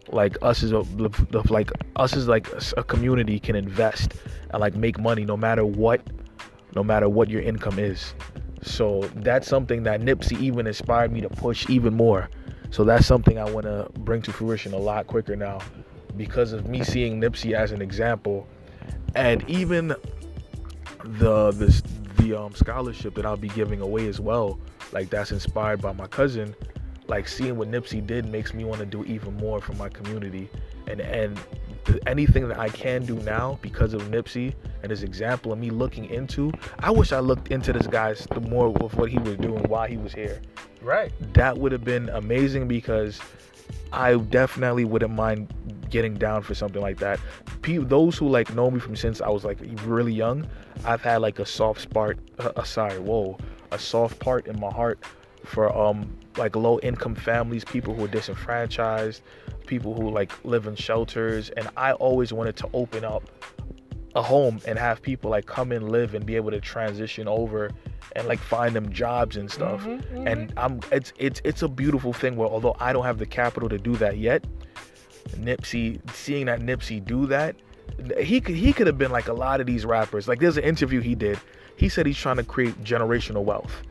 like 0.10 0.38
us 0.44 0.62
as 0.62 0.72
a 0.72 0.80
like 1.50 1.72
us 1.96 2.16
as 2.16 2.28
like 2.28 2.48
a 2.78 2.84
community 2.84 3.40
can 3.40 3.56
invest 3.56 4.14
and 4.52 4.60
like 4.62 4.76
make 4.76 5.00
money 5.00 5.26
no 5.26 5.36
matter 5.36 5.66
what 5.66 6.00
no 6.76 6.84
matter 6.84 7.10
what 7.10 7.28
your 7.28 7.42
income 7.42 7.80
is 7.80 8.14
so 8.66 9.02
that's 9.16 9.48
something 9.48 9.84
that 9.84 10.02
nipsey 10.02 10.40
even 10.40 10.68
inspired 10.68 11.12
me 11.12 11.22
to 11.22 11.30
push 11.30 11.70
even 11.70 11.94
more. 11.94 12.30
So 12.72 12.84
that's 12.84 13.06
something 13.06 13.40
i 13.40 13.50
want 13.50 13.66
to 13.66 13.88
bring 14.00 14.22
to 14.24 14.34
fruition 14.34 14.74
a 14.74 14.78
lot 14.78 15.08
quicker 15.08 15.36
now 15.36 15.60
because 16.18 16.52
of 16.52 16.68
me 16.68 16.84
seeing 16.84 17.22
nipsey 17.22 17.54
as 17.54 17.72
an 17.72 17.82
example. 17.82 18.48
And 19.16 19.48
even 19.50 19.90
the 21.04 21.52
the 21.52 21.84
the 22.18 22.40
um 22.40 22.54
scholarship 22.54 23.16
that 23.16 23.26
I'll 23.26 23.38
be 23.38 23.50
giving 23.50 23.82
away 23.82 24.08
as 24.08 24.20
well 24.20 24.60
like 24.92 25.10
that's 25.10 25.32
inspired 25.32 25.82
by 25.82 25.94
my 25.94 26.08
cousin 26.08 26.56
like 27.08 27.28
seeing 27.28 27.58
what 27.58 27.70
Nipsey 27.70 28.06
did 28.06 28.26
makes 28.26 28.54
me 28.54 28.66
want 28.66 28.80
to 28.80 28.86
do 28.86 29.04
even 29.06 29.36
more 29.38 29.62
for 29.62 29.74
my 29.74 29.90
community. 29.90 30.50
And 30.88 31.02
and 31.02 31.40
anything 32.08 32.48
that 32.48 32.60
I 32.60 32.70
can 32.70 33.06
do 33.06 33.16
now 33.22 33.60
because 33.62 33.94
of 33.94 34.02
Nipsey 34.04 34.54
and 34.84 34.90
his 34.90 35.04
example 35.04 35.54
of 35.54 35.60
me 35.60 35.70
looking 35.70 36.06
into 36.10 36.52
I 36.80 36.92
wish 36.92 37.12
I 37.12 37.20
looked 37.20 37.50
into 37.50 37.74
this 37.74 37.88
guy's 37.88 38.26
the 38.28 38.42
more 38.42 38.68
of 38.68 38.98
what 38.98 39.10
he 39.10 39.20
was 39.20 39.38
doing 39.38 39.64
while 39.64 39.88
he 39.88 39.98
was 39.98 40.14
here 40.14 40.42
right. 40.82 41.12
that 41.34 41.58
would 41.58 41.72
have 41.72 41.84
been 41.84 42.10
amazing 42.10 42.68
because 42.68 43.20
I 43.92 44.16
definitely 44.18 44.86
wouldn't 44.86 45.14
mind 45.14 45.54
getting 45.90 46.16
down 46.16 46.42
for 46.42 46.54
something 46.54 46.82
like 46.82 46.98
that. 46.98 47.20
Pe- 47.62 47.78
those 47.78 48.18
who 48.18 48.28
like 48.28 48.54
know 48.54 48.70
me 48.70 48.80
from 48.80 48.96
since 48.96 49.22
I 49.22 49.30
was 49.30 49.46
like 49.46 49.60
really 49.86 50.14
young, 50.14 50.48
I've 50.84 51.02
had 51.02 51.18
like 51.18 51.40
a 51.40 51.46
soft 51.46 51.82
spot. 51.82 52.16
Uh, 52.40 52.52
uh, 52.56 52.64
sorry, 52.64 53.00
whoa, 53.00 53.38
a 53.72 53.80
soft 53.80 54.20
part 54.20 54.48
in 54.48 54.60
my 54.60 54.72
heart 54.72 55.00
for 55.46 55.76
um 55.76 56.14
like 56.38 56.56
low 56.56 56.80
income 56.80 57.16
families, 57.16 57.64
people 57.64 57.94
who 57.96 58.04
are 58.06 58.10
disenfranchised, 58.10 59.22
people 59.66 59.94
who 59.94 60.10
like 60.10 60.32
live 60.46 60.68
in 60.68 60.76
shelters, 60.76 61.50
and 61.52 61.70
I 61.78 61.94
always 61.94 62.32
wanted 62.34 62.56
to 62.58 62.70
open 62.74 63.04
up 63.04 63.24
a 64.16 64.22
home 64.22 64.62
and 64.66 64.80
have 64.80 65.02
people 65.02 65.30
like 65.32 65.46
come 65.46 65.72
and 65.72 65.90
live 65.92 66.16
and 66.16 66.26
be 66.26 66.36
able 66.38 66.52
to 66.52 66.62
transition 66.62 67.28
over 67.28 67.72
and 68.16 68.28
like 68.28 68.40
find 68.40 68.74
them 68.76 68.90
jobs 68.94 69.36
and 69.36 69.52
stuff. 69.52 69.84
Mhm, 69.84 70.26
And 70.32 70.54
I'm 70.58 70.80
it's 70.92 71.12
it's 71.18 71.42
it's 71.44 71.62
a 71.64 71.68
beautiful 71.68 72.14
thing 72.14 72.36
where 72.38 72.48
although 72.48 72.76
I 72.80 72.94
don't 72.94 73.04
have 73.06 73.18
the 73.18 73.26
capital 73.26 73.68
to 73.70 73.78
do 73.78 73.96
that 73.98 74.18
yet, 74.18 74.46
Nipsey 75.38 76.00
seeing 76.14 76.46
that 76.46 76.62
Nipsey 76.62 77.04
do 77.04 77.26
that, 77.28 77.56
he 78.20 78.40
could 78.40 78.56
he 78.56 78.72
could 78.72 78.88
have 78.88 78.98
been 78.98 79.12
like 79.12 79.28
a 79.28 79.34
lot 79.34 79.60
of 79.60 79.68
these 79.68 79.86
rappers. 79.86 80.28
Like 80.28 80.40
there's 80.40 80.58
an 80.58 80.64
interview 80.64 81.02
he 81.02 81.16
did. 81.16 81.40
He 81.76 81.90
said 81.90 82.06
he's 82.06 82.18
trying 82.18 82.38
to 82.38 82.44
create 82.44 82.82
generational 82.84 83.44
wealth. 83.44 83.82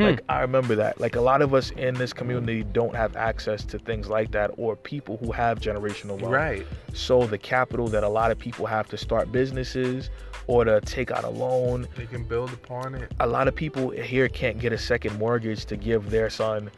Hmm. 0.00 0.06
Like 0.06 0.24
I 0.28 0.40
remember 0.40 0.74
that. 0.76 1.00
Like 1.00 1.16
a 1.16 1.20
lot 1.20 1.42
of 1.42 1.54
us 1.54 1.70
in 1.72 1.94
this 1.94 2.12
community 2.12 2.64
don't 2.64 2.94
have 2.94 3.16
access 3.16 3.64
to 3.64 3.78
things 3.78 4.08
like 4.08 4.30
that 4.32 4.50
or 4.56 4.76
people 4.76 5.18
who 5.18 5.30
have 5.32 5.60
generational 5.60 6.20
wealth. 6.20 6.32
Right. 6.32 6.66
So 6.94 7.26
the 7.26 7.38
capital 7.38 7.88
that 7.88 8.02
a 8.02 8.08
lot 8.08 8.30
of 8.30 8.38
people 8.38 8.66
have 8.66 8.88
to 8.88 8.96
start 8.96 9.30
businesses 9.30 10.10
or 10.46 10.64
to 10.64 10.80
take 10.80 11.10
out 11.10 11.24
a 11.24 11.28
loan. 11.28 11.86
They 11.96 12.06
can 12.06 12.24
build 12.24 12.52
upon 12.52 12.94
it. 12.94 13.12
A 13.20 13.26
lot 13.26 13.46
of 13.46 13.54
people 13.54 13.90
here 13.90 14.28
can't 14.28 14.58
get 14.58 14.72
a 14.72 14.78
second 14.78 15.18
mortgage 15.18 15.64
to 15.66 15.76
give 15.76 16.10
their 16.10 16.30
son, 16.30 16.70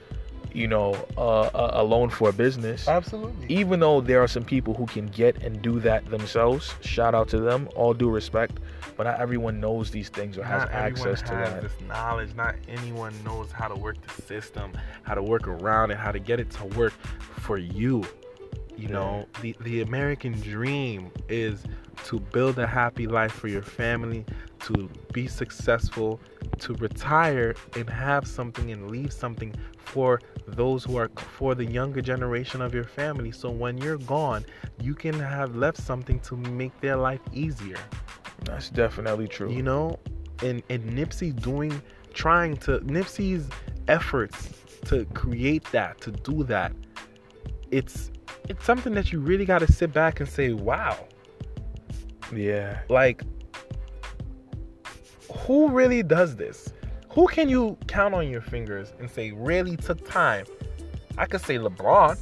you 0.55 0.67
know, 0.69 0.95
uh, 1.17 1.51
a, 1.55 1.83
a 1.83 1.85
loan 1.85 2.11
for 2.11 2.29
a 2.29 2.33
business. 2.33 2.89
Absolutely. 2.89 3.47
Even 3.49 3.81
though 3.81 4.01
there 4.01 4.23
are 4.23 4.29
some 4.29 4.45
people 4.45 4.75
who 4.75 4.87
can 4.87 5.07
get 5.07 5.43
and 5.43 5.61
do 5.63 5.81
that 5.81 6.05
themselves, 6.11 6.75
shout 6.81 7.15
out 7.15 7.29
to 7.29 7.41
them, 7.41 7.69
all 7.75 7.95
due 7.95 8.11
respect. 8.11 8.59
But 8.97 9.05
not 9.05 9.21
everyone 9.21 9.59
knows 9.61 9.91
these 9.91 10.09
things 10.11 10.37
or 10.37 10.45
has 10.45 10.61
not 10.65 10.71
everyone 10.73 11.09
access 11.09 11.23
to 11.31 11.35
has 11.35 11.51
that. 11.55 11.63
this 11.63 11.73
knowledge. 11.89 12.35
Not 12.35 12.55
anyone 12.69 13.15
knows 13.25 13.51
how 13.51 13.69
to 13.69 13.75
work 13.75 13.97
the 14.07 14.23
system, 14.23 14.73
how 15.03 15.15
to 15.15 15.23
work 15.23 15.49
around 15.49 15.91
it, 15.91 15.97
how 15.97 16.13
to 16.13 16.19
get 16.19 16.39
it 16.41 16.51
to 16.53 16.65
work 16.67 16.93
for 17.41 17.57
you. 17.59 18.05
You 18.77 18.89
Yeah. 18.89 18.95
know, 18.95 19.27
the 19.41 19.57
the 19.61 19.81
American 19.83 20.33
dream 20.41 21.11
is 21.29 21.63
to 22.05 22.21
build 22.21 22.59
a 22.59 22.67
happy 22.67 23.07
life 23.07 23.33
for 23.33 23.49
your 23.49 23.63
family, 23.63 24.25
to 24.61 24.89
be 25.13 25.27
successful, 25.27 26.21
to 26.59 26.75
retire 26.75 27.55
and 27.77 27.89
have 27.89 28.27
something 28.27 28.71
and 28.71 28.91
leave 28.91 29.13
something 29.13 29.55
for 29.77 30.21
those 30.47 30.85
who 30.85 30.97
are 30.97 31.11
for 31.17 31.55
the 31.55 31.65
younger 31.65 32.01
generation 32.01 32.61
of 32.63 32.75
your 32.75 32.85
family. 32.85 33.31
So 33.33 33.51
when 33.51 33.79
you're 33.79 33.99
gone, 33.99 34.45
you 34.81 34.95
can 34.95 35.19
have 35.19 35.57
left 35.57 35.79
something 35.79 36.21
to 36.21 36.37
make 36.37 36.79
their 36.81 36.97
life 36.97 37.21
easier 37.33 37.79
That's 38.45 38.71
definitely 38.71 39.29
true. 39.29 39.51
you 39.51 39.63
know 39.63 39.99
and 40.43 40.63
and 40.71 40.83
nipsey 40.93 41.31
doing 41.41 41.81
trying 42.13 42.57
to 42.57 42.81
nipsey's 42.81 43.49
efforts 43.89 44.51
to 44.87 45.05
create 45.15 45.65
that 45.73 46.01
to 46.01 46.11
do 46.11 46.43
that 46.45 46.73
it's 47.71 48.11
it's 48.49 48.65
something 48.65 48.93
that 48.95 49.13
you 49.13 49.21
really 49.21 49.45
got 49.45 49.61
to 49.61 49.71
sit 49.73 49.93
back 49.93 50.21
and 50.21 50.29
say 50.29 50.53
wow 50.53 50.97
yeah. 52.33 52.81
like 52.89 53.23
who 55.47 55.69
really 55.69 56.03
does 56.03 56.37
this? 56.37 56.73
Who 57.11 57.27
can 57.27 57.49
you 57.49 57.77
count 57.87 58.15
on 58.15 58.29
your 58.29 58.41
fingers 58.41 58.93
and 58.99 59.11
say 59.11 59.33
really 59.33 59.77
took 59.77 60.07
time 60.09 60.47
i 61.19 61.27
could 61.27 61.41
say 61.41 61.57
lebron 61.57 62.19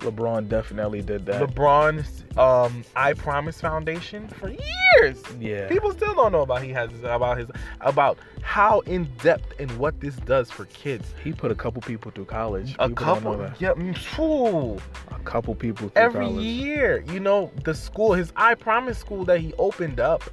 LeBron 0.00 0.48
definitely 0.48 1.02
did 1.02 1.26
that. 1.26 1.42
lebron's 1.42 2.24
um 2.38 2.84
i 2.96 3.12
promise 3.12 3.60
foundation 3.60 4.28
for 4.28 4.48
years 4.48 5.22
yeah. 5.38 5.68
People 5.68 5.92
still 5.92 6.14
don't 6.14 6.32
know 6.32 6.40
about 6.42 6.62
he 6.62 6.70
has 6.70 6.90
about 7.04 7.38
his 7.38 7.48
about 7.82 8.18
how 8.42 8.80
in 8.80 9.04
depth 9.22 9.52
and 9.60 9.70
what 9.78 10.00
this 10.00 10.16
does 10.16 10.50
for 10.50 10.64
kids. 10.66 11.14
he 11.22 11.32
put 11.32 11.50
a 11.52 11.54
couple 11.54 11.80
people 11.82 12.10
through 12.10 12.24
college. 12.24 12.74
A 12.78 12.88
People 12.88 13.04
couple, 13.04 13.50
yeah, 13.58 13.72
mm, 13.74 13.96
phew. 13.96 14.78
A 15.14 15.20
couple 15.24 15.54
people 15.54 15.88
through 15.90 16.02
every 16.02 16.24
college. 16.26 16.44
year. 16.44 17.04
You 17.08 17.20
know 17.20 17.52
the 17.64 17.74
school, 17.74 18.12
his 18.14 18.32
I 18.34 18.54
Promise 18.54 18.98
school 18.98 19.24
that 19.26 19.40
he 19.40 19.52
opened 19.58 20.00
up. 20.00 20.24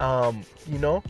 Um, 0.00 0.42
you 0.66 0.78
know, 0.78 1.02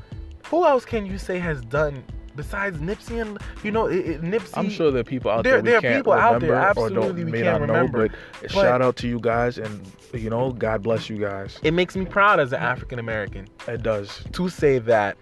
who 0.46 0.66
else 0.66 0.84
can 0.84 1.06
you 1.06 1.18
say 1.18 1.38
has 1.38 1.60
done 1.62 2.02
besides 2.38 2.78
Nipsey 2.78 3.20
and 3.20 3.36
you 3.62 3.70
know 3.70 3.86
it, 3.86 3.96
it, 4.06 4.22
Nipsey? 4.22 4.56
I'm 4.56 4.70
sure 4.70 4.90
there 4.90 5.00
are 5.02 5.04
people 5.04 5.30
out 5.30 5.44
There- 5.44 5.60
there, 5.60 5.62
we 5.62 5.68
there 5.82 5.92
are 5.92 5.96
people 5.98 6.12
out 6.14 6.40
there, 6.40 6.52
remember 6.52 6.54
or 6.54 6.84
absolutely, 6.86 7.06
don't, 7.08 7.16
we 7.16 7.24
may 7.32 7.42
can't 7.42 7.60
not 7.60 7.68
remember. 7.68 7.98
know, 7.98 8.08
but, 8.08 8.40
But- 8.42 8.50
shout 8.52 8.80
out 8.80 8.96
to 8.96 9.08
you 9.08 9.20
guys 9.20 9.58
and 9.58 9.82
you 10.14 10.30
know, 10.30 10.52
God 10.52 10.82
bless 10.82 11.10
you 11.10 11.18
guys. 11.18 11.58
It 11.62 11.74
makes 11.74 11.94
me 11.94 12.06
proud 12.06 12.40
as 12.40 12.52
an 12.54 12.60
African 12.62 12.98
American 12.98 13.46
It 13.66 13.82
does. 13.82 14.24
to 14.32 14.48
say 14.48 14.78
that 14.78 15.18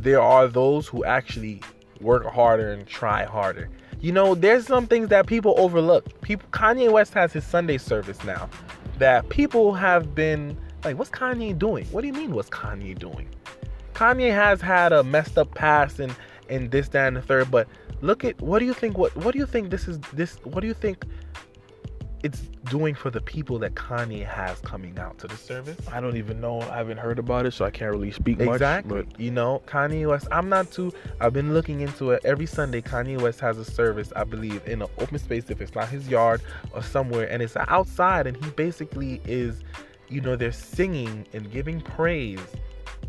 there 0.00 0.22
are 0.22 0.48
those 0.48 0.86
who 0.88 1.04
actually 1.04 1.60
work 2.00 2.24
harder 2.24 2.70
and 2.72 2.86
try 2.86 3.24
harder. 3.24 3.68
You 4.00 4.12
know, 4.12 4.34
there's 4.34 4.66
some 4.66 4.86
things 4.86 5.08
that 5.08 5.26
people 5.26 5.54
overlook. 5.58 6.20
People 6.22 6.48
Kanye 6.52 6.90
West 6.90 7.12
has 7.14 7.32
his 7.32 7.44
Sunday 7.44 7.78
service 7.78 8.22
now 8.24 8.48
that 8.98 9.28
people 9.28 9.74
have 9.74 10.14
been 10.14 10.56
like, 10.84 10.98
what's 10.98 11.10
Kanye 11.10 11.58
doing? 11.58 11.84
What 11.86 12.02
do 12.02 12.06
you 12.06 12.12
mean 12.12 12.32
what's 12.32 12.50
Kanye 12.50 12.98
doing? 12.98 13.28
Kanye 13.94 14.30
has 14.32 14.60
had 14.60 14.92
a 14.92 15.02
messed 15.02 15.38
up 15.38 15.52
past 15.54 15.98
and 16.00 16.14
and 16.48 16.70
this, 16.70 16.88
that, 16.88 17.08
and 17.08 17.16
the 17.16 17.22
third, 17.22 17.50
but 17.50 17.68
look 18.02 18.24
at 18.24 18.40
what 18.40 18.58
do 18.58 18.64
you 18.64 18.74
think 18.74 18.98
what 18.98 19.14
what 19.16 19.32
do 19.32 19.38
you 19.38 19.46
think 19.46 19.70
this 19.70 19.88
is 19.88 19.98
this 20.12 20.36
what 20.44 20.60
do 20.60 20.66
you 20.66 20.74
think 20.74 21.04
it's 22.22 22.40
doing 22.70 22.94
for 22.94 23.10
the 23.10 23.20
people 23.20 23.58
that 23.58 23.74
Kanye 23.74 24.26
has 24.26 24.58
coming 24.60 24.98
out 24.98 25.16
to 25.18 25.28
the 25.28 25.36
service? 25.36 25.76
I 25.92 26.00
don't 26.00 26.16
even 26.16 26.40
know. 26.40 26.60
I 26.62 26.78
haven't 26.78 26.98
heard 26.98 27.18
about 27.18 27.46
it, 27.46 27.52
so 27.52 27.64
I 27.64 27.70
can't 27.70 27.92
really 27.92 28.10
speak 28.10 28.38
much. 28.38 28.54
Exactly. 28.54 29.02
But 29.02 29.20
You 29.20 29.30
know, 29.30 29.62
Kanye 29.66 30.08
West. 30.08 30.26
I'm 30.32 30.48
not 30.48 30.72
too. 30.72 30.92
I've 31.20 31.32
been 31.32 31.54
looking 31.54 31.82
into 31.82 32.10
it. 32.10 32.24
Every 32.24 32.46
Sunday, 32.46 32.80
Kanye 32.80 33.20
West 33.20 33.38
has 33.40 33.58
a 33.58 33.64
service, 33.64 34.12
I 34.16 34.24
believe, 34.24 34.60
in 34.66 34.82
an 34.82 34.88
open 34.98 35.18
space 35.18 35.50
if 35.50 35.60
it's 35.60 35.74
not 35.74 35.88
his 35.88 36.08
yard 36.08 36.42
or 36.72 36.82
somewhere, 36.82 37.30
and 37.30 37.42
it's 37.42 37.56
outside, 37.56 38.26
and 38.26 38.36
he 38.44 38.50
basically 38.50 39.20
is, 39.24 39.62
you 40.08 40.20
know, 40.20 40.34
they're 40.36 40.52
singing 40.52 41.26
and 41.32 41.50
giving 41.52 41.80
praise. 41.80 42.40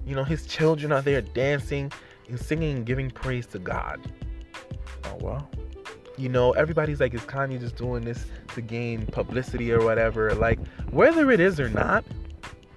You 0.05 0.15
know, 0.15 0.23
his 0.23 0.45
children 0.45 0.91
are 0.91 1.01
there 1.01 1.21
dancing 1.21 1.91
and 2.29 2.39
singing 2.39 2.77
and 2.77 2.85
giving 2.85 3.09
praise 3.09 3.47
to 3.47 3.59
God. 3.59 3.99
oh 5.05 5.17
well. 5.21 5.49
You 6.17 6.29
know, 6.29 6.51
everybody's 6.53 6.99
like, 6.99 7.13
is 7.13 7.21
Kanye 7.21 7.59
just 7.59 7.75
doing 7.75 8.03
this 8.03 8.25
to 8.55 8.61
gain 8.61 9.05
publicity 9.05 9.71
or 9.71 9.83
whatever? 9.83 10.33
Like, 10.33 10.59
whether 10.89 11.29
it 11.29 11.39
is 11.39 11.59
or 11.59 11.69
not, 11.69 12.03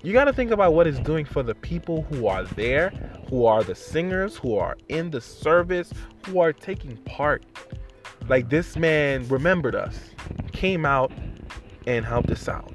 you 0.03 0.13
got 0.13 0.25
to 0.25 0.33
think 0.33 0.51
about 0.51 0.75
what 0.75 0.87
it's 0.87 0.99
doing 0.99 1.25
for 1.25 1.43
the 1.43 1.55
people 1.55 2.03
who 2.03 2.27
are 2.27 2.45
there, 2.45 2.91
who 3.31 3.47
are 3.47 3.63
the 3.63 3.75
singers, 3.75 4.37
who 4.37 4.57
are 4.57 4.77
in 4.89 5.11
the 5.11 5.23
service, 5.23 5.91
who 6.27 6.41
are 6.41 6.53
taking 6.53 6.97
part. 6.99 7.45
Like, 8.29 8.51
this 8.51 8.77
man 8.77 9.27
remembered 9.29 9.75
us, 9.75 9.99
came 10.53 10.85
out 10.85 11.11
and 11.87 12.05
helped 12.05 12.31
us 12.31 12.47
out. 12.47 12.75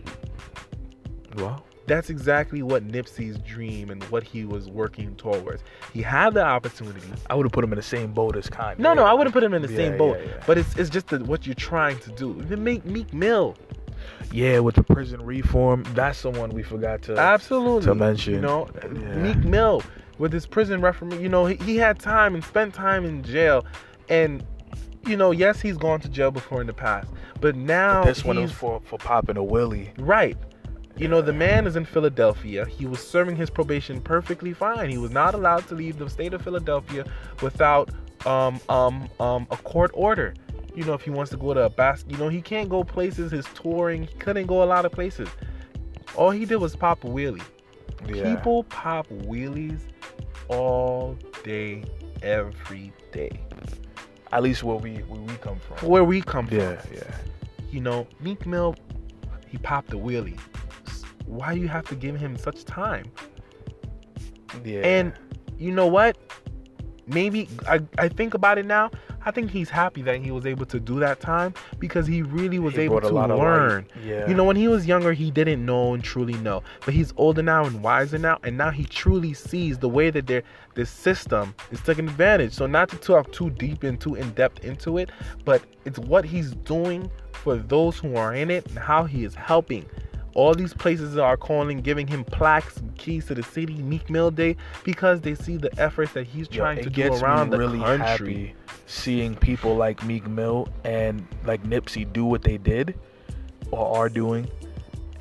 Well, 1.36 1.64
That's 1.88 2.10
exactly 2.10 2.63
what 2.63 2.88
Nipsey's 2.88 3.38
dream 3.39 3.89
and 3.91 4.04
what 4.06 4.24
he 4.24 4.43
was 4.45 4.67
working 4.69 5.15
towards. 5.17 5.63
He 5.93 6.02
had 6.02 6.34
the 6.34 6.43
opportunity. 6.43 7.02
I 7.30 7.36
would 7.36 7.45
have 7.45 7.52
put 7.52 7.63
him 7.63 7.71
in 7.71 7.78
the 7.78 7.84
same 7.84 8.12
boat 8.12 8.36
as 8.36 8.48
Kanye. 8.48 8.80
No, 8.80 8.93
no, 8.95 9.06
I 9.06 9.13
wouldn't 9.13 9.34
put 9.34 9.43
him 9.43 9.54
in 9.54 9.62
the 9.62 9.69
Yeah, 9.69 9.78
same 9.78 9.98
boat. 9.98 10.17
yeah, 10.19 10.26
yeah. 10.30 10.43
But 10.48 10.58
it's 10.58 10.76
it's 10.78 10.89
just 10.89 11.08
the, 11.10 11.19
what 11.26 11.45
you're 11.45 11.54
trying 11.56 12.00
to 12.00 12.12
do. 12.12 12.39
Even 12.41 12.63
make 12.63 12.86
Meek 12.86 13.13
Mill. 13.13 13.56
Yeah, 14.32 14.60
with 14.60 14.76
the 14.76 14.84
prison 14.84 15.24
reform, 15.24 15.84
that's 15.93 16.17
someone 16.17 16.50
we 16.50 16.63
forgot 16.63 17.02
to. 17.04 17.17
Absolutely. 17.17 17.86
to 17.86 17.95
mention. 17.95 18.34
You 18.36 18.41
know, 18.41 18.67
Yeah. 18.84 19.15
Meek 19.17 19.38
Mill 19.38 19.84
with 20.17 20.34
his 20.34 20.45
prison 20.48 20.82
reform. 20.82 21.12
You 21.21 21.30
know, 21.30 21.45
he, 21.45 21.56
he 21.58 21.78
had 21.78 22.00
time 22.00 22.34
and 22.36 22.43
spent 22.43 22.74
time 22.74 23.06
in 23.06 23.21
jail, 23.24 23.65
and 24.10 24.43
you 25.06 25.15
know, 25.15 25.30
yes, 25.32 25.62
he's 25.62 25.78
gone 25.78 26.00
to 26.02 26.10
jail 26.10 26.32
before 26.32 26.62
in 26.62 26.67
the 26.67 26.74
past, 26.74 27.08
but 27.41 27.56
now 27.56 28.02
But 28.02 28.08
this 28.08 28.26
one 28.26 28.41
was 28.41 28.52
for 28.52 28.82
for 28.86 28.98
popping 28.98 29.38
a 29.38 29.43
willie. 29.43 29.91
right. 30.00 30.36
You 30.98 31.10
know, 31.10 31.22
the 31.22 31.34
man 31.34 31.68
is 31.68 31.76
in 31.76 31.84
Philadelphia. 31.86 32.66
He 32.66 32.86
was 32.86 33.06
serving 33.06 33.36
his 33.36 33.50
probation 33.50 34.00
perfectly 34.02 34.54
fine. 34.54 34.90
He 34.90 34.98
was 34.98 35.12
not 35.12 35.34
allowed 35.34 35.68
to 35.68 35.76
leave 35.76 35.98
the 35.98 36.10
state 36.10 36.34
of 36.34 36.42
Philadelphia 36.42 37.06
without 37.42 37.90
um 38.26 38.60
um 38.70 39.10
um 39.20 39.46
a 39.52 39.58
court 39.58 39.92
order. 39.94 40.34
You 40.74 40.84
know, 40.84 40.94
if 40.94 41.02
he 41.02 41.10
wants 41.10 41.32
to 41.32 41.38
go 41.38 41.54
to 41.54 41.64
a 41.64 41.70
bas, 41.70 42.06
you 42.08 42.18
know, 42.18 42.30
he 42.30 42.42
can't 42.42 42.70
go 42.70 42.84
places. 42.84 43.32
His 43.32 43.46
touring, 43.54 44.04
he 44.04 44.16
couldn't 44.18 44.48
go 44.48 44.64
a 44.64 44.66
lot 44.66 44.86
of 44.86 44.92
places. 44.92 45.28
All 46.16 46.32
he 46.32 46.46
did 46.46 46.58
was 46.58 46.76
pop 46.76 47.04
a 47.04 47.08
wheelie. 47.08 47.42
Yeah. 48.08 48.36
People 48.36 48.64
pop 48.66 49.08
wheelies 49.10 49.80
all 50.48 51.18
day, 51.44 51.84
every 52.22 52.94
day. 53.12 53.42
At 54.32 54.44
least 54.44 54.64
where 54.64 54.78
we 54.78 54.98
where 55.00 55.22
we 55.22 55.36
come 55.38 55.60
from. 55.60 55.88
Where 55.90 56.04
we 56.04 56.22
come 56.22 56.48
from, 56.48 56.58
Yeah, 56.58 56.82
yeah. 56.94 57.16
you 57.70 57.80
know, 57.82 58.08
Meek 58.20 58.46
Mill, 58.46 58.76
he 59.48 59.58
popped 59.58 59.94
a 59.94 59.98
wheelie. 59.98 60.40
Why 61.26 61.54
do 61.56 61.60
you 61.60 61.68
have 61.68 61.86
to 61.86 61.96
give 61.96 62.16
him 62.16 62.38
such 62.38 62.66
time? 62.66 63.06
Yeah. 64.64 64.82
And 64.82 65.14
you 65.58 65.72
know 65.72 65.88
what? 65.88 66.18
Maybe 67.08 67.48
I, 67.68 67.82
I 67.98 68.08
think 68.10 68.34
about 68.34 68.58
it 68.58 68.66
now. 68.66 68.90
I 69.28 69.32
think 69.32 69.50
he's 69.50 69.72
happy 69.72 70.04
that 70.04 70.22
he 70.22 70.30
was 70.30 70.46
able 70.46 70.68
to 70.68 70.80
do 70.80 71.00
that 71.00 71.20
time 71.20 71.56
because 71.80 72.06
he 72.06 72.22
really 72.22 72.60
was 72.60 72.76
He 72.76 72.82
able 72.82 73.02
to 73.02 73.10
learn. 73.10 73.88
Yeah. 74.04 74.28
You 74.28 74.36
know, 74.36 74.44
when 74.44 74.56
he 74.56 74.68
was 74.68 74.86
younger, 74.86 75.14
he 75.14 75.32
didn't 75.32 75.66
know 75.66 75.96
and 75.96 76.04
truly 76.04 76.34
know. 76.34 76.62
But 76.86 76.94
he's 76.94 77.12
older 77.18 77.42
now 77.42 77.66
and 77.66 77.82
wiser 77.82 78.20
now, 78.20 78.40
and 78.44 78.56
now 78.56 78.70
he 78.70 78.84
truly 78.84 79.34
sees 79.34 79.80
the 79.80 79.90
way 79.90 80.12
that 80.12 80.28
their 80.28 80.44
the 80.76 80.86
system 80.86 81.56
is 81.72 81.82
taking 81.82 82.08
advantage. 82.08 82.54
So 82.54 82.68
not 82.68 82.90
to 82.90 82.98
talk 82.98 83.32
too 83.32 83.50
deep 83.50 83.84
and 83.84 84.00
too 84.00 84.14
in 84.14 84.30
depth 84.32 84.64
into 84.64 85.00
it, 85.00 85.10
but 85.44 85.64
it's 85.86 85.98
what 85.98 86.24
he's 86.24 86.52
doing 86.52 87.10
for 87.32 87.56
those 87.56 87.98
who 87.98 88.16
are 88.16 88.36
in 88.36 88.52
it 88.52 88.68
and 88.68 88.78
how 88.78 89.06
he 89.06 89.24
is 89.24 89.34
helping. 89.34 89.86
All 90.36 90.54
these 90.54 90.74
places 90.74 91.17
are 91.17 91.38
calling, 91.38 91.80
giving 91.80 92.08
him 92.08 92.26
plaques 92.26 92.76
and 92.78 92.95
keys 92.98 93.26
to 93.28 93.36
the 93.36 93.41
city, 93.41 93.76
Meek 93.76 94.10
Mill 94.10 94.32
Day, 94.32 94.57
because 94.84 95.22
they 95.22 95.34
see 95.34 95.55
the 95.55 95.72
efforts 95.80 96.12
that 96.12 96.28
he's 96.28 96.47
trying 96.49 96.78
it 96.78 96.84
to 96.84 96.89
do 96.89 97.14
around 97.14 97.49
the 97.49 97.57
really 97.57 97.80
country. 97.80 98.53
seeing 98.86 99.34
people 99.36 99.76
like 99.76 100.03
Meek 100.03 100.28
Mill 100.28 100.68
and 100.84 101.26
like 101.45 101.64
Nipsey 101.64 102.12
do 102.12 102.26
what 102.26 102.43
they 102.43 102.57
did 102.57 102.95
or 103.72 103.97
are 103.97 104.10
doing, 104.10 104.47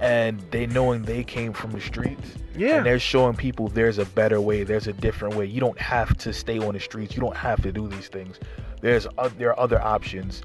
and 0.01 0.41
they 0.51 0.66
knowing 0.66 1.03
they 1.03 1.22
came 1.22 1.53
from 1.53 1.70
the 1.70 1.80
streets. 1.80 2.34
Yeah. 2.57 2.78
And 2.78 2.86
they're 2.86 2.99
showing 2.99 3.36
people 3.36 3.68
there's 3.68 3.99
a 3.99 4.05
better 4.05 4.41
way, 4.41 4.64
there's 4.64 4.86
a 4.86 4.93
different 4.93 5.36
way. 5.36 5.47
You 5.47 5.61
don't 5.61 5.78
have 5.78 6.16
to 6.18 6.32
stay 6.32 6.59
on 6.59 6.74
the 6.74 6.80
streets. 6.80 7.14
You 7.14 7.20
don't 7.20 7.36
have 7.36 7.62
to 7.62 7.72
do 7.72 7.89
these 7.89 8.09
things. 8.09 8.39
There's 8.80 9.07
uh, 9.18 9.30
there 9.39 9.51
are 9.51 9.61
other 9.61 9.80
options. 9.80 10.43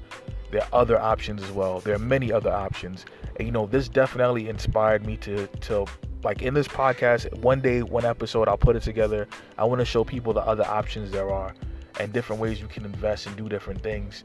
There 0.50 0.62
are 0.62 0.68
other 0.72 1.00
options 1.00 1.42
as 1.42 1.50
well. 1.52 1.80
There 1.80 1.94
are 1.94 1.98
many 1.98 2.32
other 2.32 2.50
options. 2.52 3.04
And 3.36 3.46
you 3.46 3.52
know, 3.52 3.66
this 3.66 3.88
definitely 3.88 4.48
inspired 4.48 5.06
me 5.06 5.16
to 5.18 5.46
to 5.46 5.86
like 6.22 6.42
in 6.42 6.52
this 6.54 6.68
podcast, 6.68 7.32
one 7.38 7.60
day, 7.60 7.82
one 7.82 8.04
episode, 8.04 8.46
I'll 8.48 8.58
put 8.58 8.76
it 8.76 8.82
together. 8.82 9.26
I 9.56 9.64
want 9.64 9.78
to 9.78 9.84
show 9.86 10.04
people 10.04 10.32
the 10.34 10.42
other 10.42 10.66
options 10.66 11.10
there 11.10 11.30
are 11.30 11.54
and 11.98 12.12
different 12.12 12.40
ways 12.42 12.60
you 12.60 12.66
can 12.66 12.84
invest 12.84 13.26
and 13.26 13.36
do 13.36 13.48
different 13.48 13.82
things. 13.82 14.22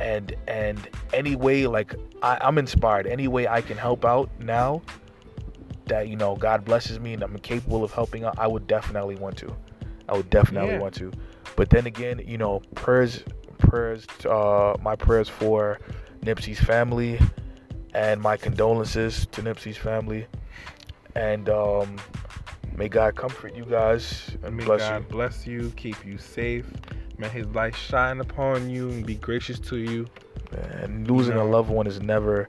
And 0.00 0.34
and 0.48 0.88
any 1.12 1.36
way, 1.36 1.66
like 1.66 1.94
I, 2.22 2.38
I'm 2.40 2.58
inspired. 2.58 3.06
Any 3.06 3.28
way 3.28 3.46
I 3.46 3.60
can 3.60 3.76
help 3.78 4.04
out 4.04 4.28
now, 4.40 4.82
that 5.86 6.08
you 6.08 6.16
know 6.16 6.34
God 6.36 6.64
blesses 6.64 6.98
me 6.98 7.14
and 7.14 7.22
I'm 7.22 7.38
capable 7.38 7.84
of 7.84 7.92
helping 7.92 8.24
out, 8.24 8.38
I 8.38 8.46
would 8.46 8.66
definitely 8.66 9.16
want 9.16 9.36
to. 9.38 9.54
I 10.08 10.16
would 10.16 10.28
definitely 10.30 10.74
Yeah. 10.74 10.80
want 10.80 10.94
to. 10.96 11.12
But 11.56 11.70
then 11.70 11.86
again, 11.86 12.20
you 12.26 12.36
know, 12.38 12.60
prayers, 12.74 13.22
prayers, 13.74 14.06
uh, 14.24 14.76
my 14.82 14.94
prayers 14.94 15.28
for 15.28 15.80
Nipsey's 16.22 16.60
family, 16.60 17.18
and 17.92 18.20
my 18.20 18.36
condolences 18.36 19.26
to 19.32 19.42
Nipsey's 19.42 19.76
family, 19.76 20.26
and 21.16 21.48
um, 21.48 21.96
may 22.76 22.88
God 22.88 23.16
comfort 23.16 23.52
you 23.56 23.64
guys 23.64 24.30
and 24.44 24.56
May 24.56 24.64
bless 24.64 24.80
God 24.82 25.02
you. 25.02 25.08
bless 25.08 25.46
you, 25.46 25.72
keep 25.76 26.06
you 26.06 26.18
safe. 26.18 26.66
May 27.18 27.28
His 27.28 27.46
light 27.48 27.74
shine 27.74 28.20
upon 28.20 28.70
you 28.70 28.90
and 28.90 29.04
be 29.04 29.16
gracious 29.16 29.58
to 29.70 29.76
you. 29.76 30.06
And 30.52 31.10
losing 31.10 31.34
know. 31.34 31.42
a 31.42 31.48
loved 31.48 31.68
one 31.68 31.88
is 31.88 32.00
never 32.00 32.46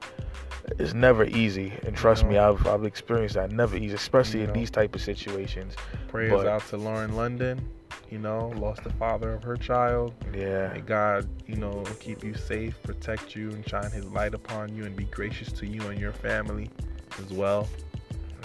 is 0.78 0.94
never 0.94 1.24
easy. 1.24 1.72
And 1.84 1.96
trust 1.96 2.24
me, 2.24 2.34
know. 2.34 2.50
I've 2.52 2.66
I've 2.68 2.84
experienced 2.84 3.34
that. 3.34 3.50
Never 3.50 3.76
easy, 3.76 3.94
especially 3.94 4.40
You 4.40 4.46
in 4.46 4.52
these 4.52 4.70
type 4.70 4.94
of 4.94 5.00
situations. 5.00 5.74
Prayers 6.06 6.30
But- 6.32 6.46
out 6.46 6.66
to 6.68 6.76
Lauren 6.76 7.16
London. 7.16 7.68
You 8.10 8.18
know, 8.18 8.52
lost 8.56 8.84
the 8.84 8.92
father 8.92 9.32
of 9.32 9.42
her 9.42 9.56
child. 9.56 10.14
Yeah. 10.32 10.72
May 10.72 10.80
God, 10.80 11.28
you 11.46 11.56
know, 11.56 11.82
keep 11.98 12.22
you 12.22 12.34
safe, 12.34 12.80
protect 12.84 13.34
you, 13.34 13.50
and 13.50 13.68
shine 13.68 13.90
His 13.90 14.04
light 14.06 14.32
upon 14.34 14.74
you, 14.76 14.84
and 14.84 14.94
be 14.94 15.04
gracious 15.04 15.50
to 15.52 15.66
you 15.66 15.82
and 15.88 15.98
your 15.98 16.12
family 16.12 16.70
as 17.18 17.32
well. 17.32 17.68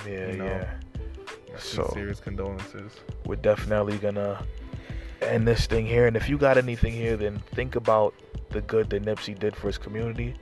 Yeah, 0.08 0.28
you 0.32 0.38
know. 0.38 0.46
yeah. 0.46 0.74
My 1.52 1.60
So- 1.60 1.92
serious 1.94 2.20
condolences. 2.20 2.94
we're 3.26 3.36
definitely 3.36 3.98
gonna 4.00 4.44
end 5.22 5.48
this 5.48 5.68
thing 5.68 5.86
here. 5.86 6.08
And 6.08 6.16
if 6.18 6.28
you 6.28 6.38
got 6.38 6.58
anything 6.58 6.94
here, 6.94 7.16
then 7.16 7.40
think 7.54 7.76
about 7.76 8.16
the 8.50 8.62
good 8.62 8.90
that 8.90 9.04
Nipsey 9.06 9.38
did 9.38 9.56
for 9.56 9.68
his 9.68 9.78
community 9.78 10.34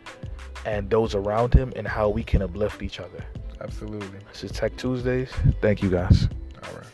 and 0.66 0.90
those 0.90 1.14
around 1.16 1.54
him 1.54 1.74
and 1.76 1.86
how 1.88 2.08
we 2.10 2.24
can 2.24 2.42
uplift 2.42 2.82
each 2.82 3.00
other. 3.00 3.24
Absolutely. 3.62 4.20
This 4.32 4.46
is 4.46 4.52
Tech 4.52 4.76
Tuesdays. 4.78 5.30
Thank 5.62 5.84
you 5.84 5.90
guys. 5.90 6.30
All 6.64 6.74
right. 6.78 6.86